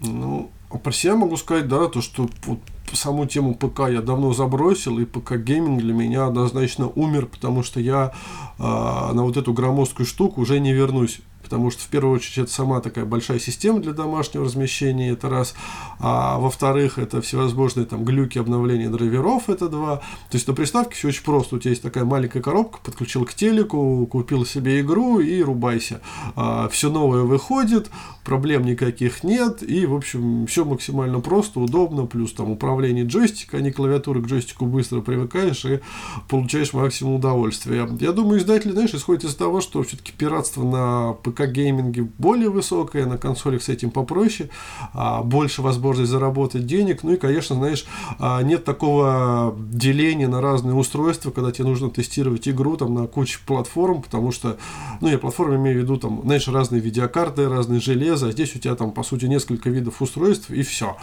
Ну, 0.00 0.50
про 0.82 0.92
себя 0.92 1.16
могу 1.16 1.36
сказать, 1.36 1.68
да, 1.68 1.88
то, 1.88 2.00
что 2.00 2.28
вот 2.46 2.58
саму 2.92 3.26
тему 3.26 3.54
ПК 3.54 3.88
я 3.90 4.00
давно 4.02 4.32
забросил, 4.32 4.98
и 4.98 5.04
ПК-гейминг 5.04 5.80
для 5.80 5.92
меня 5.92 6.26
однозначно 6.26 6.88
умер, 6.88 7.26
потому 7.26 7.62
что 7.62 7.80
я 7.80 8.12
э, 8.58 8.62
на 8.62 9.22
вот 9.22 9.36
эту 9.36 9.52
громоздкую 9.52 10.06
штуку 10.06 10.40
уже 10.40 10.60
не 10.60 10.72
вернусь. 10.72 11.20
Потому 11.48 11.70
что 11.70 11.82
в 11.82 11.86
первую 11.86 12.14
очередь 12.14 12.36
это 12.36 12.52
сама 12.52 12.80
такая 12.82 13.06
большая 13.06 13.38
система 13.38 13.80
для 13.80 13.94
домашнего 13.94 14.44
размещения, 14.44 15.12
это 15.12 15.30
раз, 15.30 15.54
а 15.98 16.38
во-вторых, 16.38 16.98
это 16.98 17.22
всевозможные 17.22 17.86
там 17.86 18.04
глюки 18.04 18.38
обновления 18.38 18.90
драйверов, 18.90 19.48
это 19.48 19.70
два. 19.70 19.96
То 20.30 20.34
есть 20.34 20.46
на 20.46 20.52
приставке 20.52 20.94
все 20.94 21.08
очень 21.08 21.24
просто, 21.24 21.56
у 21.56 21.58
тебя 21.58 21.70
есть 21.70 21.82
такая 21.82 22.04
маленькая 22.04 22.42
коробка, 22.42 22.80
подключил 22.84 23.24
к 23.24 23.32
телеку, 23.32 24.06
купил 24.10 24.44
себе 24.44 24.82
игру 24.82 25.20
и 25.20 25.40
рубайся. 25.42 26.02
А, 26.36 26.68
все 26.68 26.90
новое 26.90 27.22
выходит, 27.22 27.90
проблем 28.24 28.66
никаких 28.66 29.24
нет, 29.24 29.62
и, 29.62 29.86
в 29.86 29.94
общем, 29.94 30.46
все 30.46 30.66
максимально 30.66 31.20
просто, 31.20 31.60
удобно, 31.60 32.04
плюс 32.04 32.34
там 32.34 32.50
управление 32.50 33.06
джойстика, 33.06 33.56
а 33.56 33.60
не 33.62 33.72
клавиатуры 33.72 34.20
к 34.20 34.26
джойстику 34.26 34.66
быстро 34.66 35.00
привыкаешь 35.00 35.64
и 35.64 35.80
получаешь 36.28 36.74
максимум 36.74 37.14
удовольствия. 37.14 37.88
Я 38.00 38.12
думаю, 38.12 38.38
издатели, 38.38 38.72
знаешь, 38.72 38.92
исходят 38.92 39.24
из 39.24 39.34
того, 39.34 39.62
что 39.62 39.82
все-таки 39.82 40.12
пиратство 40.12 40.62
на 40.62 41.14
ПК-гейминге 41.38 42.08
более 42.18 42.50
высокое, 42.50 43.06
на 43.06 43.18
консолях 43.18 43.62
с 43.62 43.68
этим 43.68 43.90
попроще, 43.90 44.50
а, 44.92 45.22
больше 45.22 45.62
возможность 45.62 46.10
заработать 46.10 46.66
денег, 46.66 47.02
ну 47.02 47.12
и, 47.12 47.16
конечно, 47.16 47.56
знаешь, 47.56 47.86
а, 48.18 48.42
нет 48.42 48.64
такого 48.64 49.56
деления 49.58 50.28
на 50.28 50.40
разные 50.40 50.74
устройства, 50.74 51.30
когда 51.30 51.52
тебе 51.52 51.68
нужно 51.68 51.90
тестировать 51.90 52.48
игру 52.48 52.76
там 52.76 52.94
на 52.94 53.06
куче 53.06 53.38
платформ, 53.46 54.02
потому 54.02 54.32
что, 54.32 54.58
ну, 55.00 55.08
я 55.08 55.18
платформы 55.18 55.56
имею 55.56 55.80
в 55.80 55.82
виду, 55.82 55.96
там, 55.96 56.22
знаешь, 56.24 56.48
разные 56.48 56.80
видеокарты, 56.80 57.48
разные 57.48 57.80
железо, 57.80 58.28
а 58.28 58.32
здесь 58.32 58.54
у 58.56 58.58
тебя 58.58 58.74
там, 58.74 58.92
по 58.92 59.02
сути, 59.02 59.26
несколько 59.26 59.70
видов 59.70 60.02
устройств, 60.02 60.50
и 60.50 60.62
все. 60.62 60.96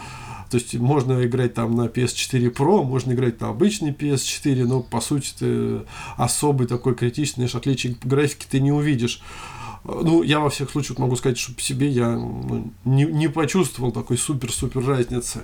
То 0.50 0.58
есть 0.58 0.74
можно 0.74 1.24
играть 1.24 1.54
там 1.54 1.74
на 1.74 1.86
PS4 1.86 2.54
Pro, 2.54 2.84
можно 2.84 3.12
играть 3.12 3.40
на 3.40 3.48
обычный 3.48 3.90
PS4, 3.90 4.64
но 4.64 4.80
по 4.80 5.00
сути 5.00 5.32
ты 5.38 5.80
особый 6.16 6.66
такой 6.66 6.94
критичный, 6.94 7.48
знаешь, 7.48 7.54
отличий 7.54 7.96
графики 8.04 8.46
ты 8.48 8.60
не 8.60 8.70
увидишь. 8.70 9.22
Ну, 9.88 10.22
я 10.22 10.40
во 10.40 10.50
всех 10.50 10.70
случаях 10.70 10.98
могу 10.98 11.14
сказать, 11.14 11.38
что 11.38 11.54
по 11.54 11.60
себе 11.60 11.88
я 11.88 12.10
ну, 12.10 12.72
не, 12.84 13.04
не 13.04 13.28
почувствовал 13.28 13.92
такой 13.92 14.18
супер-супер 14.18 14.84
разницы. 14.84 15.42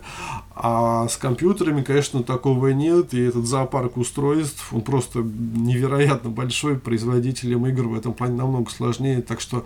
А 0.54 1.06
с 1.06 1.16
компьютерами, 1.16 1.82
конечно, 1.82 2.24
такого 2.24 2.68
нет. 2.68 3.14
И 3.14 3.20
этот 3.20 3.46
зоопарк 3.46 3.96
устройств, 3.96 4.72
он 4.72 4.80
просто 4.80 5.20
невероятно 5.20 6.30
большой. 6.30 6.76
Производителям 6.76 7.66
игр 7.68 7.86
в 7.86 7.94
этом 7.94 8.14
плане 8.14 8.34
намного 8.34 8.68
сложнее. 8.70 9.22
Так 9.22 9.40
что, 9.40 9.64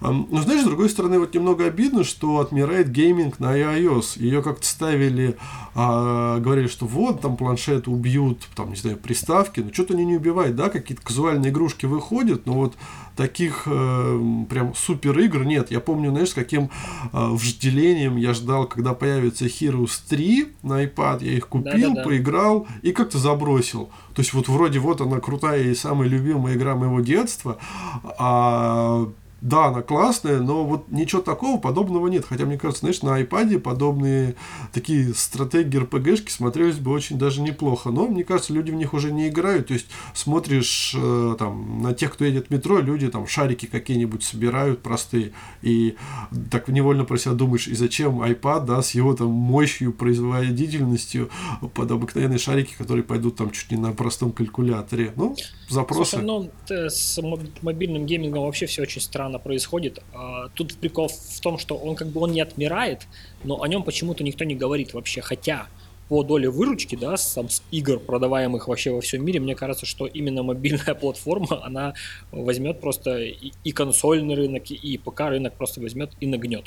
ну, 0.00 0.26
знаешь, 0.42 0.62
с 0.62 0.66
другой 0.66 0.90
стороны, 0.90 1.20
вот 1.20 1.32
немного 1.34 1.66
обидно, 1.66 2.02
что 2.02 2.40
отмирает 2.40 2.90
гейминг 2.90 3.38
на 3.38 3.56
iOS. 3.56 4.20
Ее 4.20 4.42
как-то 4.42 4.66
ставили, 4.66 5.36
а, 5.76 6.40
говорили, 6.40 6.66
что 6.66 6.86
вот, 6.86 7.20
там 7.20 7.36
планшеты 7.36 7.90
убьют, 7.90 8.48
там, 8.56 8.70
не 8.70 8.76
знаю, 8.76 8.96
приставки. 8.96 9.60
Но 9.60 9.72
что-то 9.72 9.94
они 9.94 10.04
не 10.04 10.16
убивают, 10.16 10.56
да, 10.56 10.70
какие-то 10.70 11.04
казуальные 11.04 11.52
игрушки 11.52 11.86
выходят, 11.86 12.46
но 12.46 12.54
вот 12.54 12.74
таких 13.18 13.64
э, 13.66 14.44
прям 14.48 14.74
супер 14.76 15.18
игр 15.18 15.44
нет. 15.44 15.72
Я 15.72 15.80
помню, 15.80 16.10
знаешь, 16.10 16.30
с 16.30 16.34
каким 16.34 16.70
э, 17.12 17.28
вжделением 17.32 18.16
я 18.16 18.32
ждал, 18.32 18.66
когда 18.66 18.94
появится 18.94 19.46
Heroes 19.46 20.00
3 20.08 20.46
на 20.62 20.84
iPad. 20.84 21.24
Я 21.24 21.32
их 21.32 21.48
купил, 21.48 21.88
Да-да-да. 21.90 22.04
поиграл 22.04 22.68
и 22.82 22.92
как-то 22.92 23.18
забросил. 23.18 23.90
То 24.14 24.22
есть 24.22 24.32
вот 24.34 24.46
вроде 24.48 24.78
вот 24.78 25.00
она 25.00 25.18
крутая 25.18 25.64
и 25.64 25.74
самая 25.74 26.08
любимая 26.08 26.54
игра 26.54 26.76
моего 26.76 27.00
детства, 27.00 27.58
а 28.18 29.08
да, 29.40 29.66
она 29.66 29.82
классная, 29.82 30.40
но 30.40 30.64
вот 30.64 30.88
ничего 30.90 31.22
такого 31.22 31.60
подобного 31.60 32.08
нет. 32.08 32.24
Хотя, 32.28 32.44
мне 32.44 32.58
кажется, 32.58 32.80
знаешь, 32.80 33.02
на 33.02 33.20
iPad 33.20 33.60
подобные 33.60 34.34
такие 34.72 35.14
стратегии 35.14 35.78
РПГшки 35.78 36.30
смотрелись 36.30 36.78
бы 36.78 36.90
очень 36.90 37.18
даже 37.18 37.40
неплохо. 37.40 37.90
Но, 37.90 38.08
мне 38.08 38.24
кажется, 38.24 38.52
люди 38.52 38.72
в 38.72 38.74
них 38.74 38.94
уже 38.94 39.12
не 39.12 39.28
играют. 39.28 39.68
То 39.68 39.74
есть, 39.74 39.86
смотришь 40.12 40.92
э, 40.96 41.36
там 41.38 41.82
на 41.82 41.94
тех, 41.94 42.12
кто 42.14 42.24
едет 42.24 42.48
в 42.48 42.50
метро, 42.50 42.80
люди 42.80 43.08
там 43.08 43.28
шарики 43.28 43.66
какие-нибудь 43.66 44.24
собирают 44.24 44.82
простые. 44.82 45.32
И 45.62 45.96
так 46.50 46.66
невольно 46.66 47.04
про 47.04 47.16
себя 47.16 47.34
думаешь, 47.34 47.68
и 47.68 47.74
зачем 47.74 48.20
iPad, 48.20 48.66
да, 48.66 48.82
с 48.82 48.92
его 48.92 49.14
там 49.14 49.28
мощью, 49.28 49.92
производительностью 49.92 51.30
под 51.74 51.90
обыкновенные 51.90 52.38
шарики, 52.38 52.74
которые 52.76 53.04
пойдут 53.04 53.36
там 53.36 53.50
чуть 53.52 53.70
не 53.70 53.76
на 53.76 53.92
простом 53.92 54.32
калькуляторе. 54.32 55.12
Ну, 55.14 55.36
запросы. 55.68 56.10
Слушай, 56.10 56.24
ну, 56.24 56.50
с 56.68 57.20
мобильным 57.62 58.04
геймингом 58.04 58.44
вообще 58.44 58.66
все 58.66 58.82
очень 58.82 59.00
странно 59.00 59.27
происходит. 59.36 60.02
А, 60.14 60.48
тут 60.54 60.74
прикол 60.76 61.08
в 61.08 61.40
том, 61.40 61.58
что 61.58 61.76
он 61.76 61.94
как 61.94 62.08
бы 62.08 62.22
он 62.22 62.32
не 62.32 62.40
отмирает, 62.40 63.06
но 63.44 63.60
о 63.60 63.68
нем 63.68 63.82
почему-то 63.82 64.24
никто 64.24 64.44
не 64.44 64.54
говорит 64.54 64.94
вообще. 64.94 65.20
Хотя 65.20 65.66
по 66.08 66.22
доле 66.22 66.48
выручки, 66.48 66.96
да, 66.96 67.16
сам 67.16 67.50
с 67.50 67.62
игр, 67.70 67.98
продаваемых 67.98 68.68
вообще 68.68 68.90
во 68.90 69.00
всем 69.00 69.24
мире, 69.24 69.40
мне 69.40 69.54
кажется, 69.54 69.84
что 69.84 70.06
именно 70.06 70.42
мобильная 70.42 70.94
платформа, 71.00 71.64
она 71.64 71.94
возьмет 72.32 72.80
просто 72.80 73.18
и, 73.18 73.52
и 73.62 73.72
консольный 73.72 74.34
рынок, 74.34 74.70
и 74.70 74.98
ПК 74.98 75.20
рынок 75.20 75.54
просто 75.54 75.80
возьмет 75.80 76.12
и 76.20 76.26
нагнет. 76.26 76.64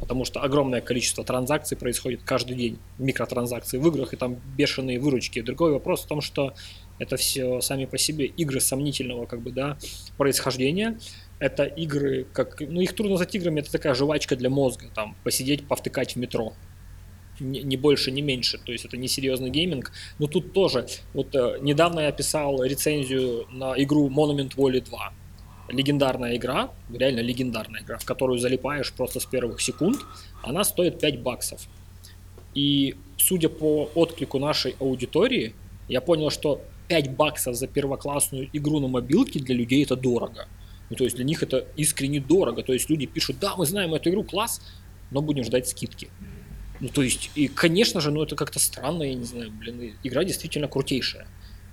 Потому 0.00 0.24
что 0.24 0.40
огромное 0.40 0.80
количество 0.80 1.24
транзакций 1.24 1.76
происходит 1.76 2.22
каждый 2.24 2.56
день, 2.56 2.78
микротранзакции 2.98 3.76
в 3.76 3.86
играх, 3.86 4.14
и 4.14 4.16
там 4.16 4.36
бешеные 4.56 4.98
выручки. 4.98 5.42
Другой 5.42 5.72
вопрос 5.72 6.04
в 6.04 6.06
том, 6.06 6.22
что 6.22 6.54
это 6.98 7.16
все 7.16 7.60
сами 7.60 7.84
по 7.84 7.98
себе 7.98 8.26
игры 8.26 8.60
сомнительного 8.60 9.26
как 9.26 9.42
бы, 9.42 9.50
да, 9.50 9.76
происхождения. 10.16 10.98
Это 11.40 11.64
игры, 11.64 12.26
как, 12.32 12.60
ну 12.60 12.80
их 12.80 12.94
трудно 12.94 13.12
назвать 13.12 13.34
играми, 13.34 13.60
это 13.60 13.72
такая 13.72 13.94
жвачка 13.94 14.36
для 14.36 14.50
мозга, 14.50 14.86
там, 14.94 15.16
посидеть, 15.24 15.66
повтыкать 15.66 16.14
в 16.14 16.16
метро. 16.16 16.52
Не, 17.40 17.62
не 17.62 17.76
больше, 17.78 18.10
не 18.10 18.22
меньше. 18.22 18.58
То 18.58 18.72
есть 18.72 18.84
это 18.84 18.98
не 18.98 19.08
серьезный 19.08 19.50
гейминг. 19.50 19.92
Но 20.18 20.26
тут 20.26 20.52
тоже. 20.52 20.86
Вот 21.14 21.34
э, 21.34 21.56
недавно 21.62 22.00
я 22.00 22.12
писал 22.12 22.62
рецензию 22.62 23.46
на 23.50 23.74
игру 23.82 24.10
Monument 24.10 24.54
Valley 24.54 24.84
2. 24.84 25.12
Легендарная 25.70 26.36
игра, 26.36 26.70
реально 26.92 27.20
легендарная 27.20 27.80
игра, 27.80 27.96
в 27.96 28.04
которую 28.04 28.38
залипаешь 28.38 28.92
просто 28.92 29.20
с 29.20 29.24
первых 29.24 29.62
секунд. 29.62 30.00
Она 30.42 30.64
стоит 30.64 31.00
5 31.00 31.22
баксов. 31.22 31.66
И 32.54 32.96
судя 33.16 33.48
по 33.48 33.88
отклику 33.94 34.38
нашей 34.38 34.74
аудитории, 34.78 35.54
я 35.88 36.00
понял, 36.00 36.30
что 36.30 36.60
5 36.88 37.16
баксов 37.16 37.54
за 37.54 37.68
первоклассную 37.68 38.50
игру 38.52 38.80
на 38.80 38.88
мобилке 38.88 39.38
для 39.38 39.54
людей 39.54 39.84
это 39.84 39.96
дорого. 39.96 40.48
Ну, 40.90 40.96
то 40.96 41.04
есть 41.04 41.16
для 41.16 41.24
них 41.24 41.42
это 41.42 41.66
искренне 41.76 42.20
дорого. 42.20 42.62
То 42.62 42.72
есть 42.72 42.90
люди 42.90 43.06
пишут, 43.06 43.38
да, 43.40 43.56
мы 43.56 43.64
знаем 43.64 43.94
эту 43.94 44.10
игру, 44.10 44.24
класс, 44.24 44.60
но 45.10 45.22
будем 45.22 45.44
ждать 45.44 45.68
скидки. 45.68 46.08
Ну, 46.80 46.88
то 46.88 47.02
есть, 47.02 47.30
и, 47.34 47.48
конечно 47.48 48.00
же, 48.00 48.10
ну, 48.10 48.22
это 48.22 48.36
как-то 48.36 48.58
странно, 48.58 49.04
я 49.04 49.14
не 49.14 49.24
знаю, 49.24 49.50
блин, 49.52 49.94
игра 50.02 50.24
действительно 50.24 50.66
крутейшая. 50.66 51.26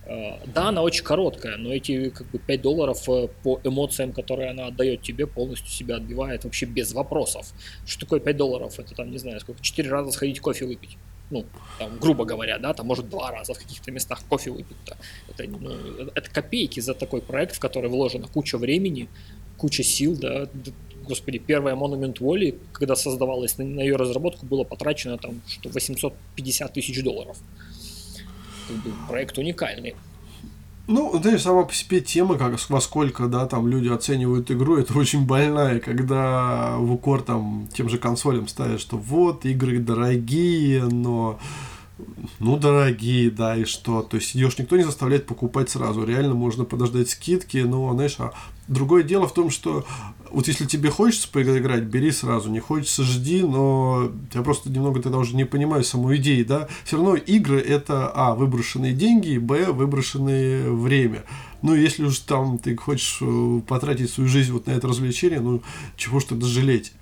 А, 0.06 0.40
да, 0.46 0.70
она 0.70 0.84
очень 0.84 1.04
короткая, 1.04 1.58
но 1.58 1.74
эти 1.74 2.10
как 2.10 2.28
бы 2.28 2.40
5 2.40 2.62
долларов 2.62 3.10
э, 3.10 3.28
по 3.44 3.60
эмоциям, 3.64 4.14
которые 4.14 4.52
она 4.52 4.68
отдает 4.68 5.02
тебе, 5.02 5.26
полностью 5.26 5.70
себя 5.70 5.96
отбивает 5.96 6.44
вообще 6.44 6.66
без 6.66 6.94
вопросов. 6.94 7.54
Что 7.86 8.02
такое 8.02 8.20
5 8.20 8.38
долларов? 8.38 8.80
Это 8.80 8.96
там, 8.96 9.12
не 9.12 9.18
знаю, 9.18 9.40
сколько, 9.40 9.62
4 9.62 9.90
раза 9.90 10.12
сходить 10.12 10.40
кофе 10.40 10.66
выпить 10.66 10.98
ну, 11.30 11.46
там, 11.80 11.98
грубо 12.00 12.26
говоря, 12.26 12.58
да, 12.58 12.74
там, 12.74 12.88
может, 12.88 13.10
два 13.10 13.32
раза 13.32 13.54
в 13.54 13.58
каких-то 13.58 13.92
местах 13.92 14.22
кофе 14.30 14.52
выпить-то. 14.52 14.98
Это, 15.30 15.50
ну, 15.50 15.72
это 16.16 16.30
копейки 16.30 16.80
за 16.80 16.94
такой 16.94 17.22
проект, 17.22 17.56
в 17.56 17.60
который 17.60 17.90
вложена 17.90 18.28
куча 18.28 18.58
времени, 18.58 19.10
куча 19.58 19.84
сил, 19.84 20.18
да, 20.18 20.48
господи, 21.08 21.40
первая 21.40 21.76
Monument 21.76 22.18
Valley, 22.20 22.58
когда 22.72 22.96
создавалась 22.96 23.58
на, 23.58 23.66
на 23.66 23.82
ее 23.82 23.96
разработку, 23.96 24.46
было 24.46 24.64
потрачено 24.64 25.18
там 25.18 25.42
что 25.48 25.70
850 25.70 26.74
тысяч 26.74 27.04
долларов. 27.04 27.38
Проект 29.08 29.38
уникальный. 29.38 29.96
Ну, 30.88 31.20
знаешь, 31.22 31.42
сама 31.42 31.64
по 31.64 31.74
себе 31.74 32.00
тема, 32.00 32.38
как 32.38 32.58
во 32.70 32.80
сколько, 32.80 33.28
да, 33.28 33.46
там 33.46 33.68
люди 33.68 33.90
оценивают 33.90 34.50
игру, 34.52 34.78
это 34.78 34.98
очень 34.98 35.26
больная, 35.26 35.80
когда 35.80 36.78
в 36.78 36.94
укор 36.94 37.22
там 37.22 37.68
тем 37.74 37.90
же 37.90 37.98
консолям 37.98 38.48
ставят, 38.48 38.80
что 38.80 38.96
вот, 38.96 39.46
игры 39.46 39.80
дорогие, 39.80 40.84
но 40.86 41.40
ну, 42.40 42.58
дорогие, 42.58 43.32
да, 43.32 43.56
и 43.56 43.66
что? 43.66 44.04
То 44.04 44.18
есть 44.18 44.34
ж 44.34 44.58
никто 44.58 44.78
не 44.78 44.84
заставляет 44.84 45.26
покупать 45.26 45.70
сразу. 45.70 46.04
Реально 46.04 46.36
можно 46.36 46.64
подождать 46.66 47.10
скидки, 47.10 47.58
но, 47.58 47.92
знаешь, 47.94 48.16
а 48.20 48.34
другое 48.68 49.04
дело 49.04 49.28
в 49.28 49.34
том, 49.34 49.50
что 49.50 49.86
вот 50.30 50.48
если 50.48 50.66
тебе 50.66 50.90
хочется 50.90 51.30
поиграть, 51.30 51.84
бери 51.84 52.12
сразу, 52.12 52.50
не 52.50 52.60
хочется, 52.60 53.04
жди, 53.04 53.42
но 53.42 54.12
я 54.34 54.42
просто 54.44 54.70
немного 54.70 55.02
тогда 55.02 55.18
уже 55.18 55.36
не 55.36 55.46
понимаю 55.46 55.84
саму 55.84 56.16
идеи, 56.18 56.44
да. 56.44 56.68
Все 56.84 56.98
равно 56.98 57.16
игры 57.16 57.60
это, 57.60 58.12
а, 58.14 58.36
выброшенные 58.36 58.94
деньги, 58.94 59.38
б, 59.38 59.72
выброшенное 59.72 60.70
время. 60.70 61.24
Ну, 61.64 61.74
если 61.74 62.06
уж 62.06 62.20
там 62.20 62.60
ты 62.60 62.76
хочешь 62.76 63.18
э, 63.22 63.62
потратить 63.68 64.12
свою 64.12 64.30
жизнь 64.30 64.52
вот 64.52 64.68
на 64.68 64.72
это 64.72 64.88
развлечение, 64.88 65.40
ну, 65.40 65.64
чего 65.96 66.20
ж 66.20 66.26
тогда 66.26 66.46
жалеть? 66.46 66.94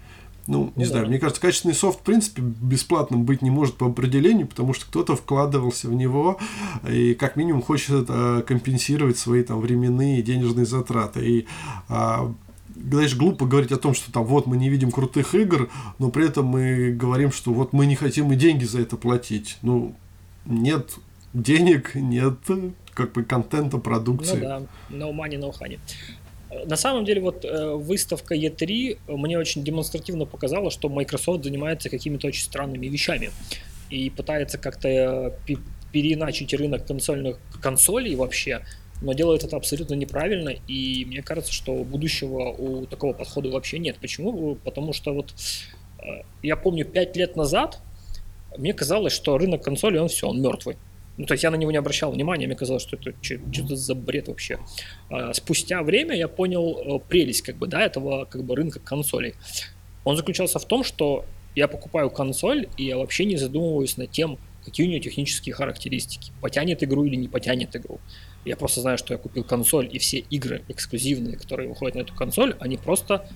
Ну, 0.47 0.71
не 0.75 0.83
ну, 0.83 0.89
знаю, 0.89 1.05
да. 1.05 1.09
мне 1.09 1.19
кажется, 1.19 1.41
качественный 1.41 1.73
софт, 1.73 1.99
в 1.99 2.03
принципе, 2.03 2.41
бесплатным 2.41 3.23
быть 3.23 3.41
не 3.41 3.49
может 3.49 3.75
по 3.75 3.87
определению, 3.87 4.47
потому 4.47 4.73
что 4.73 4.85
кто-то 4.85 5.15
вкладывался 5.15 5.89
в 5.89 5.93
него 5.93 6.37
и 6.87 7.15
как 7.15 7.35
минимум 7.35 7.63
хочет 7.63 8.03
это 8.03 8.43
компенсировать 8.47 9.17
свои 9.17 9.43
там 9.43 9.59
временные 9.59 10.19
и 10.19 10.21
денежные 10.21 10.67
затраты. 10.67 11.27
И 11.27 11.47
а, 11.89 12.31
знаешь, 12.75 13.15
глупо 13.15 13.45
говорить 13.45 13.71
о 13.71 13.77
том, 13.77 13.93
что 13.95 14.11
там 14.11 14.23
вот 14.25 14.45
мы 14.45 14.57
не 14.57 14.69
видим 14.69 14.91
крутых 14.91 15.33
игр, 15.33 15.69
но 15.97 16.09
при 16.11 16.27
этом 16.27 16.45
мы 16.45 16.91
говорим, 16.91 17.31
что 17.31 17.51
вот 17.51 17.73
мы 17.73 17.85
не 17.87 17.95
хотим 17.95 18.31
и 18.31 18.35
деньги 18.35 18.65
за 18.65 18.81
это 18.81 18.97
платить. 18.97 19.57
Ну, 19.61 19.95
нет 20.45 20.91
денег, 21.33 21.95
нет 21.95 22.37
как 22.93 23.13
бы 23.13 23.23
контента, 23.23 23.77
продукции. 23.77 24.37
Ну 24.37 24.41
да, 24.41 24.61
no 24.89 25.11
money, 25.11 25.39
no 25.39 25.51
honey. 25.51 25.79
На 26.65 26.75
самом 26.75 27.05
деле, 27.05 27.21
вот 27.21 27.43
э, 27.43 27.73
выставка 27.73 28.35
E3 28.35 28.99
мне 29.07 29.37
очень 29.37 29.63
демонстративно 29.63 30.25
показала, 30.25 30.69
что 30.69 30.89
Microsoft 30.89 31.43
занимается 31.43 31.89
какими-то 31.89 32.27
очень 32.27 32.43
странными 32.43 32.87
вещами 32.87 33.31
и 33.89 34.09
пытается 34.09 34.57
как-то 34.57 34.87
э, 34.87 35.31
переиначить 35.91 36.53
рынок 36.53 36.85
консольных 36.85 37.39
консолей 37.61 38.15
вообще, 38.15 38.61
но 39.01 39.13
делает 39.13 39.43
это 39.43 39.57
абсолютно 39.57 39.95
неправильно, 39.95 40.49
и 40.67 41.05
мне 41.05 41.21
кажется, 41.21 41.51
что 41.51 41.83
будущего 41.83 42.49
у 42.49 42.85
такого 42.85 43.13
подхода 43.13 43.49
вообще 43.49 43.79
нет. 43.79 43.97
Почему? 43.99 44.55
Потому 44.55 44.93
что 44.93 45.13
вот 45.13 45.33
э, 45.99 46.23
я 46.43 46.55
помню, 46.55 46.85
пять 46.85 47.15
лет 47.15 47.35
назад 47.35 47.79
мне 48.57 48.73
казалось, 48.73 49.13
что 49.13 49.37
рынок 49.37 49.63
консолей, 49.63 49.99
он 49.99 50.07
все, 50.07 50.27
он 50.27 50.41
мертвый. 50.41 50.77
Ну, 51.17 51.25
то 51.25 51.33
есть 51.33 51.43
я 51.43 51.51
на 51.51 51.55
него 51.55 51.71
не 51.71 51.77
обращал 51.77 52.11
внимания, 52.11 52.45
мне 52.45 52.55
казалось, 52.55 52.83
что 52.83 52.97
это 52.97 53.13
что-то 53.21 53.75
за 53.75 53.95
бред 53.95 54.27
вообще. 54.27 54.59
А, 55.09 55.33
спустя 55.33 55.81
время 55.81 56.15
я 56.15 56.27
понял 56.27 56.77
э, 56.77 56.99
прелесть 57.07 57.41
как 57.41 57.55
бы, 57.55 57.67
да, 57.67 57.81
этого 57.81 58.25
как 58.25 58.43
бы 58.43 58.55
рынка 58.55 58.79
консолей. 58.79 59.35
Он 60.03 60.17
заключался 60.17 60.59
в 60.59 60.65
том, 60.65 60.83
что 60.83 61.25
я 61.55 61.67
покупаю 61.67 62.09
консоль, 62.09 62.67
и 62.77 62.85
я 62.85 62.97
вообще 62.97 63.25
не 63.25 63.37
задумываюсь 63.37 63.95
над 63.97 64.11
тем, 64.11 64.37
какие 64.65 64.85
у 64.85 64.89
нее 64.89 64.99
технические 64.99 65.55
характеристики, 65.55 66.33
потянет 66.41 66.83
игру 66.83 67.05
или 67.05 67.15
не 67.15 67.27
потянет 67.27 67.75
игру. 67.75 67.99
Я 68.43 68.57
просто 68.57 68.81
знаю, 68.81 68.97
что 68.97 69.13
я 69.13 69.17
купил 69.17 69.43
консоль, 69.43 69.89
и 69.91 69.99
все 69.99 70.17
игры 70.17 70.63
эксклюзивные, 70.67 71.37
которые 71.37 71.69
выходят 71.69 71.95
на 71.95 72.01
эту 72.01 72.13
консоль, 72.13 72.55
они 72.59 72.77
просто 72.77 73.27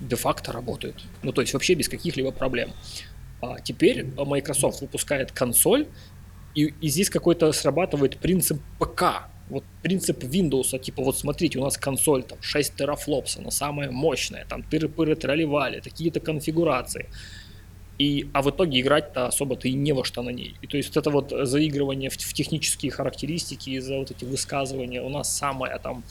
де-факто 0.00 0.52
работают. 0.52 1.04
Ну, 1.22 1.32
то 1.32 1.40
есть 1.40 1.54
вообще 1.54 1.74
без 1.74 1.88
каких-либо 1.88 2.32
проблем. 2.32 2.70
А 3.40 3.60
теперь 3.60 4.04
Microsoft 4.04 4.80
выпускает 4.80 5.32
консоль, 5.32 5.86
и, 6.58 6.74
и 6.80 6.88
здесь 6.88 7.08
какой-то 7.08 7.52
срабатывает 7.52 8.18
принцип 8.18 8.60
ПК, 8.80 9.28
вот 9.48 9.62
принцип 9.82 10.24
Windows, 10.24 10.76
типа 10.78 11.02
вот 11.04 11.16
смотрите, 11.16 11.60
у 11.60 11.62
нас 11.62 11.78
консоль 11.78 12.24
там 12.24 12.38
6 12.42 12.74
терафлопс, 12.74 13.36
она 13.38 13.52
самая 13.52 13.92
мощная, 13.92 14.44
там 14.44 14.62
тыры-пыры 14.62 15.14
тролливали, 15.14 15.78
такие-то 15.78 16.18
конфигурации. 16.18 17.06
И, 17.98 18.28
а 18.32 18.42
в 18.42 18.50
итоге 18.50 18.80
играть-то 18.80 19.26
особо-то 19.26 19.68
и 19.68 19.72
не 19.72 19.92
во 19.92 20.04
что 20.04 20.22
на 20.22 20.30
ней. 20.30 20.56
И 20.62 20.66
то 20.66 20.76
есть 20.76 20.88
вот 20.88 20.96
это 20.96 21.10
вот 21.10 21.32
заигрывание 21.48 22.10
в, 22.10 22.14
в 22.14 22.34
технические 22.34 22.90
характеристики 22.90 23.70
из-за 23.70 23.98
вот 23.98 24.10
эти 24.10 24.24
высказывания, 24.24 25.00
у 25.00 25.08
нас 25.08 25.36
самая 25.36 25.78
там 25.78 26.02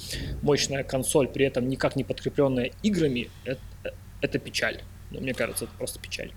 мощная 0.41 0.84
консоль, 0.84 1.28
при 1.28 1.45
этом 1.45 1.68
никак 1.68 1.98
не 1.98 2.06
подкрепленная 2.06 2.72
играми, 2.84 3.30
это, 3.43 3.62
это 4.22 4.39
печаль. 4.39 4.82
Ну, 5.12 5.20
мне 5.20 5.34
кажется, 5.34 5.66
это 5.66 5.74
просто 5.78 6.00
печаль. 6.00 6.32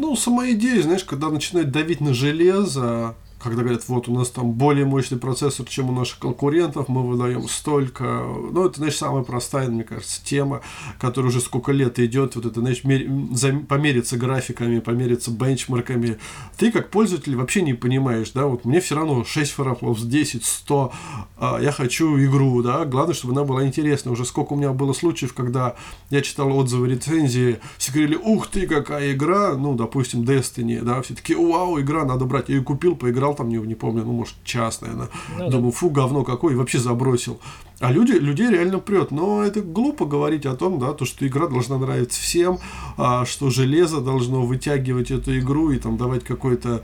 Ну, 0.00 0.14
сама 0.14 0.48
идея, 0.52 0.80
знаешь, 0.80 1.02
когда 1.02 1.28
начинает 1.28 1.72
давить 1.72 2.00
на 2.00 2.14
железо, 2.14 3.16
когда 3.42 3.62
говорят, 3.62 3.86
вот 3.88 4.08
у 4.08 4.14
нас 4.14 4.30
там 4.30 4.52
более 4.52 4.84
мощный 4.84 5.18
процессор, 5.18 5.66
чем 5.66 5.90
у 5.90 5.92
наших 5.92 6.18
конкурентов, 6.18 6.88
мы 6.88 7.06
выдаем 7.06 7.48
столько. 7.48 8.24
Ну, 8.52 8.66
это, 8.66 8.78
знаешь, 8.78 8.96
самая 8.96 9.22
простая, 9.22 9.68
мне 9.68 9.84
кажется, 9.84 10.24
тема, 10.24 10.60
которая 10.98 11.30
уже 11.30 11.40
сколько 11.40 11.72
лет 11.72 11.98
идет, 11.98 12.36
вот 12.36 12.46
это, 12.46 12.60
знаешь, 12.60 12.84
мер... 12.84 13.64
помериться 13.66 14.16
графиками, 14.16 14.80
помериться 14.80 15.30
бенчмарками. 15.30 16.18
Ты, 16.56 16.72
как 16.72 16.90
пользователь, 16.90 17.36
вообще 17.36 17.62
не 17.62 17.74
понимаешь, 17.74 18.30
да, 18.32 18.46
вот 18.46 18.64
мне 18.64 18.80
все 18.80 18.96
равно 18.96 19.24
6 19.24 19.52
фарафлов, 19.52 20.00
10, 20.02 20.44
100, 20.44 20.92
а 21.36 21.58
я 21.60 21.72
хочу 21.72 22.18
игру, 22.18 22.62
да, 22.62 22.84
главное, 22.84 23.14
чтобы 23.14 23.34
она 23.34 23.44
была 23.44 23.66
интересна. 23.66 24.12
Уже 24.12 24.24
сколько 24.24 24.54
у 24.54 24.56
меня 24.56 24.72
было 24.72 24.92
случаев, 24.92 25.34
когда 25.34 25.76
я 26.10 26.20
читал 26.22 26.56
отзывы, 26.56 26.88
рецензии, 26.88 27.58
все 27.76 27.92
говорили, 27.92 28.16
ух 28.16 28.48
ты, 28.48 28.66
какая 28.66 29.12
игра, 29.12 29.54
ну, 29.56 29.74
допустим, 29.74 30.22
Destiny, 30.22 30.82
да, 30.82 31.00
все 31.02 31.14
таки 31.14 31.34
вау, 31.34 31.80
игра, 31.80 32.04
надо 32.04 32.24
брать. 32.24 32.48
Я 32.48 32.56
ее 32.56 32.62
купил, 32.62 32.96
поиграл, 32.96 33.27
играл 33.28 33.34
там, 33.34 33.48
не, 33.48 33.58
не 33.58 33.74
помню, 33.74 34.04
ну, 34.04 34.12
может, 34.12 34.34
час, 34.44 34.80
наверное. 34.80 35.08
Ну, 35.36 35.50
Думаю, 35.50 35.72
да. 35.72 35.78
фу, 35.78 35.90
говно 35.90 36.24
какое, 36.24 36.54
и 36.54 36.56
вообще 36.56 36.78
забросил. 36.78 37.40
А 37.80 37.92
люди, 37.92 38.12
людей 38.14 38.50
реально 38.50 38.80
прет. 38.80 39.12
Но 39.12 39.44
это 39.44 39.60
глупо 39.60 40.04
говорить 40.04 40.46
о 40.46 40.56
том, 40.56 40.80
да, 40.80 40.92
то, 40.92 41.04
что 41.04 41.26
игра 41.26 41.46
должна 41.46 41.78
нравиться 41.78 42.20
всем, 42.20 42.58
а, 42.96 43.24
что 43.24 43.50
железо 43.50 44.00
должно 44.00 44.42
вытягивать 44.42 45.12
эту 45.12 45.38
игру 45.38 45.70
и 45.70 45.78
там 45.78 45.96
давать 45.96 46.24
какой-то 46.24 46.82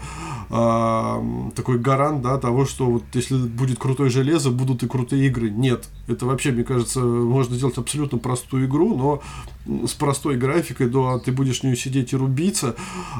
а, 0.50 1.24
такой 1.56 1.78
гарант, 1.78 2.22
да, 2.22 2.38
того, 2.38 2.64
что 2.64 2.86
вот 2.86 3.02
если 3.12 3.36
будет 3.36 3.78
крутое 3.78 4.08
железо, 4.08 4.50
будут 4.50 4.84
и 4.84 4.86
крутые 4.86 5.26
игры. 5.26 5.50
Нет. 5.50 5.88
Это 6.06 6.26
вообще, 6.26 6.52
мне 6.52 6.62
кажется, 6.62 7.00
можно 7.00 7.56
сделать 7.56 7.78
абсолютно 7.78 8.18
простую 8.18 8.66
игру, 8.66 8.94
но 8.96 9.22
с 9.86 9.94
простой 9.94 10.36
графикой, 10.36 10.88
да, 10.88 11.18
ты 11.18 11.32
будешь 11.32 11.60
в 11.60 11.64
нее 11.64 11.76
сидеть 11.76 12.12
и 12.12 12.16
рубиться, 12.16 12.76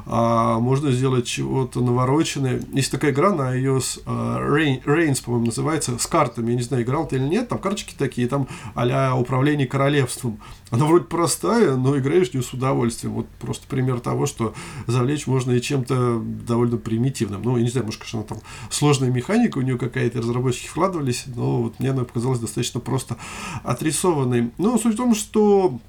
а 0.07 0.59
можно 0.59 0.93
сделать 0.93 1.27
чего-то 1.27 1.81
навороченное. 1.81 2.61
Есть 2.73 2.93
такая 2.93 3.13
игра 3.13 3.33
на 3.33 3.59
iOS, 3.59 4.05
uh, 4.05 4.85
Reigns, 4.85 5.25
по-моему, 5.25 5.47
называется, 5.47 5.99
с 5.99 6.07
картами, 6.07 6.51
я 6.51 6.57
не 6.57 6.63
знаю, 6.63 6.83
играл 6.83 7.09
ты 7.09 7.17
или 7.17 7.25
нет, 7.25 7.49
там 7.49 7.59
карточки 7.65 7.95
такие, 7.97 8.29
там 8.29 8.47
а 8.75 9.17
управление 9.17 9.67
королевством. 9.67 10.39
Она 10.71 10.85
вроде 10.85 11.07
простая, 11.07 11.77
но 11.77 11.97
играешь 11.99 12.31
в 12.31 12.35
нее 12.35 12.43
с 12.43 12.53
удовольствием. 12.53 13.15
Вот 13.15 13.27
просто 13.41 13.67
пример 13.67 14.01
того, 14.01 14.27
что 14.27 14.55
завлечь 14.87 15.27
можно 15.27 15.53
и 15.53 15.63
чем-то 15.63 16.21
довольно 16.21 16.77
примитивным. 16.77 17.43
Ну, 17.43 17.57
я 17.57 17.63
не 17.63 17.71
знаю, 17.71 17.87
может, 17.87 18.01
конечно, 18.01 18.23
там 18.23 18.39
сложная 18.71 19.11
механика 19.11 19.59
у 19.59 19.63
нее 19.63 19.79
какая-то, 19.79 20.19
разработчики 20.19 20.67
вкладывались, 20.67 21.25
но 21.27 21.63
вот 21.63 21.81
мне 21.81 21.91
она 21.91 22.05
показалась 22.05 22.39
достаточно 22.39 22.81
просто 22.81 23.17
отрисованной. 23.63 24.51
Но 24.59 24.77
суть 24.77 24.95
в 24.95 24.99
том, 24.99 25.15
что 25.15 25.81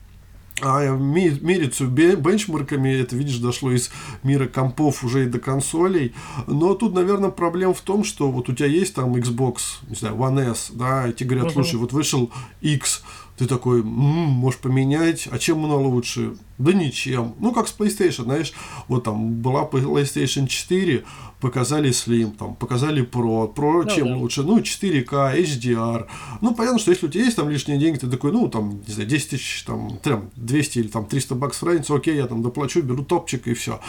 а 0.62 0.96
мериться 0.96 1.86
бенчмарками, 1.86 2.90
это, 2.90 3.16
видишь, 3.16 3.38
дошло 3.38 3.72
из 3.72 3.92
мира 4.24 4.48
компов 4.48 5.04
уже 5.04 5.26
и 5.26 5.28
до 5.28 5.40
консолей. 5.40 6.14
Но 6.48 6.76
тут, 6.76 6.94
наверное, 6.94 7.30
проблема 7.30 7.74
в 7.74 7.82
том, 7.82 8.04
что 8.04 8.32
вот 8.32 8.48
у 8.50 8.54
тебя 8.54 8.68
есть 8.68 8.96
там 8.96 9.16
Xbox, 9.16 9.58
не 9.90 9.96
знаю, 9.96 10.16
One 10.16 10.52
S, 10.52 10.72
да, 10.74 11.10
и 11.10 11.14
тебе 11.14 11.32
говорят, 11.32 11.54
слушай, 11.54 11.76
вот 11.76 11.92
вышел 11.92 12.32
X, 12.62 13.04
ты 13.38 13.48
такой, 13.48 13.82
м-м, 13.82 13.90
можешь 13.92 14.60
поменять, 14.60 15.28
а 15.30 15.38
чем 15.40 15.66
она 15.66 15.76
лучше? 15.76 16.36
Да 16.58 16.72
ничем. 16.72 17.36
Ну, 17.40 17.52
как 17.52 17.68
с 17.68 17.76
PlayStation, 17.78 18.24
знаешь, 18.24 18.54
вот 18.88 19.04
там 19.04 19.42
была 19.42 19.64
PlayStation 19.66 20.48
4, 20.48 21.04
показали 21.42 21.90
Slim, 21.92 22.36
там, 22.36 22.56
показали 22.56 23.04
Pro. 23.04 23.54
Pro 23.54 23.84
ну, 23.84 23.90
чем 23.90 24.08
да. 24.08 24.16
лучше? 24.16 24.44
Ну, 24.44 24.60
4К, 24.60 25.38
HDR. 25.38 26.08
Ну, 26.42 26.56
понятно, 26.56 26.80
что 26.80 26.92
если 26.92 27.06
у 27.06 27.10
тебя 27.10 27.26
есть 27.26 27.36
там 27.36 27.50
лишние 27.50 27.78
деньги, 27.78 27.98
ты 27.98 28.08
такой, 28.08 28.32
ну, 28.32 28.48
там, 28.48 28.82
не 28.88 28.94
знаю, 28.94 29.10
10 29.10 29.30
тысяч, 29.30 29.64
там, 29.64 30.00
там 30.02 30.30
200 30.38 30.80
или 30.80 30.88
там 30.88 31.06
300 31.06 31.36
баксов 31.36 31.64
разница, 31.64 31.94
окей, 31.94 32.16
я 32.16 32.28
там 32.28 32.42
доплачу, 32.42 32.82
беру 32.82 33.04
топчик 33.04 33.48
и 33.48 33.54
все. 33.54 33.80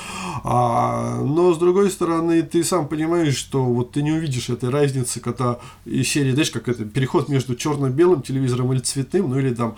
А, 0.44 1.22
но, 1.22 1.54
с 1.54 1.58
другой 1.58 1.90
стороны, 1.90 2.42
ты 2.42 2.64
сам 2.64 2.88
понимаешь, 2.88 3.36
что 3.36 3.64
вот 3.64 3.92
ты 3.92 4.02
не 4.02 4.12
увидишь 4.12 4.50
этой 4.50 4.70
разницы, 4.70 5.20
когда 5.20 5.58
и 5.84 6.02
серии, 6.02 6.32
знаешь, 6.32 6.50
как 6.50 6.68
это, 6.68 6.84
переход 6.84 7.28
между 7.28 7.54
черно-белым 7.54 8.22
телевизором 8.22 8.72
или 8.72 8.80
цветным, 8.80 9.30
ну, 9.30 9.38
или 9.38 9.54
там, 9.54 9.76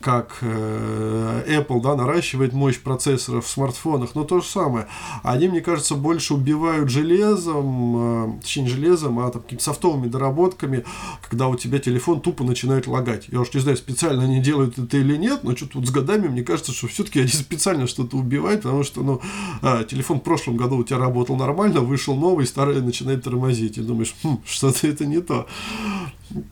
как 0.00 0.38
э, 0.40 1.44
Apple, 1.46 1.82
да, 1.82 1.94
наращивает 1.94 2.29
наращивает 2.30 2.52
мощь 2.52 2.78
процессоров 2.78 3.46
в 3.46 3.48
смартфонах, 3.48 4.14
но 4.14 4.24
то 4.24 4.40
же 4.40 4.46
самое. 4.46 4.86
Они, 5.22 5.48
мне 5.48 5.60
кажется, 5.60 5.94
больше 5.94 6.34
убивают 6.34 6.90
железом, 6.90 8.36
э, 8.36 8.40
точнее 8.40 8.62
не 8.64 8.68
железом, 8.68 9.18
а 9.18 9.30
там, 9.30 9.42
какими-то 9.42 9.64
софтовыми 9.64 10.08
доработками, 10.08 10.84
когда 11.28 11.48
у 11.48 11.56
тебя 11.56 11.78
телефон 11.78 12.20
тупо 12.20 12.44
начинает 12.44 12.86
лагать. 12.86 13.26
Я 13.28 13.40
уж 13.40 13.52
не 13.54 13.60
знаю, 13.60 13.76
специально 13.76 14.24
они 14.24 14.40
делают 14.40 14.78
это 14.78 14.96
или 14.96 15.16
нет, 15.16 15.40
но 15.42 15.56
что-то 15.56 15.78
вот 15.78 15.86
с 15.86 15.90
годами 15.90 16.28
мне 16.28 16.42
кажется, 16.42 16.72
что 16.72 16.88
все-таки 16.88 17.20
они 17.20 17.28
специально 17.28 17.86
что-то 17.86 18.16
убивают, 18.16 18.62
потому 18.62 18.84
что 18.84 19.02
ну, 19.02 19.20
а, 19.62 19.84
телефон 19.84 20.20
в 20.20 20.22
прошлом 20.22 20.56
году 20.56 20.76
у 20.76 20.84
тебя 20.84 20.98
работал 20.98 21.36
нормально, 21.36 21.80
вышел 21.80 22.14
новый, 22.14 22.46
старый 22.46 22.80
начинает 22.80 23.24
тормозить. 23.24 23.78
И 23.78 23.80
думаешь, 23.80 24.14
хм, 24.22 24.38
что-то 24.44 24.86
это 24.86 25.04
не 25.06 25.20
то. 25.20 25.46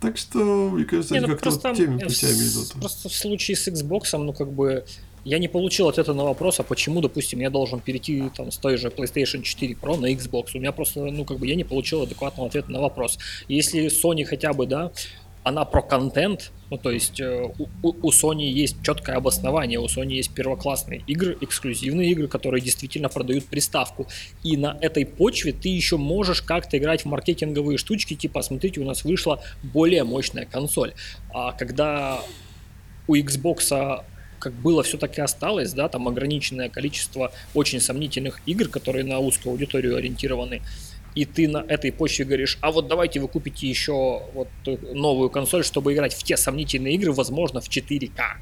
Так 0.00 0.18
что, 0.18 0.70
мне 0.70 0.84
кажется, 0.84 1.14
не, 1.14 1.18
они 1.18 1.28
ну, 1.28 1.34
как-то 1.34 1.50
вот 1.50 1.76
теми 1.76 1.98
путями 1.98 2.48
идут. 2.48 2.72
Просто 2.72 3.08
в 3.08 3.14
случае 3.14 3.56
с 3.56 3.68
Xbox, 3.68 4.16
ну, 4.18 4.32
как 4.32 4.52
бы, 4.52 4.84
я 5.28 5.38
не 5.38 5.48
получил 5.48 5.88
ответа 5.88 6.14
на 6.14 6.24
вопрос, 6.24 6.58
а 6.60 6.62
почему, 6.62 7.00
допустим, 7.00 7.40
я 7.40 7.50
должен 7.50 7.80
перейти 7.80 8.30
там, 8.34 8.50
с 8.50 8.56
той 8.56 8.78
же 8.78 8.88
PlayStation 8.88 9.42
4 9.42 9.74
Pro 9.74 10.00
на 10.00 10.10
Xbox. 10.12 10.50
У 10.54 10.58
меня 10.58 10.72
просто, 10.72 11.00
ну, 11.00 11.24
как 11.24 11.38
бы 11.38 11.46
я 11.46 11.54
не 11.54 11.64
получил 11.64 12.02
адекватного 12.02 12.48
ответа 12.48 12.72
на 12.72 12.80
вопрос. 12.80 13.18
Если 13.46 13.86
Sony 13.86 14.24
хотя 14.24 14.54
бы, 14.54 14.66
да, 14.66 14.90
она 15.44 15.64
про 15.64 15.82
контент, 15.82 16.50
ну 16.70 16.78
то 16.78 16.90
есть 16.90 17.20
э, 17.20 17.50
у, 17.58 17.66
у 17.82 18.10
Sony 18.10 18.44
есть 18.44 18.76
четкое 18.82 19.16
обоснование, 19.16 19.78
у 19.78 19.86
Sony 19.86 20.14
есть 20.14 20.34
первоклассные 20.34 21.02
игры, 21.06 21.36
эксклюзивные 21.40 22.10
игры, 22.10 22.26
которые 22.26 22.62
действительно 22.62 23.08
продают 23.08 23.44
приставку. 23.44 24.06
И 24.42 24.56
на 24.56 24.78
этой 24.80 25.04
почве 25.04 25.52
ты 25.52 25.68
еще 25.68 25.98
можешь 25.98 26.40
как-то 26.40 26.78
играть 26.78 27.02
в 27.02 27.06
маркетинговые 27.06 27.76
штучки, 27.76 28.14
типа, 28.14 28.42
смотрите, 28.42 28.80
у 28.80 28.84
нас 28.84 29.04
вышла 29.04 29.42
более 29.62 30.04
мощная 30.04 30.46
консоль. 30.46 30.94
А 31.34 31.52
когда 31.52 32.20
у 33.06 33.14
Xbox 33.14 34.04
как 34.38 34.52
было, 34.52 34.82
все 34.82 34.98
таки 34.98 35.20
осталось, 35.20 35.72
да, 35.72 35.88
там 35.88 36.08
ограниченное 36.08 36.68
количество 36.68 37.32
очень 37.54 37.80
сомнительных 37.80 38.40
игр, 38.46 38.68
которые 38.68 39.04
на 39.04 39.18
узкую 39.18 39.52
аудиторию 39.52 39.96
ориентированы, 39.96 40.62
и 41.14 41.24
ты 41.24 41.48
на 41.48 41.64
этой 41.66 41.90
почве 41.90 42.24
говоришь, 42.24 42.58
а 42.60 42.70
вот 42.70 42.86
давайте 42.86 43.18
вы 43.18 43.26
купите 43.26 43.68
еще 43.68 44.22
вот 44.34 44.48
новую 44.94 45.30
консоль, 45.30 45.64
чтобы 45.64 45.92
играть 45.92 46.14
в 46.14 46.22
те 46.22 46.36
сомнительные 46.36 46.94
игры, 46.94 47.12
возможно, 47.12 47.60
в 47.60 47.68
4К. 47.68 48.36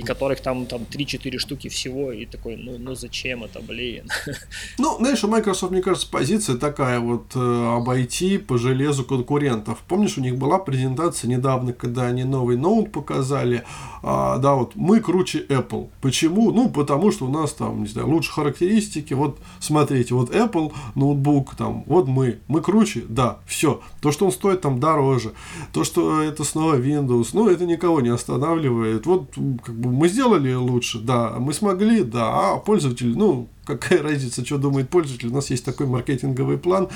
И 0.00 0.02
которых 0.02 0.40
там, 0.40 0.66
там 0.66 0.82
3-4 0.90 1.38
штуки 1.38 1.68
всего, 1.68 2.10
и 2.10 2.24
такой, 2.24 2.56
ну, 2.56 2.78
ну 2.78 2.94
зачем 2.94 3.44
это, 3.44 3.60
блин? 3.60 4.08
Ну, 4.78 4.96
знаешь, 4.98 5.22
у 5.24 5.28
Microsoft, 5.28 5.72
мне 5.72 5.82
кажется, 5.82 6.08
позиция 6.10 6.56
такая 6.56 7.00
вот 7.00 7.32
э, 7.34 7.76
обойти 7.76 8.38
по 8.38 8.56
железу 8.56 9.04
конкурентов. 9.04 9.78
Помнишь, 9.86 10.16
у 10.16 10.20
них 10.20 10.36
была 10.36 10.58
презентация 10.58 11.28
недавно, 11.28 11.72
когда 11.72 12.06
они 12.06 12.24
новый 12.24 12.56
ноут 12.56 12.92
показали, 12.92 13.64
а, 14.02 14.38
да, 14.38 14.54
вот 14.54 14.74
мы 14.74 15.00
круче 15.00 15.44
Apple. 15.48 15.90
Почему? 16.00 16.50
Ну, 16.50 16.70
потому 16.70 17.12
что 17.12 17.26
у 17.26 17.30
нас 17.30 17.52
там, 17.52 17.82
не 17.82 17.88
знаю, 17.88 18.08
лучше 18.08 18.32
характеристики, 18.32 19.12
вот 19.12 19.38
смотрите, 19.60 20.14
вот 20.14 20.34
Apple 20.34 20.72
ноутбук, 20.94 21.56
там, 21.56 21.84
вот 21.86 22.08
мы, 22.08 22.38
мы 22.48 22.62
круче, 22.62 23.04
да, 23.08 23.40
все. 23.46 23.82
То, 24.00 24.12
что 24.12 24.26
он 24.26 24.32
стоит 24.32 24.62
там 24.62 24.80
дороже, 24.80 25.32
то, 25.72 25.84
что 25.84 26.22
это 26.22 26.44
снова 26.44 26.78
Windows, 26.78 27.30
ну, 27.34 27.48
это 27.48 27.66
никого 27.66 28.00
не 28.00 28.08
останавливает. 28.08 29.04
Вот, 29.04 29.34
как 29.62 29.74
бы 29.74 29.89
мы 29.90 30.08
сделали 30.08 30.54
лучше, 30.54 30.98
да, 30.98 31.36
мы 31.38 31.52
смогли, 31.52 32.02
да, 32.02 32.52
а 32.52 32.56
пользователь, 32.56 33.16
ну, 33.16 33.48
какая 33.64 34.02
разница, 34.02 34.44
что 34.44 34.58
думает 34.58 34.88
пользователь, 34.88 35.28
у 35.28 35.34
нас 35.34 35.50
есть 35.50 35.64
такой 35.64 35.86
маркетинговый 35.86 36.58
план. 36.58 36.88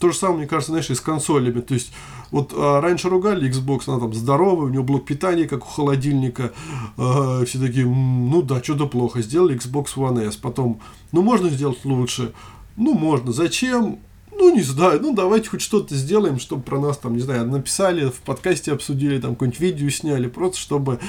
То 0.00 0.10
же 0.10 0.16
самое, 0.16 0.40
мне 0.40 0.46
кажется, 0.46 0.72
знаешь, 0.72 0.90
и 0.90 0.94
с 0.94 1.00
консолями. 1.00 1.60
То 1.60 1.74
есть, 1.74 1.92
вот 2.30 2.52
а, 2.54 2.80
раньше 2.80 3.08
ругали 3.08 3.50
Xbox, 3.50 3.84
она 3.86 3.98
там 3.98 4.14
здоровая, 4.14 4.66
у 4.66 4.68
него 4.68 4.84
блок 4.84 5.06
питания, 5.06 5.46
как 5.46 5.64
у 5.64 5.68
холодильника. 5.68 6.52
А, 6.96 7.44
все 7.44 7.58
такие, 7.58 7.86
ну 7.86 8.42
да, 8.42 8.62
что-то 8.62 8.86
плохо. 8.86 9.22
Сделали 9.22 9.56
Xbox 9.56 9.96
One 9.96 10.26
S. 10.26 10.36
Потом, 10.36 10.80
ну 11.12 11.22
можно 11.22 11.48
сделать 11.48 11.84
лучше. 11.84 12.32
Ну, 12.76 12.94
можно. 12.94 13.32
Зачем? 13.32 13.98
Ну, 14.40 14.54
не 14.54 14.62
знаю, 14.62 15.00
ну 15.02 15.12
давайте 15.12 15.48
хоть 15.48 15.60
что-то 15.60 15.96
сделаем, 15.96 16.38
чтобы 16.38 16.62
про 16.62 16.78
нас 16.78 16.96
там, 16.96 17.14
не 17.14 17.20
знаю, 17.22 17.44
написали, 17.46 18.08
в 18.08 18.20
подкасте 18.20 18.72
обсудили, 18.72 19.18
там 19.18 19.32
какое-нибудь 19.32 19.60
видео 19.60 19.90
сняли, 19.90 20.28
просто 20.28 20.58
чтобы 20.58 21.00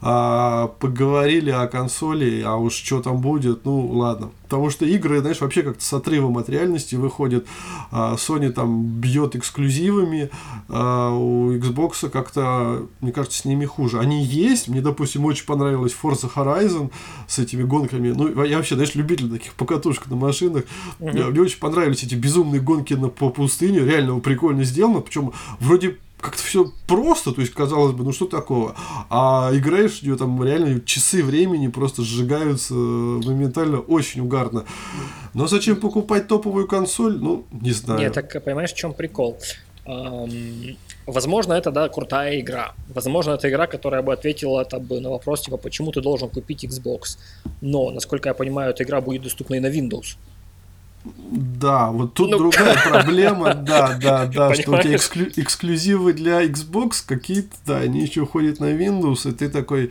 а, 0.00 0.68
поговорили 0.78 1.50
о 1.50 1.66
консоли, 1.66 2.42
а 2.46 2.56
уж 2.56 2.72
что 2.72 3.02
там 3.02 3.20
будет, 3.20 3.66
ну 3.66 3.86
ладно. 3.88 4.30
Потому 4.48 4.70
что 4.70 4.86
игры, 4.86 5.20
знаешь, 5.20 5.40
вообще 5.40 5.62
как-то 5.62 5.84
с 5.84 5.92
отрывом 5.92 6.38
от 6.38 6.48
реальности 6.48 6.94
выходят. 6.94 7.46
А, 7.90 8.14
Sony 8.14 8.50
там 8.50 8.82
бьет 8.82 9.36
эксклюзивами, 9.36 10.30
а 10.68 11.10
у 11.12 11.52
Xbox 11.52 12.08
как-то, 12.08 12.86
мне 13.00 13.12
кажется, 13.12 13.40
с 13.40 13.44
ними 13.44 13.66
хуже. 13.66 13.98
Они 13.98 14.24
есть, 14.24 14.68
мне, 14.68 14.80
допустим, 14.80 15.26
очень 15.26 15.44
понравилась 15.44 15.94
Forza 16.00 16.30
Horizon 16.34 16.90
с 17.26 17.38
этими 17.38 17.62
гонками. 17.62 18.10
Ну, 18.10 18.42
я 18.44 18.56
вообще, 18.56 18.74
знаешь, 18.74 18.94
любитель 18.94 19.30
таких 19.30 19.52
покатушек 19.52 20.06
на 20.06 20.16
машинах. 20.16 20.64
Угу. 20.98 21.10
Мне 21.10 21.42
очень 21.42 21.58
понравились 21.58 22.02
эти 22.02 22.14
безумные 22.14 22.62
гонки 22.62 22.94
на, 22.94 23.08
по 23.08 23.28
пустыне. 23.28 23.80
Реально 23.80 24.18
прикольно 24.20 24.64
сделано. 24.64 25.00
Причем 25.00 25.32
вроде 25.60 25.98
как-то 26.20 26.42
все 26.42 26.72
просто, 26.86 27.32
то 27.32 27.40
есть, 27.40 27.52
казалось 27.54 27.94
бы, 27.94 28.04
ну 28.04 28.12
что 28.12 28.26
такого? 28.26 28.74
А 29.08 29.50
играешь, 29.52 30.02
у 30.02 30.16
там 30.16 30.42
реально 30.42 30.80
часы 30.80 31.22
времени 31.22 31.68
просто 31.68 32.02
сжигаются 32.02 32.74
моментально, 32.74 33.78
очень 33.78 34.20
угарно. 34.22 34.64
Но 35.34 35.46
зачем 35.46 35.76
покупать 35.76 36.28
топовую 36.28 36.66
консоль? 36.66 37.18
Ну, 37.18 37.44
не 37.52 37.72
знаю. 37.72 38.00
Нет, 38.00 38.14
так 38.14 38.44
понимаешь, 38.44 38.72
в 38.72 38.76
чем 38.76 38.94
прикол? 38.94 39.38
Возможно, 41.06 41.54
это, 41.54 41.70
да, 41.70 41.88
крутая 41.88 42.40
игра. 42.40 42.74
Возможно, 42.88 43.30
это 43.30 43.48
игра, 43.48 43.66
которая 43.66 44.02
бы 44.02 44.12
ответила 44.12 44.64
там, 44.64 44.82
бы 44.82 45.00
на 45.00 45.08
вопрос, 45.08 45.42
типа, 45.42 45.56
почему 45.56 45.92
ты 45.92 46.02
должен 46.02 46.28
купить 46.28 46.64
Xbox. 46.64 47.16
Но, 47.62 47.90
насколько 47.90 48.28
я 48.28 48.34
понимаю, 48.34 48.70
эта 48.70 48.82
игра 48.82 49.00
будет 49.00 49.22
доступна 49.22 49.54
и 49.54 49.60
на 49.60 49.68
Windows. 49.68 50.16
Да, 51.04 51.90
вот 51.90 52.14
тут 52.14 52.30
ну, 52.30 52.38
другая 52.38 52.76
проблема, 52.88 53.54
да, 53.54 53.98
да, 54.00 54.26
да, 54.26 54.54
что 54.54 54.72
у 54.72 54.82
тебя 54.82 54.94
эксклю- 54.94 55.32
эксклюзивы 55.36 56.12
для 56.12 56.44
Xbox 56.44 57.04
какие-то, 57.06 57.56
да, 57.66 57.78
они 57.78 58.00
еще 58.00 58.26
ходят 58.26 58.60
на 58.60 58.72
Windows, 58.72 59.28
и 59.28 59.32
ты 59.32 59.48
такой... 59.48 59.90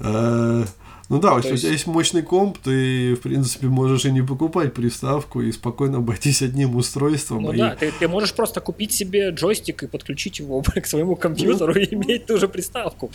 Э- 0.00 0.64
ну 1.08 1.18
да, 1.20 1.36
если 1.36 1.52
есть... 1.52 1.62
у 1.62 1.66
тебя 1.66 1.72
есть 1.72 1.86
мощный 1.86 2.22
комп, 2.22 2.58
ты, 2.58 3.14
в 3.14 3.20
принципе, 3.20 3.68
можешь 3.68 4.04
и 4.04 4.10
не 4.10 4.20
покупать 4.20 4.74
приставку 4.74 5.40
и 5.40 5.50
спокойно 5.52 5.98
обойтись 5.98 6.42
одним 6.42 6.76
устройством. 6.76 7.44
Ну 7.44 7.52
и... 7.52 7.56
да, 7.56 7.74
ты, 7.74 7.90
ты 7.98 8.08
можешь 8.08 8.34
просто 8.34 8.60
купить 8.60 8.92
себе 8.92 9.30
джойстик 9.30 9.84
и 9.84 9.86
подключить 9.86 10.38
его 10.38 10.62
к 10.82 10.86
своему 10.86 11.16
компьютеру 11.16 11.72
ну... 11.74 11.80
и 11.80 11.94
иметь 11.94 12.26
ту 12.26 12.36
же 12.36 12.46
приставку 12.46 13.10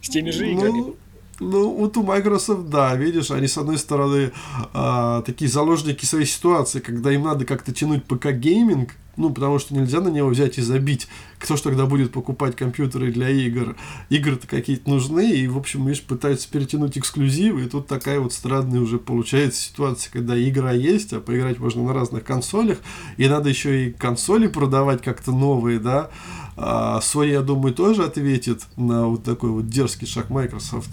с 0.00 0.08
теми 0.08 0.30
же 0.30 0.48
играми. 0.48 0.94
Ну, 1.40 1.74
вот 1.74 1.96
у 1.96 2.02
Microsoft, 2.02 2.68
да, 2.68 2.94
видишь, 2.94 3.30
они, 3.30 3.48
с 3.48 3.58
одной 3.58 3.78
стороны, 3.78 4.32
э, 4.72 5.22
такие 5.26 5.50
заложники 5.50 6.04
своей 6.04 6.26
ситуации, 6.26 6.80
когда 6.80 7.12
им 7.12 7.24
надо 7.24 7.44
как-то 7.44 7.72
тянуть 7.72 8.04
ПК-гейминг, 8.04 8.90
ну, 9.16 9.30
потому 9.30 9.58
что 9.58 9.74
нельзя 9.74 10.00
на 10.00 10.08
него 10.08 10.28
взять 10.28 10.58
и 10.58 10.62
забить. 10.62 11.08
Кто 11.38 11.56
ж 11.56 11.60
тогда 11.60 11.86
будет 11.86 12.12
покупать 12.12 12.56
компьютеры 12.56 13.12
для 13.12 13.28
игр? 13.28 13.76
Игры-то 14.08 14.46
какие-то 14.46 14.88
нужны, 14.88 15.30
и, 15.32 15.46
в 15.46 15.58
общем, 15.58 15.86
видишь, 15.86 16.02
пытаются 16.02 16.48
перетянуть 16.48 16.98
эксклюзивы, 16.98 17.64
и 17.64 17.68
тут 17.68 17.86
такая 17.86 18.20
вот 18.20 18.32
странная 18.32 18.80
уже 18.80 18.98
получается 18.98 19.62
ситуация, 19.62 20.12
когда 20.12 20.40
игра 20.40 20.72
есть, 20.72 21.12
а 21.12 21.20
поиграть 21.20 21.58
можно 21.58 21.82
на 21.82 21.92
разных 21.92 22.24
консолях, 22.24 22.78
и 23.16 23.28
надо 23.28 23.48
еще 23.48 23.86
и 23.86 23.92
консоли 23.92 24.46
продавать 24.46 25.02
как-то 25.02 25.32
новые, 25.32 25.78
да, 25.78 26.10
а 26.56 27.00
Sony, 27.00 27.30
я 27.30 27.42
думаю, 27.42 27.74
тоже 27.74 28.04
ответит 28.04 28.62
на 28.76 29.06
вот 29.06 29.24
такой 29.24 29.50
вот 29.50 29.68
дерзкий 29.68 30.06
шаг 30.06 30.30
Microsoft. 30.30 30.90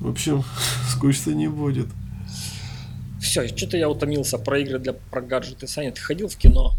В 0.00 0.10
общем, 0.10 0.42
скучно 0.90 1.30
не 1.30 1.48
будет. 1.48 1.86
Все, 3.20 3.46
что-то 3.46 3.76
я 3.76 3.88
утомился 3.88 4.36
про 4.36 4.58
игры 4.58 4.80
для 4.80 4.92
про 4.94 5.20
гаджеты. 5.20 5.68
Саня, 5.68 5.92
ты 5.92 6.00
ходил 6.00 6.28
в 6.28 6.36
кино? 6.36 6.74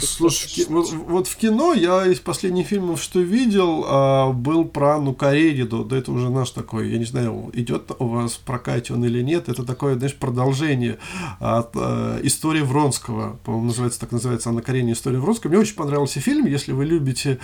Слушай, 0.00 0.66
вот, 0.68 0.90
вот 0.90 1.26
в 1.26 1.36
кино 1.36 1.72
я 1.72 2.06
из 2.06 2.20
последних 2.20 2.66
фильмов, 2.66 3.00
что 3.00 3.20
видел, 3.20 3.84
а, 3.86 4.32
был 4.32 4.64
про 4.64 4.98
ну 5.00 5.14
Карениду. 5.14 5.84
Да 5.84 5.96
это 5.96 6.12
уже 6.12 6.28
наш 6.28 6.50
такой, 6.50 6.90
я 6.90 6.98
не 6.98 7.04
знаю, 7.04 7.50
идет 7.54 7.92
у 7.98 8.06
вас 8.06 8.34
в 8.34 8.40
прокате 8.40 8.92
он 8.92 9.04
или 9.04 9.22
нет. 9.22 9.48
Это 9.48 9.64
такое, 9.64 9.96
знаешь, 9.96 10.14
продолжение 10.14 10.98
от 11.38 11.70
э, 11.74 12.20
истории 12.24 12.62
Вронского. 12.62 13.38
По-моему, 13.44 13.68
называется, 13.68 14.00
так 14.00 14.12
называется 14.12 14.50
Анна 14.50 14.60
Каренина 14.60 14.92
История 14.92 15.18
Вронского. 15.18 15.50
Мне 15.50 15.60
очень 15.60 15.76
понравился 15.76 16.20
фильм. 16.20 16.46
Если 16.46 16.72
вы 16.72 16.84
любите 16.84 17.38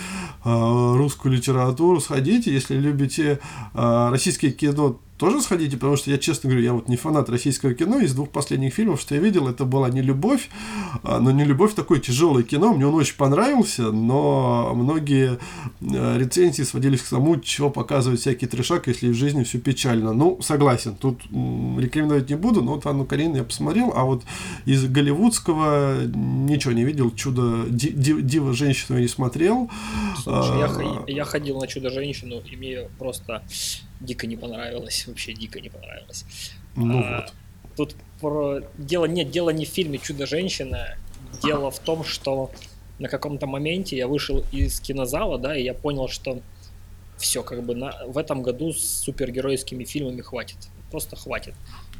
э, 0.44 0.94
русскую 0.96 1.34
литературу, 1.34 2.00
сходите. 2.00 2.52
Если 2.52 2.74
любите 2.74 3.38
э, 3.74 4.08
российское 4.10 4.50
кино, 4.50 4.98
тоже 5.22 5.40
сходите, 5.40 5.76
потому 5.76 5.96
что 5.96 6.10
я, 6.10 6.18
честно 6.18 6.50
говорю, 6.50 6.64
я 6.64 6.72
вот 6.72 6.88
не 6.88 6.96
фанат 6.96 7.30
российского 7.30 7.74
кино. 7.74 8.00
Из 8.00 8.12
двух 8.12 8.30
последних 8.30 8.74
фильмов, 8.74 9.00
что 9.00 9.14
я 9.14 9.20
видел, 9.20 9.46
это 9.46 9.64
была 9.64 9.88
не 9.88 10.02
любовь, 10.02 10.48
а, 11.04 11.20
но 11.20 11.30
не 11.30 11.44
любовь 11.44 11.74
такое 11.74 12.00
тяжелое 12.00 12.42
кино. 12.42 12.74
Мне 12.74 12.88
он 12.88 12.94
очень 12.96 13.16
понравился, 13.16 13.92
но 13.92 14.72
многие 14.74 15.38
э, 15.80 16.18
рецензии 16.18 16.64
сводились 16.64 17.02
к 17.02 17.08
тому, 17.08 17.38
чего 17.38 17.70
показывают 17.70 18.20
всякий 18.20 18.46
трешак, 18.46 18.88
если 18.88 19.10
в 19.10 19.14
жизни 19.14 19.44
все 19.44 19.60
печально. 19.60 20.12
Ну, 20.12 20.42
согласен, 20.42 20.96
тут 20.96 21.20
рекомендовать 21.26 22.28
не 22.28 22.34
буду, 22.34 22.60
но 22.60 22.74
вот 22.74 22.86
Анну 22.86 23.04
Каренину 23.04 23.36
я 23.36 23.44
посмотрел, 23.44 23.92
а 23.94 24.02
вот 24.02 24.24
из 24.64 24.84
голливудского 24.86 26.04
ничего 26.04 26.72
не 26.72 26.82
видел. 26.82 27.12
Чудо, 27.12 27.66
Дива 27.68 28.54
женщину 28.54 28.96
я 28.96 29.02
не 29.02 29.08
смотрел. 29.08 29.70
Слушай, 30.20 30.58
я, 30.58 30.66
а, 30.66 31.04
я 31.06 31.24
ходил 31.24 31.60
на 31.60 31.68
Чудо-женщину, 31.68 32.42
и 32.44 32.56
мне 32.56 32.88
просто 32.98 33.44
дико 34.02 34.26
не 34.26 34.36
понравилось, 34.36 35.06
вообще 35.06 35.32
дико 35.32 35.60
не 35.60 35.68
понравилось. 35.68 36.24
Ну 36.76 37.02
а, 37.02 37.20
вот. 37.20 37.32
Тут 37.76 37.96
про... 38.20 38.60
дело 38.76 39.06
нет, 39.06 39.30
дело 39.30 39.50
не 39.50 39.64
в 39.64 39.68
фильме 39.68 39.98
«Чудо-женщина», 39.98 40.96
дело 41.42 41.70
в 41.70 41.78
том, 41.78 42.04
что 42.04 42.50
на 42.98 43.08
каком-то 43.08 43.46
моменте 43.46 43.96
я 43.96 44.06
вышел 44.06 44.44
из 44.52 44.80
кинозала, 44.80 45.38
да, 45.38 45.56
и 45.56 45.62
я 45.62 45.74
понял, 45.74 46.08
что 46.08 46.40
все, 47.16 47.42
как 47.42 47.64
бы 47.64 47.74
на, 47.74 48.06
в 48.06 48.18
этом 48.18 48.42
году 48.42 48.72
с 48.72 49.02
супергеройскими 49.02 49.84
фильмами 49.84 50.20
хватит. 50.20 50.56
Просто 50.90 51.16
хватит. 51.16 51.54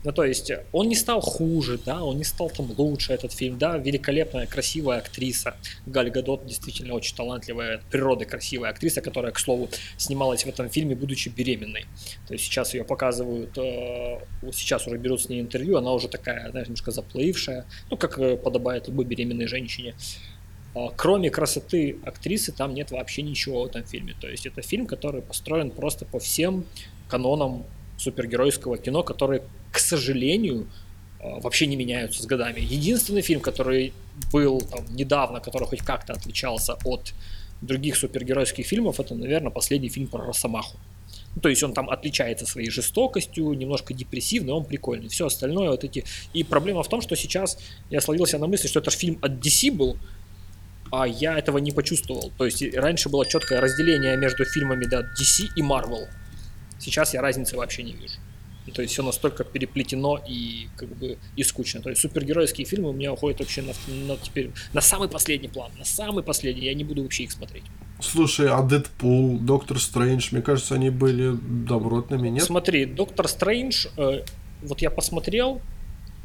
Ну, 0.05 0.13
то 0.13 0.25
есть, 0.25 0.51
он 0.73 0.89
не 0.89 0.97
стал 0.97 1.21
хуже, 1.21 1.79
да, 1.85 2.03
он 2.03 2.17
не 2.17 2.25
стал 2.25 2.51
там 2.51 2.73
лучше, 2.77 3.13
этот 3.13 3.33
фильм, 3.33 3.59
да, 3.59 3.79
великолепная, 3.79 4.47
красивая 4.47 4.99
актриса. 4.99 5.55
Галь 5.87 6.11
Гадот 6.11 6.45
действительно 6.45 6.95
очень 6.95 7.15
талантливая, 7.15 7.77
от 7.77 7.85
природы 7.85 8.25
красивая 8.25 8.71
актриса, 8.71 9.01
которая, 9.01 9.31
к 9.31 9.39
слову, 9.39 9.69
снималась 9.97 10.45
в 10.45 10.49
этом 10.49 10.69
фильме, 10.69 10.97
будучи 10.97 11.29
беременной. 11.29 11.87
То 12.27 12.35
есть, 12.35 12.45
сейчас 12.45 12.75
ее 12.75 12.85
показывают, 12.85 13.57
э, 13.57 14.19
сейчас 14.53 14.89
уже 14.89 14.99
берут 14.99 15.23
с 15.23 15.29
ней 15.29 15.41
интервью, 15.41 15.77
она 15.77 15.93
уже 15.93 16.09
такая, 16.09 16.51
знаешь, 16.51 16.67
немножко 16.67 16.91
заплывшая, 16.91 17.65
ну, 17.89 17.97
как 17.97 18.19
э, 18.19 18.37
подобает 18.37 18.89
любой 18.89 19.05
беременной 19.05 19.47
женщине. 19.47 19.95
А, 20.75 20.89
кроме 20.97 21.31
красоты 21.31 21.99
актрисы, 22.05 22.51
там 22.51 22.75
нет 22.75 22.91
вообще 22.91 23.23
ничего 23.23 23.63
в 23.63 23.67
этом 23.67 23.85
фильме. 23.85 24.15
То 24.21 24.29
есть, 24.29 24.47
это 24.47 24.63
фильм, 24.63 24.87
который 24.87 25.23
построен 25.23 25.71
просто 25.71 26.07
по 26.07 26.19
всем 26.19 26.65
канонам 27.09 27.67
супергеройского 27.99 28.79
кино, 28.79 29.03
которые, 29.03 29.43
к 29.71 29.79
сожалению, 29.79 30.67
э, 31.21 31.41
вообще 31.41 31.67
не 31.67 31.77
меняются 31.77 32.23
с 32.23 32.27
годами. 32.27 32.61
Единственный 32.61 33.23
фильм, 33.23 33.41
который 33.41 33.93
был 34.33 34.61
там, 34.61 34.85
недавно, 34.91 35.41
который 35.41 35.69
хоть 35.69 35.81
как-то 35.81 36.13
отличался 36.13 36.77
от 36.85 37.15
других 37.61 37.97
супергеройских 37.97 38.67
фильмов, 38.67 39.01
это, 39.01 39.15
наверное, 39.15 39.51
последний 39.51 39.89
фильм 39.89 40.09
про 40.09 40.27
Росомаху. 40.27 40.79
Ну, 41.35 41.41
то 41.41 41.49
есть 41.49 41.63
он 41.63 41.73
там 41.73 41.89
отличается 41.89 42.45
своей 42.45 42.71
жестокостью, 42.71 43.53
немножко 43.55 43.95
депрессивный, 43.95 44.53
он 44.53 44.65
прикольный. 44.65 45.09
Все 45.09 45.27
остальное 45.27 45.71
вот 45.71 45.85
эти... 45.85 46.05
И 46.35 46.45
проблема 46.45 46.83
в 46.83 46.89
том, 46.89 47.01
что 47.01 47.17
сейчас 47.17 47.59
я 47.91 48.01
словился 48.01 48.39
на 48.39 48.47
мысли, 48.47 48.69
что 48.69 48.81
это 48.81 48.91
фильм 48.91 49.19
от 49.23 49.33
DC 49.33 49.73
был, 49.73 49.97
а 50.91 51.07
я 51.07 51.39
этого 51.39 51.59
не 51.59 51.73
почувствовал. 51.73 52.33
То 52.37 52.45
есть 52.45 52.63
раньше 52.75 53.09
было 53.09 53.25
четкое 53.25 53.61
разделение 53.61 54.17
между 54.17 54.45
фильмами 54.45 54.85
да, 54.85 55.01
DC 55.01 55.47
и 55.57 55.63
Marvel 55.63 56.07
Сейчас 56.83 57.15
я 57.15 57.23
разницы 57.23 57.57
вообще 57.57 57.83
не 57.83 57.93
вижу. 57.93 58.15
Ну, 58.67 58.73
то 58.73 58.83
есть 58.83 58.93
все 58.93 59.03
настолько 59.03 59.45
переплетено 59.45 60.21
и 60.29 60.69
как 60.77 60.89
бы 60.97 61.19
и 61.37 61.43
скучно. 61.43 61.81
То 61.81 61.91
есть 61.91 62.01
супергеройские 62.01 62.67
фильмы 62.67 62.91
у 62.91 62.93
меня 62.93 63.13
уходят 63.13 63.41
вообще 63.41 63.63
на, 63.63 63.73
на 64.07 64.17
теперь 64.17 64.51
на 64.73 64.81
самый 64.81 65.09
последний 65.09 65.49
план, 65.49 65.73
на 65.79 65.85
самый 65.85 66.23
последний. 66.23 66.67
Я 66.67 66.75
не 66.75 66.85
буду 66.85 67.03
вообще 67.03 67.25
их 67.25 67.33
смотреть. 67.33 67.65
Слушай, 68.01 68.49
а 68.49 68.63
Дэдпул, 68.63 69.39
Доктор 69.39 69.79
Стрэндж, 69.79 70.29
мне 70.33 70.43
кажется, 70.43 70.75
они 70.75 70.91
были 70.91 71.37
добротными, 71.41 72.29
нет? 72.29 72.45
Смотри, 72.45 72.85
Доктор 72.85 73.29
Стрэндж, 73.29 73.87
э, 73.97 74.25
вот 74.63 74.83
я 74.83 74.91
посмотрел, 74.91 75.61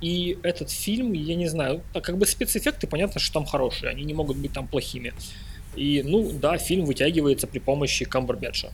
и 0.02 0.38
этот 0.44 0.72
фильм, 0.72 1.14
я 1.14 1.36
не 1.36 1.48
знаю, 1.48 1.82
как 1.94 2.18
бы 2.18 2.26
спецэффекты, 2.26 2.88
понятно, 2.88 3.20
что 3.20 3.34
там 3.34 3.46
хорошие, 3.46 3.92
они 3.92 4.04
не 4.04 4.14
могут 4.14 4.38
быть 4.38 4.54
там 4.54 4.68
плохими. 4.68 5.14
И, 5.76 6.04
ну, 6.04 6.32
да, 6.32 6.58
фильм 6.58 6.86
вытягивается 6.86 7.46
при 7.46 7.60
помощи 7.60 8.06
Камбербэтча 8.06 8.72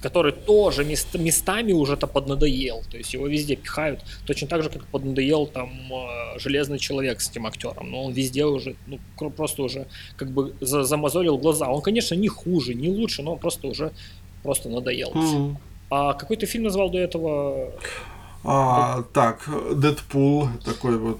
который 0.00 0.32
тоже 0.32 0.84
мест, 0.84 1.14
местами 1.14 1.72
уже-то 1.72 2.06
поднадоел. 2.06 2.82
То 2.90 2.96
есть 2.96 3.14
его 3.14 3.26
везде 3.26 3.56
пихают. 3.56 4.00
Точно 4.26 4.46
так 4.46 4.62
же, 4.62 4.70
как 4.70 4.86
поднадоел 4.86 5.46
там 5.46 5.70
э, 5.92 6.38
Железный 6.38 6.78
Человек 6.78 7.20
с 7.20 7.30
этим 7.30 7.46
актером. 7.46 7.90
Но 7.90 8.04
он 8.04 8.12
везде 8.12 8.44
уже, 8.44 8.76
ну, 8.86 8.98
просто 9.30 9.62
уже 9.62 9.86
как 10.16 10.30
бы 10.30 10.54
за, 10.60 10.84
замазолил 10.84 11.38
глаза. 11.38 11.68
Он, 11.68 11.82
конечно, 11.82 12.14
не 12.14 12.28
хуже, 12.28 12.74
не 12.74 12.88
лучше, 12.88 13.22
но 13.22 13.32
он 13.32 13.38
просто 13.38 13.66
уже 13.66 13.92
просто 14.42 14.68
надоел. 14.68 15.10
Mm-hmm. 15.12 15.56
А 15.90 16.14
какой 16.14 16.36
ты 16.36 16.46
фильм 16.46 16.64
назвал 16.64 16.90
до 16.90 16.98
этого? 16.98 17.72
А, 18.44 19.02
так, 19.12 19.48
Дэдпул, 19.74 20.48
такой 20.64 20.96
вот 20.96 21.18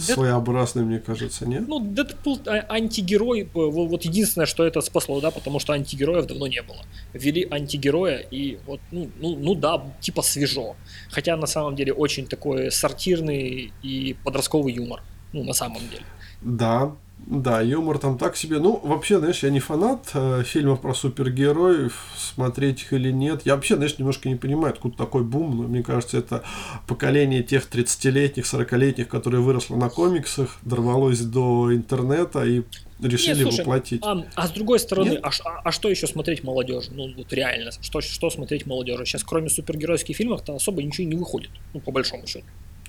своеобразный, 0.00 0.84
мне 0.84 0.98
кажется, 0.98 1.46
нет? 1.46 1.68
Ну, 1.68 1.80
Дэдпул 1.80 2.40
а, 2.46 2.66
антигерой, 2.68 3.48
вот 3.54 4.04
единственное, 4.04 4.46
что 4.46 4.64
это 4.64 4.80
спасло, 4.80 5.20
да, 5.20 5.30
потому 5.30 5.58
что 5.58 5.72
антигероев 5.72 6.26
давно 6.26 6.46
не 6.46 6.62
было. 6.62 6.84
Ввели 7.12 7.46
антигероя, 7.50 8.18
и 8.18 8.58
вот, 8.66 8.80
ну, 8.90 9.10
ну, 9.20 9.36
ну 9.36 9.54
да, 9.54 9.82
типа 10.00 10.22
свежо. 10.22 10.76
Хотя 11.10 11.36
на 11.36 11.46
самом 11.46 11.76
деле 11.76 11.92
очень 11.92 12.26
такой 12.26 12.70
сортирный 12.70 13.72
и 13.82 14.16
подростковый 14.24 14.74
юмор. 14.74 15.02
Ну, 15.32 15.44
на 15.44 15.52
самом 15.52 15.80
деле. 15.90 16.04
Да, 16.40 16.92
да, 17.18 17.60
юмор 17.60 17.98
там 17.98 18.18
так 18.18 18.36
себе. 18.36 18.58
Ну, 18.58 18.78
вообще, 18.84 19.18
знаешь, 19.18 19.42
я 19.42 19.50
не 19.50 19.58
фанат 19.58 20.10
э, 20.14 20.42
фильмов 20.44 20.80
про 20.80 20.94
супергероев, 20.94 21.98
смотреть 22.16 22.82
их 22.82 22.92
или 22.92 23.10
нет. 23.10 23.42
Я 23.44 23.56
вообще, 23.56 23.74
знаешь, 23.74 23.98
немножко 23.98 24.28
не 24.28 24.36
понимаю, 24.36 24.74
откуда 24.74 24.96
такой 24.96 25.24
бум. 25.24 25.56
Но 25.56 25.62
мне 25.64 25.82
кажется, 25.82 26.18
это 26.18 26.44
поколение 26.86 27.42
тех 27.42 27.68
30-летних, 27.68 28.44
40-летних, 28.44 29.08
которые 29.08 29.40
выросло 29.40 29.76
на 29.76 29.88
комиксах, 29.88 30.58
дорвалось 30.62 31.20
до 31.20 31.74
интернета 31.74 32.44
и 32.44 32.62
решили 33.00 33.38
Нет, 33.38 33.42
слушай, 33.42 33.60
воплотить. 33.60 34.02
А, 34.04 34.24
а 34.34 34.46
с 34.46 34.50
другой 34.50 34.78
стороны, 34.78 35.18
а, 35.22 35.30
а, 35.44 35.60
а 35.64 35.72
что 35.72 35.88
еще 35.88 36.06
смотреть 36.06 36.44
молодежи? 36.44 36.90
Ну, 36.92 37.12
вот 37.16 37.32
реально, 37.32 37.72
что, 37.80 38.02
что 38.02 38.30
смотреть 38.30 38.66
молодежи? 38.66 39.04
Сейчас, 39.06 39.24
кроме 39.24 39.48
супергеройских 39.48 40.16
фильмов-то 40.16 40.54
особо 40.54 40.82
ничего 40.82 41.08
не 41.08 41.16
выходит, 41.16 41.50
ну, 41.72 41.80
по 41.80 41.90
большому 41.90 42.26
счету. 42.26 42.46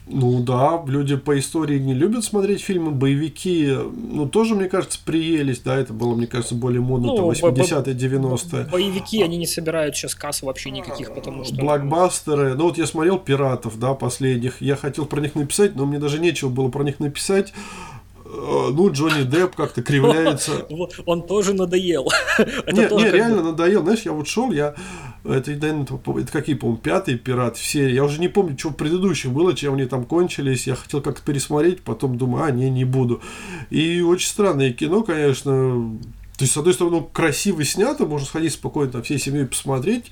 Ну 0.10 0.41
да, 0.41 0.82
люди 0.88 1.18
по 1.18 1.38
истории 1.38 1.80
не 1.80 1.93
любят 1.93 2.24
смотреть 2.24 2.62
фильмы, 2.62 2.91
боевики, 2.91 3.76
ну 3.93 4.28
тоже, 4.28 4.55
мне 4.55 4.70
кажется, 4.70 4.99
приелись, 5.03 5.60
да, 5.60 5.76
это 5.76 5.91
было, 5.91 6.16
мне 6.16 6.28
кажется, 6.28 6.55
более 6.55 6.80
модно, 6.80 7.08
ну, 7.08 7.32
80-е, 7.32 7.93
90-е. 7.93 8.70
Боевики, 8.72 9.22
они 9.22 9.36
не 9.36 9.45
собирают 9.45 9.97
сейчас 9.97 10.16
касс 10.16 10.41
вообще 10.43 10.72
никаких, 10.72 11.14
потому 11.14 11.43
что... 11.43 11.55
Блокбастеры, 11.55 12.55
ну 12.55 12.66
вот 12.66 12.78
я 12.78 12.88
смотрел 12.88 13.20
«Пиратов», 13.20 13.78
да, 13.80 13.93
последних, 13.93 14.62
я 14.62 14.78
хотел 14.78 15.05
про 15.05 15.20
них 15.20 15.36
написать, 15.36 15.76
но 15.76 15.86
мне 15.86 15.99
даже 15.99 16.20
нечего 16.20 16.49
было 16.49 16.70
про 16.70 16.84
них 16.84 16.99
написать, 16.99 17.53
ну, 18.30 18.91
Джонни 18.91 19.23
Депп 19.23 19.55
как-то 19.55 19.82
кривляется. 19.82 20.65
Он 21.05 21.25
тоже 21.25 21.53
надоел. 21.53 22.07
Нет, 22.71 22.91
не, 22.91 23.11
реально 23.11 23.43
надоел. 23.43 23.84
Знаешь, 23.84 24.01
я 24.01 24.11
вот 24.11 24.28
шел, 24.28 24.51
я... 24.51 24.75
Это, 25.23 25.51
это 25.51 26.32
какие, 26.32 26.55
по-моему, 26.55 26.82
пятый 26.82 27.17
пират 27.17 27.57
в 27.57 27.65
серии. 27.65 27.93
Я 27.93 28.03
уже 28.03 28.19
не 28.19 28.28
помню, 28.28 28.57
что 28.57 28.69
в 28.69 28.75
предыдущих 28.75 29.32
было, 29.32 29.53
чем 29.53 29.73
они 29.73 29.86
там 29.86 30.05
кончились. 30.05 30.67
Я 30.67 30.75
хотел 30.75 31.01
как-то 31.01 31.21
пересмотреть, 31.21 31.82
потом 31.82 32.17
думаю, 32.17 32.45
а, 32.45 32.51
не, 32.51 32.69
не 32.69 32.86
буду. 32.86 33.21
И 33.69 34.01
очень 34.01 34.28
странное 34.28 34.71
кино, 34.71 35.03
конечно. 35.03 35.97
То 36.38 36.43
есть, 36.43 36.53
с 36.53 36.57
одной 36.57 36.73
стороны, 36.73 37.03
красиво 37.11 37.63
снято, 37.63 38.05
можно 38.05 38.28
сходить 38.28 38.53
спокойно 38.53 38.91
там 38.91 39.03
всей 39.03 39.17
семьей 39.17 39.47
посмотреть, 39.47 40.11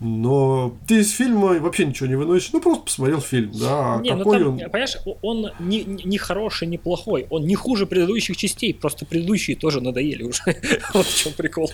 но 0.00 0.76
ты 0.86 1.00
из 1.00 1.10
фильма 1.10 1.58
вообще 1.60 1.86
ничего 1.86 2.08
не 2.08 2.16
выносишь, 2.16 2.52
ну 2.52 2.60
просто 2.60 2.84
посмотрел 2.84 3.20
фильм, 3.20 3.52
да. 3.54 4.00
Не, 4.02 4.10
ну 4.10 4.18
какой 4.18 4.38
ну 4.38 4.44
там, 4.44 4.52
он... 4.54 4.70
понимаешь, 4.70 4.96
он 5.22 5.50
не, 5.60 5.84
не 5.84 6.18
хороший, 6.18 6.66
не 6.66 6.78
плохой, 6.78 7.26
он 7.30 7.46
не 7.46 7.54
хуже 7.54 7.86
предыдущих 7.86 8.36
частей, 8.36 8.74
просто 8.74 9.06
предыдущие 9.06 9.56
тоже 9.56 9.80
надоели 9.80 10.24
уже. 10.24 10.42
вот 10.94 11.06
в 11.06 11.16
чем 11.16 11.32
прикол. 11.32 11.70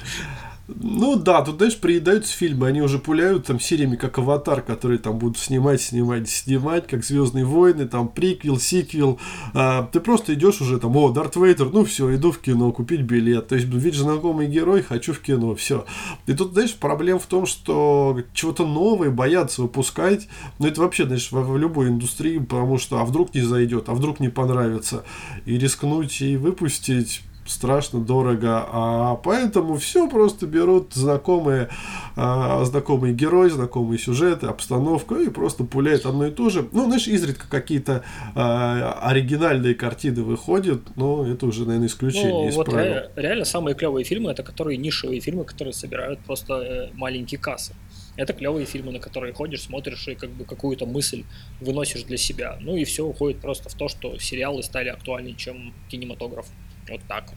Ну 0.68 1.16
да, 1.16 1.42
тут, 1.42 1.56
знаешь, 1.56 1.76
приедаются 1.76 2.36
фильмы, 2.36 2.68
они 2.68 2.80
уже 2.80 2.98
пуляют 2.98 3.46
там 3.46 3.58
сериями, 3.58 3.96
как 3.96 4.18
«Аватар», 4.18 4.62
которые 4.62 4.98
там 4.98 5.18
будут 5.18 5.38
снимать, 5.38 5.80
снимать, 5.80 6.28
снимать, 6.28 6.86
как 6.86 7.04
«Звездные 7.04 7.44
войны», 7.44 7.88
там 7.88 8.08
приквел, 8.08 8.58
сиквел. 8.58 9.18
А, 9.52 9.88
ты 9.90 10.00
просто 10.00 10.34
идешь 10.34 10.60
уже 10.60 10.78
там, 10.78 10.96
о, 10.96 11.10
Дарт 11.10 11.36
Вейдер, 11.36 11.70
ну 11.70 11.84
все, 11.84 12.14
иду 12.14 12.30
в 12.30 12.38
кино, 12.38 12.70
купить 12.72 13.00
билет. 13.00 13.48
То 13.48 13.56
есть, 13.56 13.66
видишь, 13.66 14.00
знакомый 14.00 14.46
герой, 14.46 14.82
хочу 14.82 15.12
в 15.12 15.20
кино, 15.20 15.54
все. 15.54 15.86
И 16.26 16.34
тут, 16.34 16.52
знаешь, 16.52 16.74
проблема 16.74 17.18
в 17.18 17.26
том, 17.26 17.46
что 17.46 18.14
чего-то 18.32 18.66
новое 18.66 19.10
боятся 19.10 19.62
выпускать. 19.62 20.28
Ну 20.58 20.66
это 20.66 20.80
вообще, 20.80 21.06
знаешь, 21.06 21.30
в, 21.30 21.40
в 21.40 21.58
любой 21.58 21.88
индустрии, 21.88 22.38
потому 22.38 22.78
что 22.78 22.98
а 22.98 23.04
вдруг 23.04 23.34
не 23.34 23.42
зайдет, 23.42 23.88
а 23.88 23.94
вдруг 23.94 24.20
не 24.20 24.28
понравится. 24.28 25.04
И 25.44 25.58
рискнуть 25.58 26.20
и 26.20 26.36
выпустить 26.36 27.22
страшно 27.50 28.00
дорого, 28.00 28.64
а 28.70 29.16
поэтому 29.16 29.76
все 29.76 30.08
просто 30.08 30.46
берут 30.46 30.94
знакомые, 30.94 31.68
а, 32.16 32.64
знакомые 32.64 33.12
герои, 33.12 33.48
знакомые 33.48 33.98
сюжеты, 33.98 34.46
обстановку 34.46 35.16
и 35.16 35.28
просто 35.28 35.64
пуляют 35.64 36.06
одно 36.06 36.26
и 36.26 36.30
то 36.30 36.48
же. 36.50 36.68
Ну, 36.72 36.86
знаешь, 36.86 37.08
изредка 37.08 37.48
какие-то 37.48 38.04
а, 38.34 38.98
оригинальные 39.02 39.74
картины 39.74 40.22
выходят, 40.22 40.96
но 40.96 41.26
это 41.26 41.46
уже, 41.46 41.64
наверное, 41.64 41.88
исключение 41.88 42.32
ну, 42.32 42.48
из 42.48 42.56
вот 42.56 42.66
правил. 42.66 42.92
Реально, 42.92 43.10
реально 43.16 43.44
самые 43.44 43.74
клевые 43.74 44.04
фильмы 44.04 44.30
это 44.30 44.42
которые 44.42 44.76
нишевые 44.76 45.20
фильмы, 45.20 45.44
которые 45.44 45.74
собирают 45.74 46.20
просто 46.20 46.54
э, 46.54 46.90
маленькие 46.94 47.40
кассы. 47.40 47.74
Это 48.20 48.34
клевые 48.34 48.66
фильмы, 48.66 48.92
на 48.92 48.98
которые 48.98 49.32
ходишь, 49.32 49.62
смотришь 49.62 50.06
и 50.06 50.14
как 50.14 50.28
бы 50.28 50.44
какую-то 50.44 50.84
мысль 50.84 51.24
выносишь 51.58 52.02
для 52.02 52.18
себя. 52.18 52.58
Ну 52.60 52.76
и 52.76 52.84
все 52.84 53.06
уходит 53.06 53.40
просто 53.40 53.70
в 53.70 53.74
то, 53.74 53.88
что 53.88 54.18
сериалы 54.18 54.62
стали 54.62 54.90
актуальнее, 54.90 55.34
чем 55.34 55.72
кинематограф. 55.88 56.46
Вот 56.90 57.00
так 57.08 57.32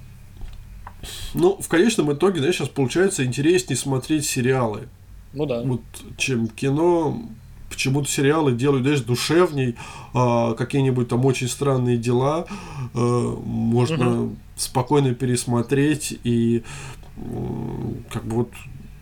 Ну, 1.34 1.56
в 1.62 1.70
конечном 1.70 2.12
итоге, 2.12 2.42
да, 2.42 2.52
сейчас 2.52 2.68
получается 2.68 3.24
интереснее 3.24 3.78
смотреть 3.78 4.26
сериалы. 4.26 4.90
Ну 5.32 5.46
да. 5.46 5.62
Вот, 5.62 5.84
чем 6.18 6.50
кино. 6.50 7.18
Почему-то 7.70 8.10
сериалы 8.10 8.52
делают, 8.52 8.84
знаешь, 8.84 9.00
душевней, 9.00 9.76
а, 10.14 10.54
какие-нибудь 10.54 11.08
там 11.08 11.26
очень 11.26 11.48
странные 11.48 11.96
дела 11.96 12.46
а, 12.94 13.38
можно 13.38 14.24
угу. 14.24 14.36
спокойно 14.58 15.14
пересмотреть 15.14 16.20
и 16.26 16.62
как 18.12 18.26
бы 18.26 18.36
вот 18.36 18.50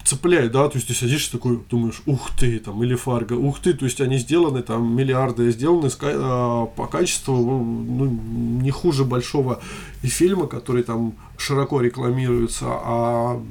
цепляет, 0.04 0.52
да, 0.52 0.68
то 0.70 0.78
есть 0.78 0.88
ты 0.88 0.94
садишься 0.94 1.32
такой, 1.32 1.60
думаешь, 1.70 2.02
ух 2.06 2.32
ты, 2.38 2.60
там, 2.60 2.84
или 2.84 2.96
Фарго, 2.96 3.34
ух 3.34 3.60
ты, 3.60 3.74
то 3.74 3.86
есть 3.86 4.02
они 4.02 4.18
сделаны, 4.18 4.62
там, 4.62 4.96
миллиарды 4.96 5.52
сделаны 5.52 5.90
а, 6.02 6.66
по 6.66 6.88
качеству, 6.88 7.36
ну, 7.36 8.06
не 8.62 8.72
хуже 8.72 9.06
большого 9.06 9.62
фильма, 10.02 10.48
который 10.48 10.84
там 10.84 11.14
широко 11.38 11.82
рекламируется, 11.82 12.66
а 12.68 13.44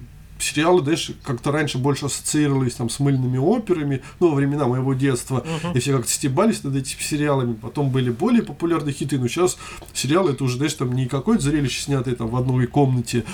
сериалы, 0.42 0.82
знаешь, 0.82 1.12
как-то 1.22 1.52
раньше 1.52 1.78
больше 1.78 2.06
ассоциировались 2.06 2.74
там 2.74 2.88
с 2.90 3.00
мыльными 3.00 3.38
операми, 3.38 4.02
ну, 4.18 4.30
во 4.30 4.34
времена 4.34 4.66
моего 4.66 4.94
детства, 4.94 5.44
uh-huh. 5.44 5.76
и 5.76 5.80
все 5.80 5.96
как-то 5.96 6.10
стебались 6.10 6.62
над 6.62 6.76
этими 6.76 7.00
сериалами, 7.00 7.54
потом 7.54 7.90
были 7.90 8.10
более 8.10 8.42
популярные 8.42 8.92
хиты, 8.92 9.18
но 9.18 9.28
сейчас 9.28 9.58
сериалы 9.92 10.32
это 10.32 10.44
уже, 10.44 10.56
знаешь, 10.56 10.74
там 10.74 10.92
не 10.92 11.06
какое-то 11.06 11.42
зрелище, 11.42 11.82
снятое 11.82 12.14
там 12.14 12.28
в 12.28 12.36
одной 12.36 12.66
комнате 12.66 13.24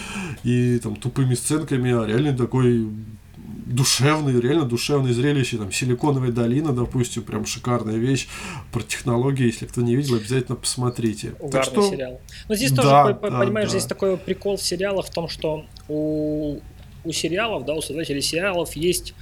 и 0.42 0.78
там 0.78 0.96
тупыми 0.96 1.34
сценками, 1.34 1.92
а 1.92 2.06
реально 2.06 2.36
такой 2.36 2.88
душевный, 3.66 4.40
реально 4.40 4.64
душевное 4.64 5.12
зрелище, 5.12 5.58
там, 5.58 5.72
Силиконовая 5.72 6.30
долина, 6.30 6.72
допустим, 6.72 7.22
прям 7.22 7.46
шикарная 7.46 7.96
вещь 7.96 8.28
про 8.72 8.80
технологии, 8.82 9.46
если 9.46 9.66
кто 9.66 9.82
не 9.82 9.96
видел, 9.96 10.16
обязательно 10.16 10.56
посмотрите. 10.56 11.34
Угарный 11.40 11.50
так 11.50 11.64
что... 11.64 11.90
сериал. 11.90 12.20
Но 12.48 12.54
здесь 12.54 12.72
да, 12.72 12.82
тоже, 12.82 13.18
да, 13.20 13.38
понимаешь, 13.38 13.68
да. 13.68 13.78
здесь 13.78 13.86
такой 13.86 14.16
прикол 14.16 14.56
в 14.56 14.62
сериалах 14.62 15.06
в 15.06 15.10
том, 15.10 15.28
что 15.28 15.66
у 15.88 16.60
у 17.06 17.12
сериалов, 17.12 17.64
да, 17.64 17.74
у 17.74 17.80
создателей 17.80 18.22
сериалов 18.22 18.76
есть 18.76 19.14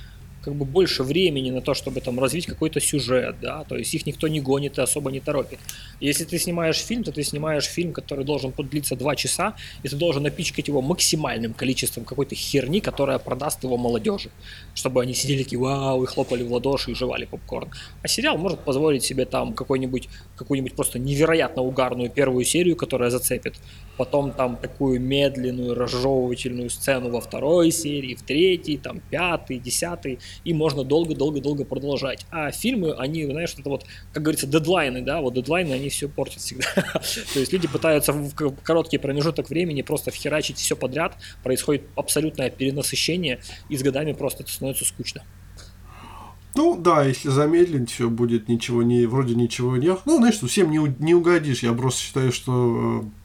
как 0.45 0.55
бы 0.55 0.67
больше 0.67 1.03
времени 1.03 1.51
на 1.51 1.63
то, 1.63 1.73
чтобы 1.73 2.03
там 2.03 2.21
развить 2.21 2.47
какой-то 2.47 2.79
сюжет, 2.79 3.37
да, 3.41 3.65
то 3.65 3.77
есть 3.77 3.95
их 3.95 4.05
никто 4.05 4.29
не 4.29 4.41
гонит 4.41 4.77
и 4.79 4.83
особо 4.83 5.11
не 5.11 5.21
торопит. 5.21 5.59
Если 6.01 6.25
ты 6.25 6.39
снимаешь 6.39 6.77
фильм, 6.77 7.03
то 7.03 7.13
ты 7.13 7.23
снимаешь 7.23 7.65
фильм, 7.65 7.93
который 7.93 8.27
должен 8.27 8.53
длиться 8.57 8.95
2 8.95 9.17
часа, 9.17 9.55
и 9.83 9.89
ты 9.89 9.97
должен 9.97 10.23
напичкать 10.23 10.69
его 10.69 10.83
максимальным 10.83 11.55
количеством 11.55 12.05
какой-то 12.05 12.35
херни, 12.35 12.81
которая 12.81 13.19
продаст 13.19 13.65
его 13.65 13.79
молодежи, 13.79 14.31
чтобы 14.75 15.01
они 15.01 15.15
сидели 15.15 15.45
такие 15.45 15.59
вау, 15.59 16.05
и 16.05 16.07
хлопали 16.07 16.43
в 16.43 16.53
ладоши 16.53 16.91
и 16.91 16.95
жевали 16.95 17.25
попкорн. 17.25 17.71
А 18.03 18.09
сериал 18.09 18.37
может 18.37 18.61
позволить 18.61 19.03
себе 19.03 19.25
там 19.25 19.55
какой-нибудь, 19.55 20.09
какую-нибудь 20.37 20.75
просто 20.75 20.99
невероятно 20.99 21.63
угарную 21.63 22.11
первую 22.11 22.45
серию, 22.45 22.77
которая 22.77 23.09
зацепит, 23.09 23.55
потом 23.97 24.33
там 24.33 24.57
такую 24.57 25.01
медленную, 25.01 25.75
разжевывательную 25.75 26.71
сцену 26.71 27.11
во 27.11 27.21
второй 27.21 27.71
серии, 27.71 28.15
в 28.15 28.23
третьей, 28.23 28.77
там 28.77 29.01
пятый, 29.11 29.59
десятый, 29.59 30.19
и 30.45 30.53
можно 30.53 30.85
долго-долго-долго 30.85 31.65
продолжать. 31.65 32.27
А 32.31 32.51
фильмы, 32.51 32.93
они, 32.93 33.25
знаешь, 33.25 33.55
это 33.59 33.69
вот, 33.69 33.85
как 34.13 34.23
говорится, 34.23 34.47
дедлайны, 34.47 35.03
да, 35.03 35.21
вот 35.21 35.35
дедлайны, 35.35 35.73
они 35.73 35.89
все 35.89 36.09
портят 36.09 36.41
всегда. 36.41 36.67
То 37.35 37.41
есть 37.41 37.53
люди 37.53 37.69
пытаются 37.69 38.13
в 38.13 38.35
короткий 38.63 38.99
промежуток 38.99 39.51
времени 39.51 39.83
просто 39.83 40.11
вхерачить 40.11 40.59
все 40.59 40.77
подряд, 40.77 41.17
происходит 41.43 41.83
абсолютное 41.97 42.51
перенасыщение, 42.51 43.41
и 43.69 43.77
с 43.77 43.83
годами 43.83 44.13
просто 44.13 44.43
это 44.43 44.53
становится 44.53 44.85
скучно. 44.85 45.23
Ну 46.57 46.77
да, 46.77 47.05
если 47.05 47.31
замедлить, 47.31 47.91
все 47.91 48.09
будет 48.09 48.49
ничего 48.49 48.83
не, 48.83 49.07
вроде 49.07 49.35
ничего 49.35 49.77
не. 49.77 49.97
Ну, 50.05 50.19
знаешь, 50.19 50.39
всем 50.39 50.71
не, 50.71 50.95
не 51.01 51.15
угодишь. 51.15 51.65
Я 51.65 51.73
просто 51.73 52.01
считаю, 52.01 52.31
что 52.31 53.03
э, 53.03 53.24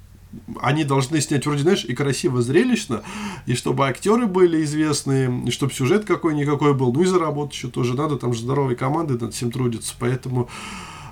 они 0.61 0.83
должны 0.83 1.21
снять 1.21 1.45
вроде, 1.45 1.63
знаешь, 1.63 1.85
и 1.85 1.95
красиво, 1.95 2.41
зрелищно, 2.41 3.03
и 3.45 3.55
чтобы 3.55 3.87
актеры 3.87 4.27
были 4.27 4.63
известные, 4.63 5.43
и 5.45 5.51
чтобы 5.51 5.73
сюжет 5.73 6.05
какой-никакой 6.05 6.73
был, 6.73 6.93
ну 6.93 7.01
и 7.01 7.05
заработать 7.05 7.55
еще 7.55 7.67
тоже 7.67 7.95
надо, 7.95 8.17
там 8.17 8.33
же 8.33 8.41
здоровые 8.41 8.75
команды 8.75 9.17
над 9.17 9.33
всем 9.33 9.51
трудятся, 9.51 9.95
поэтому 9.99 10.49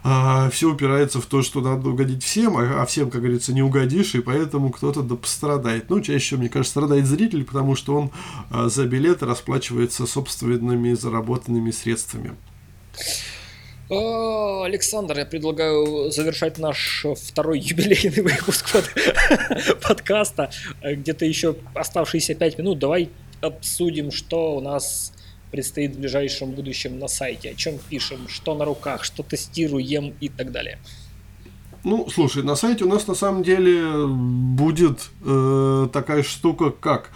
а, 0.04 0.50
все 0.52 0.72
упирается 0.72 1.20
в 1.20 1.26
то, 1.26 1.42
что 1.42 1.62
надо 1.62 1.90
угодить 1.90 2.24
всем, 2.24 2.58
а, 2.58 2.82
а 2.82 2.86
всем, 2.86 3.10
как 3.10 3.22
говорится, 3.22 3.54
не 3.54 3.62
угодишь, 3.62 4.16
и 4.16 4.22
поэтому 4.22 4.70
кто-то 4.70 5.02
да 5.02 5.16
пострадает. 5.16 5.90
Ну, 5.90 6.00
чаще 6.00 6.20
всего, 6.20 6.40
мне 6.40 6.50
кажется, 6.50 6.72
страдает 6.72 7.06
зритель, 7.06 7.44
потому 7.44 7.76
что 7.76 7.96
он 7.96 8.12
а, 8.50 8.70
за 8.70 8.86
билеты 8.86 9.26
расплачивается 9.26 10.06
собственными 10.06 10.94
заработанными 10.94 11.72
средствами. 11.72 12.36
Александр, 13.90 15.20
я 15.20 15.26
предлагаю 15.26 16.12
завершать 16.12 16.58
наш 16.58 17.06
второй 17.16 17.60
юбилейный 17.64 18.22
выпуск 18.22 18.72
под... 18.72 19.82
подкаста. 19.82 20.50
Где-то 20.84 21.26
еще 21.26 21.56
оставшиеся 21.74 22.36
пять 22.36 22.58
минут. 22.58 22.80
Давай 22.80 23.10
обсудим, 23.42 24.12
что 24.12 24.58
у 24.58 24.62
нас 24.62 25.14
предстоит 25.52 25.96
в 25.96 26.00
ближайшем 26.00 26.52
будущем 26.52 27.00
на 27.00 27.08
сайте, 27.08 27.52
о 27.52 27.54
чем 27.54 27.80
пишем, 27.90 28.28
что 28.28 28.56
на 28.56 28.66
руках, 28.66 29.06
что 29.06 29.24
тестируем 29.24 30.14
и 30.20 30.28
так 30.28 30.52
далее. 30.52 30.80
Ну, 31.86 32.10
слушай, 32.10 32.44
на 32.44 32.56
сайте 32.56 32.84
у 32.84 32.90
нас 32.90 33.08
на 33.08 33.16
самом 33.16 33.44
деле 33.44 34.06
будет 34.08 35.10
э, 35.26 35.88
такая 35.94 36.24
штука, 36.24 36.72
как... 36.72 37.12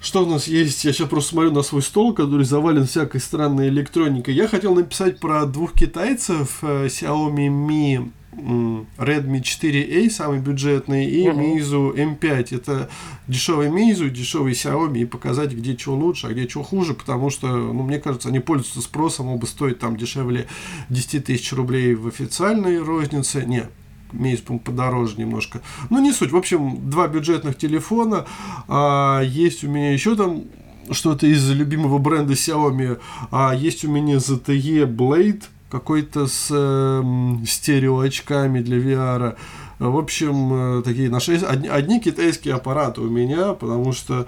Что 0.00 0.24
у 0.24 0.26
нас 0.26 0.46
есть? 0.46 0.82
Я 0.84 0.92
сейчас 0.92 1.08
просто 1.08 1.30
смотрю 1.30 1.52
на 1.52 1.62
свой 1.62 1.82
стол, 1.82 2.14
который 2.14 2.46
завален 2.46 2.86
всякой 2.86 3.20
странной 3.20 3.68
электроникой. 3.68 4.34
Я 4.34 4.48
хотел 4.48 4.74
написать 4.74 5.20
про 5.20 5.44
двух 5.44 5.74
китайцев 5.74 6.58
э, 6.62 6.86
Xiaomi 6.86 7.48
Mi 7.48 8.10
Redmi 8.32 9.42
4A, 9.42 10.08
самый 10.08 10.40
бюджетный, 10.40 11.06
и 11.06 11.26
uh-huh. 11.26 11.34
Meizu 11.34 11.94
M5. 11.94 12.56
Это 12.56 12.88
дешевый 13.26 13.68
Meizu, 13.68 14.08
дешевый 14.08 14.52
Xiaomi, 14.52 15.00
и 15.00 15.04
показать, 15.04 15.52
где 15.52 15.76
что 15.76 15.94
лучше, 15.94 16.28
а 16.28 16.30
где 16.30 16.48
что 16.48 16.62
хуже, 16.62 16.94
потому 16.94 17.30
что, 17.30 17.48
ну, 17.48 17.82
мне 17.82 17.98
кажется, 17.98 18.28
они 18.28 18.40
пользуются 18.40 18.80
спросом, 18.80 19.28
оба 19.28 19.46
стоят 19.46 19.80
там 19.80 19.96
дешевле 19.96 20.46
10 20.88 21.26
тысяч 21.26 21.52
рублей 21.52 21.94
в 21.94 22.06
официальной 22.06 22.78
рознице. 22.78 23.44
Не, 23.44 23.64
По 24.46 24.58
подороже 24.58 25.16
немножко. 25.16 25.60
Ну, 25.90 26.00
не 26.00 26.12
суть. 26.12 26.32
В 26.32 26.36
общем, 26.36 26.90
два 26.90 27.08
бюджетных 27.08 27.56
телефона. 27.56 28.26
А, 28.68 29.20
есть 29.20 29.64
у 29.64 29.68
меня 29.68 29.92
еще 29.92 30.16
там 30.16 30.44
что-то 30.90 31.26
из 31.26 31.48
любимого 31.50 31.98
бренда 31.98 32.34
Xiaomi. 32.34 32.98
А, 33.30 33.54
есть 33.54 33.84
у 33.84 33.90
меня 33.90 34.16
ZTE 34.16 34.84
Blade 34.86 35.44
какой-то 35.70 36.26
с 36.26 36.48
э, 36.50 37.02
стереоочками 37.46 38.60
для 38.60 38.78
VR. 38.78 39.36
В 39.78 39.96
общем, 39.96 40.80
э, 40.80 40.82
такие 40.82 41.08
наши 41.08 41.36
одни, 41.36 41.68
одни 41.68 42.00
китайские 42.00 42.54
аппараты 42.54 43.00
у 43.00 43.08
меня, 43.08 43.54
потому 43.54 43.92
что 43.92 44.26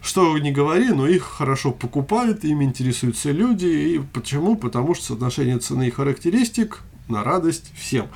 что 0.00 0.38
не 0.38 0.50
говори, 0.50 0.88
но 0.88 1.06
их 1.06 1.24
хорошо 1.24 1.72
покупают, 1.72 2.44
ими 2.44 2.64
интересуются 2.64 3.32
люди. 3.32 3.66
И 3.66 3.98
почему? 3.98 4.56
Потому 4.56 4.94
что 4.94 5.06
соотношение 5.06 5.58
цены 5.58 5.88
и 5.88 5.90
характеристик 5.90 6.80
на 7.10 7.24
радость 7.24 7.72
всем. 7.74 8.08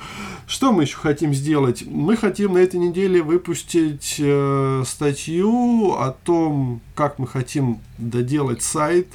Что 0.47 0.71
мы 0.71 0.83
еще 0.83 0.97
хотим 0.97 1.33
сделать? 1.33 1.83
Мы 1.85 2.15
хотим 2.15 2.53
на 2.53 2.59
этой 2.59 2.79
неделе 2.79 3.21
выпустить 3.21 4.15
э, 4.19 4.83
статью 4.85 5.93
о 5.95 6.11
том, 6.11 6.81
как 6.95 7.19
мы 7.19 7.27
хотим 7.27 7.79
доделать 7.97 8.61
сайт, 8.61 9.07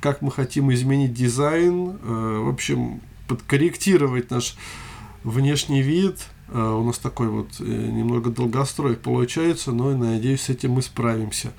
как 0.00 0.22
мы 0.22 0.30
хотим 0.30 0.72
изменить 0.72 1.14
дизайн, 1.14 1.98
э, 2.02 2.42
в 2.44 2.48
общем, 2.48 3.00
подкорректировать 3.28 4.30
наш 4.30 4.56
внешний 5.24 5.82
вид. 5.82 6.18
Э, 6.48 6.60
у 6.60 6.84
нас 6.84 6.98
такой 6.98 7.28
вот 7.28 7.48
э, 7.58 7.64
немного 7.64 8.30
долгострой 8.30 8.96
получается, 8.96 9.72
но 9.72 9.96
надеюсь, 9.96 10.42
с 10.42 10.48
этим 10.48 10.72
мы 10.72 10.82
справимся. 10.82 11.52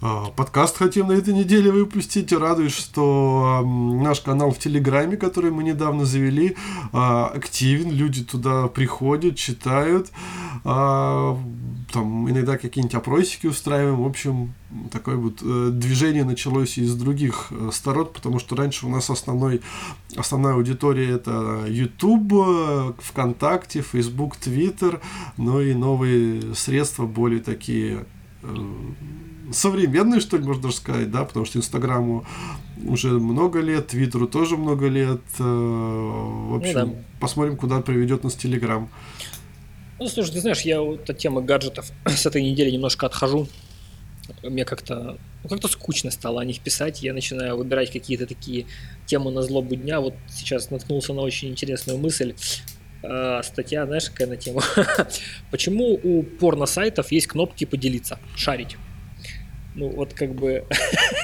Подкаст 0.00 0.78
хотим 0.78 1.08
на 1.08 1.12
этой 1.12 1.34
неделе 1.34 1.70
выпустить. 1.70 2.32
Радует, 2.32 2.72
что 2.72 3.62
наш 3.64 4.20
канал 4.20 4.50
в 4.50 4.58
Телеграме, 4.58 5.16
который 5.16 5.50
мы 5.50 5.62
недавно 5.62 6.04
завели, 6.04 6.56
а, 6.92 7.26
активен. 7.26 7.90
Люди 7.90 8.24
туда 8.24 8.68
приходят, 8.68 9.36
читают. 9.36 10.10
А, 10.64 11.38
там 11.92 12.30
иногда 12.30 12.56
какие-нибудь 12.56 12.94
опросики 12.94 13.46
устраиваем. 13.46 14.02
В 14.02 14.06
общем, 14.06 14.54
такое 14.90 15.16
вот 15.16 15.42
э, 15.42 15.70
движение 15.72 16.24
началось 16.24 16.78
из 16.78 16.94
других 16.94 17.48
э, 17.50 17.70
сторон, 17.72 18.08
потому 18.12 18.38
что 18.38 18.56
раньше 18.56 18.86
у 18.86 18.88
нас 18.88 19.10
основной, 19.10 19.60
основная 20.16 20.54
аудитория 20.54 21.10
это 21.10 21.64
YouTube, 21.66 22.32
э, 22.32 22.92
ВКонтакте, 22.98 23.82
Facebook, 23.82 24.36
Twitter, 24.36 25.00
ну 25.36 25.60
и 25.60 25.74
новые 25.74 26.54
средства 26.54 27.06
более 27.06 27.40
такие 27.40 28.06
современный, 29.52 30.20
что 30.20 30.36
ли, 30.36 30.44
можно 30.44 30.62
даже 30.64 30.76
сказать, 30.76 31.10
да, 31.10 31.24
потому 31.24 31.44
что 31.44 31.58
Инстаграму 31.58 32.24
уже 32.84 33.08
много 33.10 33.60
лет, 33.60 33.88
Твиттеру 33.88 34.26
тоже 34.26 34.56
много 34.56 34.88
лет. 34.88 35.20
Э, 35.38 35.42
в 35.42 36.56
общем, 36.56 36.78
ну, 36.78 36.86
да. 36.86 36.92
посмотрим, 37.20 37.56
куда 37.56 37.80
приведет 37.80 38.24
нас 38.24 38.34
Телеграм. 38.34 38.88
Ну, 39.98 40.08
слушай, 40.08 40.32
ты 40.32 40.40
знаешь, 40.40 40.62
я 40.62 40.80
вот 40.80 41.08
от 41.08 41.18
темы 41.18 41.42
гаджетов 41.42 41.90
с 42.06 42.26
этой 42.26 42.42
недели 42.42 42.70
немножко 42.70 43.06
отхожу. 43.06 43.48
Мне 44.42 44.64
как-то 44.64 45.18
ну, 45.42 45.48
как-то 45.48 45.68
скучно 45.68 46.10
стало 46.10 46.40
о 46.40 46.44
них 46.44 46.60
писать. 46.60 47.02
Я 47.02 47.12
начинаю 47.12 47.56
выбирать 47.56 47.90
какие-то 47.90 48.26
такие 48.26 48.66
темы 49.06 49.30
на 49.30 49.42
злобу 49.42 49.74
дня. 49.74 50.00
Вот 50.00 50.14
сейчас 50.28 50.70
наткнулся 50.70 51.12
на 51.12 51.22
очень 51.22 51.48
интересную 51.48 51.98
мысль. 51.98 52.34
Э, 53.02 53.40
статья, 53.42 53.86
знаешь, 53.86 54.08
какая 54.10 54.28
на 54.28 54.36
тему? 54.36 54.60
Почему 55.50 55.98
у 56.02 56.22
порно-сайтов 56.22 57.12
есть 57.12 57.26
кнопки 57.26 57.64
поделиться, 57.64 58.18
шарить? 58.36 58.76
Ну 59.74 59.88
вот 59.88 60.14
как 60.14 60.34
бы, 60.34 60.64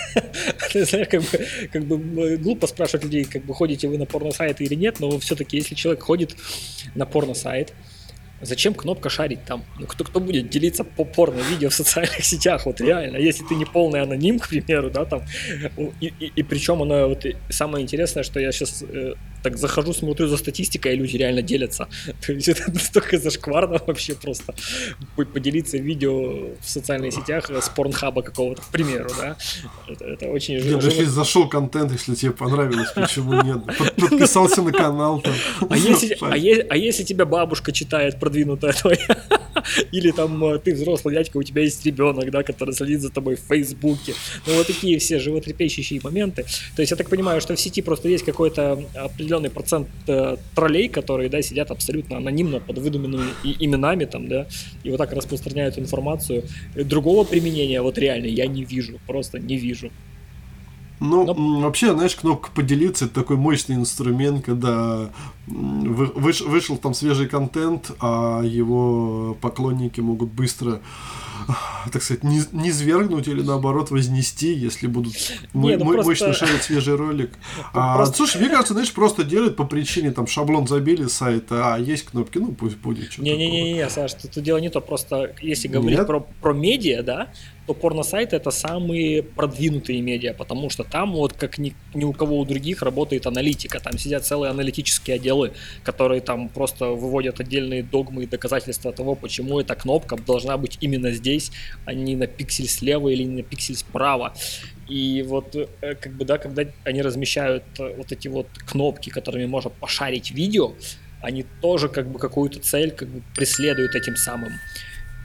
ты 0.73 0.85
знаешь, 0.85 1.09
как 1.09 1.23
бы, 1.23 1.47
как 1.73 1.85
бы 1.85 2.37
глупо 2.37 2.67
спрашивать 2.67 3.05
людей, 3.05 3.25
как 3.25 3.45
бы 3.45 3.55
ходите 3.55 3.89
вы 3.89 3.99
на 3.99 4.07
порно-сайт 4.07 4.61
или 4.61 4.75
нет, 4.75 5.01
но 5.01 5.19
все-таки 5.19 5.57
если 5.57 5.75
человек 5.75 6.03
ходит 6.03 6.37
на 6.95 7.07
порно-сайт, 7.07 7.73
Зачем 8.43 8.75
кнопка 8.75 9.09
шарить 9.09 9.45
там? 9.47 9.65
Ну, 9.79 9.87
кто, 9.87 10.05
кто 10.05 10.21
будет 10.21 10.51
делиться 10.51 10.85
по 10.85 11.05
порно 11.05 11.41
видео 11.41 11.71
в 11.71 11.75
социальных 11.75 12.23
сетях? 12.25 12.67
Вот 12.67 12.81
реально, 12.83 13.17
если 13.17 13.45
ты 13.45 13.55
не 13.55 13.65
полный 13.65 14.03
аноним, 14.03 14.39
к 14.39 14.49
примеру, 14.49 14.91
да, 14.91 15.07
там, 15.07 15.23
и, 16.01 16.13
и, 16.21 16.33
и 16.37 16.43
причем 16.43 16.83
она, 16.83 17.07
вот, 17.07 17.25
самое 17.49 17.83
интересное, 17.83 18.23
что 18.23 18.39
я 18.39 18.53
сейчас 18.53 18.85
э, 18.87 19.15
так 19.47 19.59
захожу, 19.59 19.93
смотрю 19.93 20.27
за 20.27 20.37
статистикой, 20.37 20.95
и 20.95 20.97
люди 20.97 21.17
реально 21.17 21.43
делятся. 21.43 21.89
То 22.27 22.33
есть 22.33 22.49
это 22.49 22.73
настолько 22.73 23.19
зашкварно 23.19 23.81
вообще 23.87 24.15
просто 24.15 24.55
поделиться 25.15 25.79
видео 25.79 26.49
в 26.61 26.69
социальных 26.69 27.15
сетях 27.15 27.49
с 27.51 27.69
порнхаба 27.69 28.23
какого-то, 28.23 28.63
к 28.63 28.67
примеру, 28.73 29.09
да. 29.17 29.37
Это, 29.89 30.05
это 30.05 30.27
очень... 30.27 30.57
Нет, 30.57 30.83
если 30.83 31.05
зашел 31.05 31.49
контент, 31.49 31.93
если 31.93 32.17
тебе 32.17 32.33
понравилось, 32.33 32.91
почему 32.95 33.41
нет? 33.43 33.59
Подписался 33.97 34.63
на 34.63 34.73
канал 34.73 35.21
там. 35.21 35.35
А 35.71 35.77
если, 35.77 36.17
а, 36.21 36.37
е- 36.37 36.67
а 36.69 36.77
если 36.77 37.05
тебя 37.05 37.25
бабушка 37.25 37.71
читает 37.71 38.19
продвинутая 38.19 38.73
твоя, 38.73 39.17
или 39.93 40.11
там 40.11 40.45
э, 40.45 40.59
ты 40.59 40.75
взрослый 40.75 41.15
дядька, 41.15 41.37
у 41.37 41.43
тебя 41.43 41.63
есть 41.63 41.85
ребенок, 41.87 42.31
да, 42.31 42.43
который 42.43 42.75
следит 42.75 43.01
за 43.01 43.11
тобой 43.11 43.37
в 43.37 43.41
Фейсбуке. 43.41 44.15
Ну, 44.47 44.55
вот 44.55 44.67
такие 44.67 44.99
все 44.99 45.19
животрепещущие 45.19 46.01
моменты. 46.03 46.45
То 46.75 46.83
есть 46.83 46.91
я 46.91 46.97
так 46.97 47.09
понимаю, 47.09 47.41
что 47.41 47.55
в 47.55 47.61
сети 47.61 47.83
просто 47.83 48.09
есть 48.09 48.25
какой-то 48.25 48.85
определенный 48.95 49.36
процент 49.51 49.89
э, 50.07 50.37
троллей, 50.55 50.89
которые, 50.89 51.29
да, 51.29 51.43
сидят 51.43 51.71
абсолютно 51.71 52.17
анонимно 52.17 52.61
под 52.61 52.79
выдуманными 52.79 53.31
именами 53.45 54.05
там, 54.05 54.29
да, 54.29 54.47
и 54.83 54.91
вот 54.91 54.99
так 54.99 55.13
распространяют 55.13 55.79
информацию. 55.79 56.45
Другого 56.75 57.25
применения 57.25 57.83
вот 57.83 57.99
реально 57.99 58.27
я 58.27 58.47
не 58.47 58.65
вижу, 58.65 58.99
просто 59.07 59.39
не 59.39 59.57
вижу. 59.57 59.91
Ну, 60.99 61.25
Но... 61.25 61.61
вообще, 61.61 61.93
знаешь, 61.93 62.17
кнопка 62.17 62.51
поделиться 62.55 63.05
это 63.05 63.15
такой 63.15 63.37
мощный 63.37 63.77
инструмент, 63.77 64.45
когда 64.45 65.11
выш, 65.47 66.41
вышел 66.41 66.79
там 66.79 66.95
свежий 66.95 67.29
контент, 67.29 67.91
а 68.01 68.43
его 68.43 69.37
поклонники 69.41 70.01
могут 70.01 70.31
быстро 70.31 70.81
так 71.93 72.03
сказать, 72.03 72.25
не, 72.25 72.43
не 72.53 72.73
свергнуть 72.73 73.29
или 73.29 73.43
наоборот 73.43 73.91
вознести, 73.91 74.53
если 74.53 74.87
будут 74.87 75.15
не, 75.55 75.77
ну 75.77 75.85
мощно 75.85 76.03
просто... 76.03 76.33
шарить 76.33 76.63
свежий 76.63 76.95
ролик. 76.95 77.33
А, 77.73 77.97
просто... 77.97 78.17
Слушай, 78.17 78.41
мне 78.41 78.49
кажется, 78.49 78.73
знаешь, 78.73 78.93
просто 78.93 79.23
делают 79.23 79.57
по 79.57 79.65
причине, 79.65 80.11
там, 80.11 80.27
шаблон 80.27 80.67
забили 80.67 81.07
сайта, 81.07 81.75
а 81.75 81.79
есть 81.79 82.07
кнопки, 82.07 82.39
ну 82.39 82.53
пусть 82.53 82.77
будет. 82.77 83.19
Не-не-не, 83.19 83.89
Саш, 83.91 84.15
тут 84.15 84.43
дело 84.43 84.59
не 84.59 84.71
то, 84.71 84.81
просто 84.81 85.35
если 85.43 85.69
говорить 85.69 86.07
про, 86.07 86.21
про 86.21 86.53
медиа, 86.53 87.03
да, 87.03 87.29
то 87.67 87.75
порно-сайт 87.75 88.33
это 88.33 88.51
самые 88.51 89.23
продвинутые 89.23 90.01
медиа, 90.01 90.35
потому 90.35 90.71
что 90.71 90.85
там 90.85 91.13
вот 91.13 91.33
как 91.33 91.59
ни, 91.59 91.75
ни 91.95 92.05
у 92.05 92.13
кого 92.13 92.39
у 92.39 92.45
других 92.45 92.83
работает 92.83 93.27
аналитика, 93.27 93.81
там 93.81 93.99
сидят 93.99 94.25
целые 94.25 94.51
аналитические 94.51 95.17
отделы, 95.17 95.53
которые 95.83 96.21
там 96.21 96.49
просто 96.49 96.87
выводят 96.87 97.41
отдельные 97.41 97.83
догмы 97.83 98.25
и 98.25 98.27
доказательства 98.27 98.93
того, 98.93 99.15
почему 99.17 99.61
эта 99.61 99.75
кнопка 99.75 100.17
должна 100.17 100.57
быть 100.57 100.79
именно 100.81 101.11
здесь, 101.11 101.51
а 101.85 101.93
не 101.93 102.15
на 102.15 102.27
пиксель 102.27 102.69
слева 102.69 103.09
или 103.09 103.25
не 103.25 103.37
на 103.37 103.43
пиксель 103.43 103.77
справа. 103.77 104.35
И 104.89 105.25
вот 105.27 105.57
э, 105.57 105.67
как 105.97 106.13
бы, 106.13 106.25
да, 106.25 106.39
когда 106.39 106.63
они 106.85 107.03
размещают 107.03 107.65
э, 107.81 107.95
вот 107.97 108.13
эти 108.13 108.29
вот 108.29 108.47
кнопки, 108.71 109.11
которыми 109.11 109.47
можно 109.47 109.71
пошарить 109.71 110.31
видео, 110.31 110.75
они 111.21 111.45
тоже 111.61 111.89
как 111.89 112.09
бы 112.09 112.21
какую-то 112.21 112.61
цель 112.61 112.93
как 112.93 113.09
бы 113.09 113.23
преследуют 113.35 113.97
этим 113.97 114.15
самым. 114.15 114.53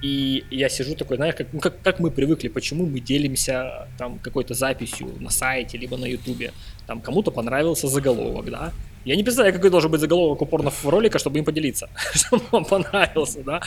И 0.02 0.44
я 0.50 0.70
сижу 0.70 0.96
такой, 0.96 1.18
знаешь, 1.18 1.36
как, 1.36 1.48
ну, 1.54 1.60
как, 1.60 1.82
как 1.82 2.00
мы 2.00 2.10
привыкли, 2.10 2.48
почему 2.48 2.86
мы 2.86 3.00
делимся 3.00 3.88
там 3.98 4.18
какой-то 4.20 4.54
записью 4.54 5.08
на 5.20 5.30
сайте, 5.30 5.78
либо 5.78 5.96
на 5.98 6.06
ютубе. 6.06 6.54
Там 6.92 7.00
кому-то 7.00 7.32
понравился 7.32 7.88
заголовок, 7.88 8.50
да, 8.50 8.74
я 9.06 9.16
не 9.16 9.24
представляю, 9.24 9.56
какой 9.56 9.70
должен 9.70 9.90
быть 9.90 10.02
заголовок 10.02 10.42
у 10.42 10.46
порно-ролика, 10.46 11.20
чтобы 11.20 11.40
им 11.40 11.46
поделиться, 11.46 11.90
чтобы 12.14 12.44
вам 12.52 12.66
понравился, 12.66 13.40
да. 13.44 13.62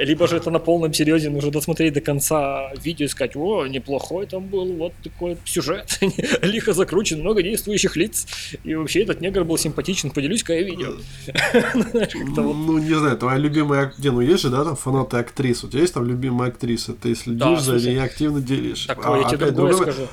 Либо 0.00 0.26
же 0.26 0.36
это 0.36 0.50
на 0.50 0.58
полном 0.58 0.92
серьезе 0.92 1.30
нужно 1.30 1.52
досмотреть 1.52 1.94
до 1.94 2.00
конца 2.00 2.72
видео 2.84 3.06
и 3.06 3.08
сказать, 3.08 3.36
о, 3.36 3.66
неплохой 3.68 4.26
там 4.26 4.48
был 4.48 4.72
вот 4.72 4.92
такой 5.04 5.36
сюжет, 5.44 6.00
лихо 6.42 6.72
закручен, 6.72 7.20
много 7.20 7.42
действующих 7.42 7.96
лиц, 7.96 8.26
и 8.64 8.74
вообще 8.74 9.04
этот 9.04 9.20
негр 9.20 9.44
был 9.44 9.56
симпатичен, 9.56 10.10
поделюсь-ка 10.10 10.54
я 10.54 10.62
видео. 10.62 10.94
Ну, 12.36 12.78
не 12.78 12.94
знаю, 12.94 13.16
твоя 13.16 13.38
любимая, 13.38 13.92
где, 13.96 14.10
ну 14.10 14.20
есть 14.20 14.42
же, 14.42 14.50
да, 14.50 14.64
там 14.64 14.74
фанаты 14.74 15.18
актрис, 15.18 15.62
у 15.62 15.68
тебя 15.68 15.82
есть 15.82 15.94
там 15.94 16.04
любимая 16.04 16.48
актриса, 16.48 16.92
ты 16.92 17.14
следишь 17.14 17.60
за 17.60 17.76
ней 17.76 18.02
активно 18.02 18.40
делишь. 18.40 18.86
Такое, 18.86 19.22
я 19.22 19.28
тебе 19.28 19.50
другое 19.52 19.74
скажу. 19.74 20.08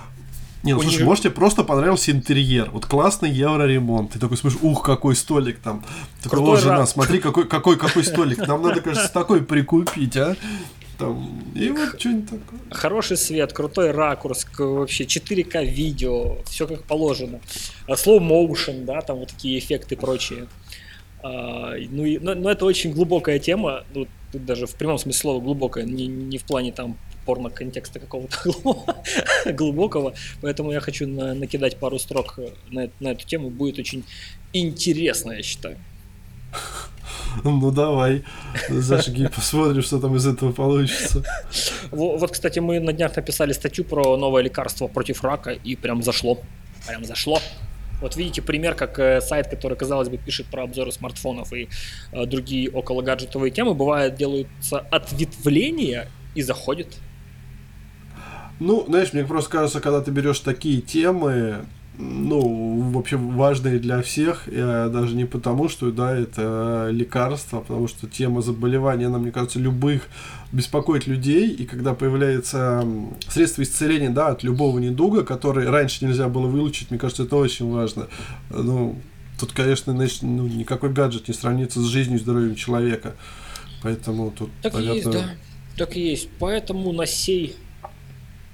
Не, 0.66 0.74
ну 0.74 0.82
слушай, 0.82 0.98
них... 0.98 1.06
может 1.06 1.24
тебе 1.24 1.34
просто 1.34 1.64
понравился 1.64 2.12
интерьер. 2.12 2.72
Вот 2.72 2.88
классный 2.88 3.30
евроремонт. 3.30 4.12
Ты 4.12 4.20
такой 4.20 4.36
смотришь, 4.36 4.60
ух, 4.64 4.84
какой 4.84 5.16
столик 5.16 5.60
там. 5.60 5.86
Такой, 6.24 6.40
о, 6.40 6.56
жена, 6.58 6.78
рад. 6.78 6.90
смотри, 6.90 7.20
какой, 7.20 7.48
какой, 7.48 7.78
какой 7.78 8.04
столик. 8.04 8.40
Нам 8.48 8.64
надо, 8.64 8.82
кажется, 8.82 9.14
такой 9.14 9.44
прикупить, 9.44 10.18
а? 10.18 10.36
Там, 10.98 11.44
и 11.54 11.70
вот 11.70 12.00
что-нибудь 12.00 12.30
такое. 12.30 12.60
Хороший 12.72 13.18
свет, 13.18 13.54
крутой 13.54 13.92
ракурс, 13.92 14.48
вообще 14.58 15.04
4К 15.04 15.64
видео, 15.66 16.38
все 16.46 16.66
как 16.68 16.84
положено. 16.86 17.42
А, 17.88 17.94
slow 17.94 18.20
motion, 18.20 18.86
да, 18.86 19.02
там 19.02 19.18
вот 19.18 19.30
такие 19.30 19.60
эффекты 19.60 19.96
прочие. 19.96 20.48
А, 21.22 21.74
ну, 21.92 22.06
и, 22.06 22.18
но, 22.18 22.34
но 22.34 22.50
это 22.50 22.66
очень 22.66 22.92
глубокая 22.92 23.40
тема, 23.40 23.84
ну, 23.94 24.08
тут 24.32 24.46
даже 24.46 24.68
в 24.68 24.76
прямом 24.76 24.98
смысле 24.98 25.20
слова 25.20 25.42
глубокая, 25.42 25.84
не, 25.84 26.08
не 26.08 26.38
в 26.38 26.44
плане 26.44 26.72
там 26.72 26.98
порно-контекста 27.26 28.00
какого-то 28.00 28.38
глубокого, 29.54 30.14
поэтому 30.42 30.72
я 30.72 30.80
хочу 30.80 31.08
на, 31.08 31.34
накидать 31.34 31.78
пару 31.78 32.00
строк 32.00 32.40
на, 32.70 32.90
на 33.00 33.10
эту 33.10 33.26
тему, 33.26 33.50
будет 33.50 33.80
очень 33.80 34.04
интересно, 34.54 35.34
я 35.34 35.44
считаю. 35.44 35.78
Ну 37.44 37.72
давай, 37.72 38.24
зажги, 38.70 39.28
посмотрим, 39.36 39.82
что 39.82 40.00
там 40.00 40.16
из 40.16 40.26
этого 40.26 40.54
получится. 40.54 41.24
Вот, 41.92 42.32
кстати, 42.32 42.60
мы 42.60 42.80
на 42.80 42.94
днях 42.94 43.16
написали 43.16 43.54
статью 43.54 43.84
про 43.84 44.18
новое 44.18 44.44
лекарство 44.44 44.88
против 44.88 45.24
рака, 45.24 45.52
и 45.52 45.76
прям 45.76 46.02
зашло. 46.02 46.40
Прям 46.88 47.04
зашло. 47.04 47.40
Вот 48.02 48.16
видите 48.18 48.42
пример, 48.42 48.76
как 48.76 49.00
э, 49.00 49.22
сайт, 49.22 49.48
который, 49.48 49.78
казалось 49.78 50.10
бы, 50.10 50.18
пишет 50.18 50.48
про 50.48 50.64
обзоры 50.64 50.92
смартфонов 50.92 51.54
и 51.54 51.70
э, 52.12 52.26
другие 52.26 52.70
около 52.70 53.02
гаджетовые 53.02 53.52
темы, 53.52 53.74
бывает 53.74 54.16
делаются 54.16 54.80
ответвления 54.92 56.08
и 56.36 56.42
заходит. 56.42 56.98
Ну, 58.60 58.86
знаешь, 58.88 59.14
мне 59.14 59.24
просто 59.26 59.50
кажется, 59.50 59.82
когда 59.82 60.02
ты 60.02 60.12
берешь 60.12 60.40
такие 60.40 60.82
темы, 60.82 61.66
ну, 61.98 62.92
вообще 62.92 63.18
важные 63.18 63.80
для 63.80 64.02
всех, 64.02 64.48
я 64.52 64.90
даже 64.90 65.16
не 65.16 65.26
потому, 65.26 65.70
что, 65.70 65.92
да, 65.92 66.16
это 66.16 66.90
лекарство, 66.92 67.60
а 67.60 67.62
потому 67.62 67.88
что 67.88 68.08
тема 68.08 68.42
заболевания, 68.42 69.08
она, 69.08 69.18
мне 69.18 69.32
кажется, 69.32 69.60
любых 69.60 70.04
беспокоит 70.52 71.08
людей, 71.08 71.50
и 71.50 71.66
когда 71.66 71.94
появляется 71.94 72.86
средство 73.30 73.62
исцеления, 73.62 74.10
да, 74.10 74.28
от 74.28 74.44
любого 74.44 74.80
недуга, 74.80 75.24
который 75.24 75.70
раньше 75.70 76.06
нельзя 76.06 76.28
было 76.28 76.48
вылечить, 76.48 76.92
мне 76.92 77.00
кажется, 77.00 77.24
это 77.24 77.36
очень 77.36 77.72
важно. 77.72 78.08
Ну, 78.50 78.98
тут, 79.40 79.52
конечно, 79.52 79.94
значит, 79.94 80.22
ну, 80.24 80.48
никакой 80.48 80.92
гаджет 80.92 81.28
не 81.28 81.34
сравнится 81.34 81.82
с 81.82 81.86
жизнью 81.86 82.20
и 82.20 82.22
здоровьем 82.22 82.56
человека. 82.56 83.16
Поэтому 83.82 84.32
тут, 84.32 84.50
так 84.62 84.74
понятно... 84.74 84.96
есть, 84.96 85.12
да. 85.12 85.30
Так 85.78 85.98
и 85.98 86.02
есть. 86.02 86.30
Поэтому 86.40 86.94
на 86.94 87.06
сей 87.06 87.56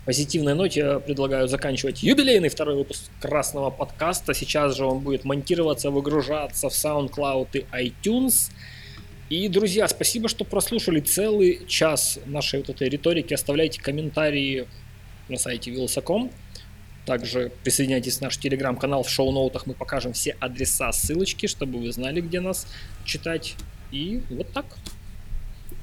позитивной 0.05 0.55
ноте 0.55 0.79
я 0.79 0.99
предлагаю 0.99 1.47
заканчивать 1.47 2.03
юбилейный 2.03 2.49
второй 2.49 2.75
выпуск 2.75 3.03
Красного 3.19 3.69
подкаста. 3.69 4.33
Сейчас 4.33 4.75
же 4.75 4.85
он 4.85 4.99
будет 4.99 5.23
монтироваться, 5.25 5.91
выгружаться 5.91 6.69
в 6.69 6.73
SoundCloud 6.73 7.47
и 7.53 7.65
iTunes. 7.89 8.51
И, 9.29 9.47
друзья, 9.47 9.87
спасибо, 9.87 10.27
что 10.27 10.43
прослушали 10.43 10.99
целый 10.99 11.65
час 11.67 12.19
нашей 12.25 12.59
вот 12.59 12.69
этой 12.69 12.89
риторики. 12.89 13.33
Оставляйте 13.33 13.81
комментарии 13.81 14.67
на 15.29 15.37
сайте 15.37 15.71
Вилсаком. 15.71 16.31
Также 17.05 17.51
присоединяйтесь 17.63 18.17
в 18.17 18.21
наш 18.21 18.37
телеграм-канал. 18.37 19.03
В 19.03 19.09
шоу-ноутах 19.09 19.65
мы 19.67 19.73
покажем 19.73 20.13
все 20.13 20.35
адреса, 20.39 20.91
ссылочки, 20.91 21.47
чтобы 21.47 21.79
вы 21.79 21.91
знали, 21.91 22.21
где 22.21 22.41
нас 22.41 22.67
читать. 23.05 23.55
И 23.91 24.21
вот 24.29 24.51
так. 24.51 24.65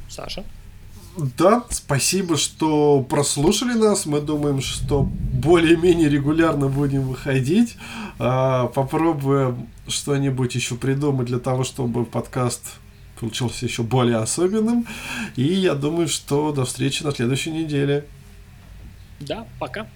Саша. 0.09 0.45
Да, 1.19 1.65
спасибо, 1.71 2.37
что 2.37 3.03
прослушали 3.03 3.73
нас. 3.73 4.07
Мы 4.07 4.21
думаем, 4.21 4.61
что 4.61 5.03
более-менее 5.03 6.09
регулярно 6.09 6.69
будем 6.69 7.03
выходить. 7.03 7.77
А, 8.21 8.69
попробуем 8.69 9.69
что-нибудь 9.89 10.55
еще 10.55 10.77
придумать 10.77 11.27
для 11.27 11.41
того, 11.41 11.65
чтобы 11.65 12.05
подкаст 12.05 12.63
получился 13.19 13.67
еще 13.67 13.83
более 13.83 14.19
особенным. 14.19 14.87
И 15.35 15.43
я 15.43 15.75
думаю, 15.75 16.07
что 16.07 16.53
до 16.53 16.65
встречи 16.65 17.03
на 17.03 17.11
следующей 17.11 17.51
неделе. 17.51 18.05
Да, 19.19 19.45
пока. 19.59 19.89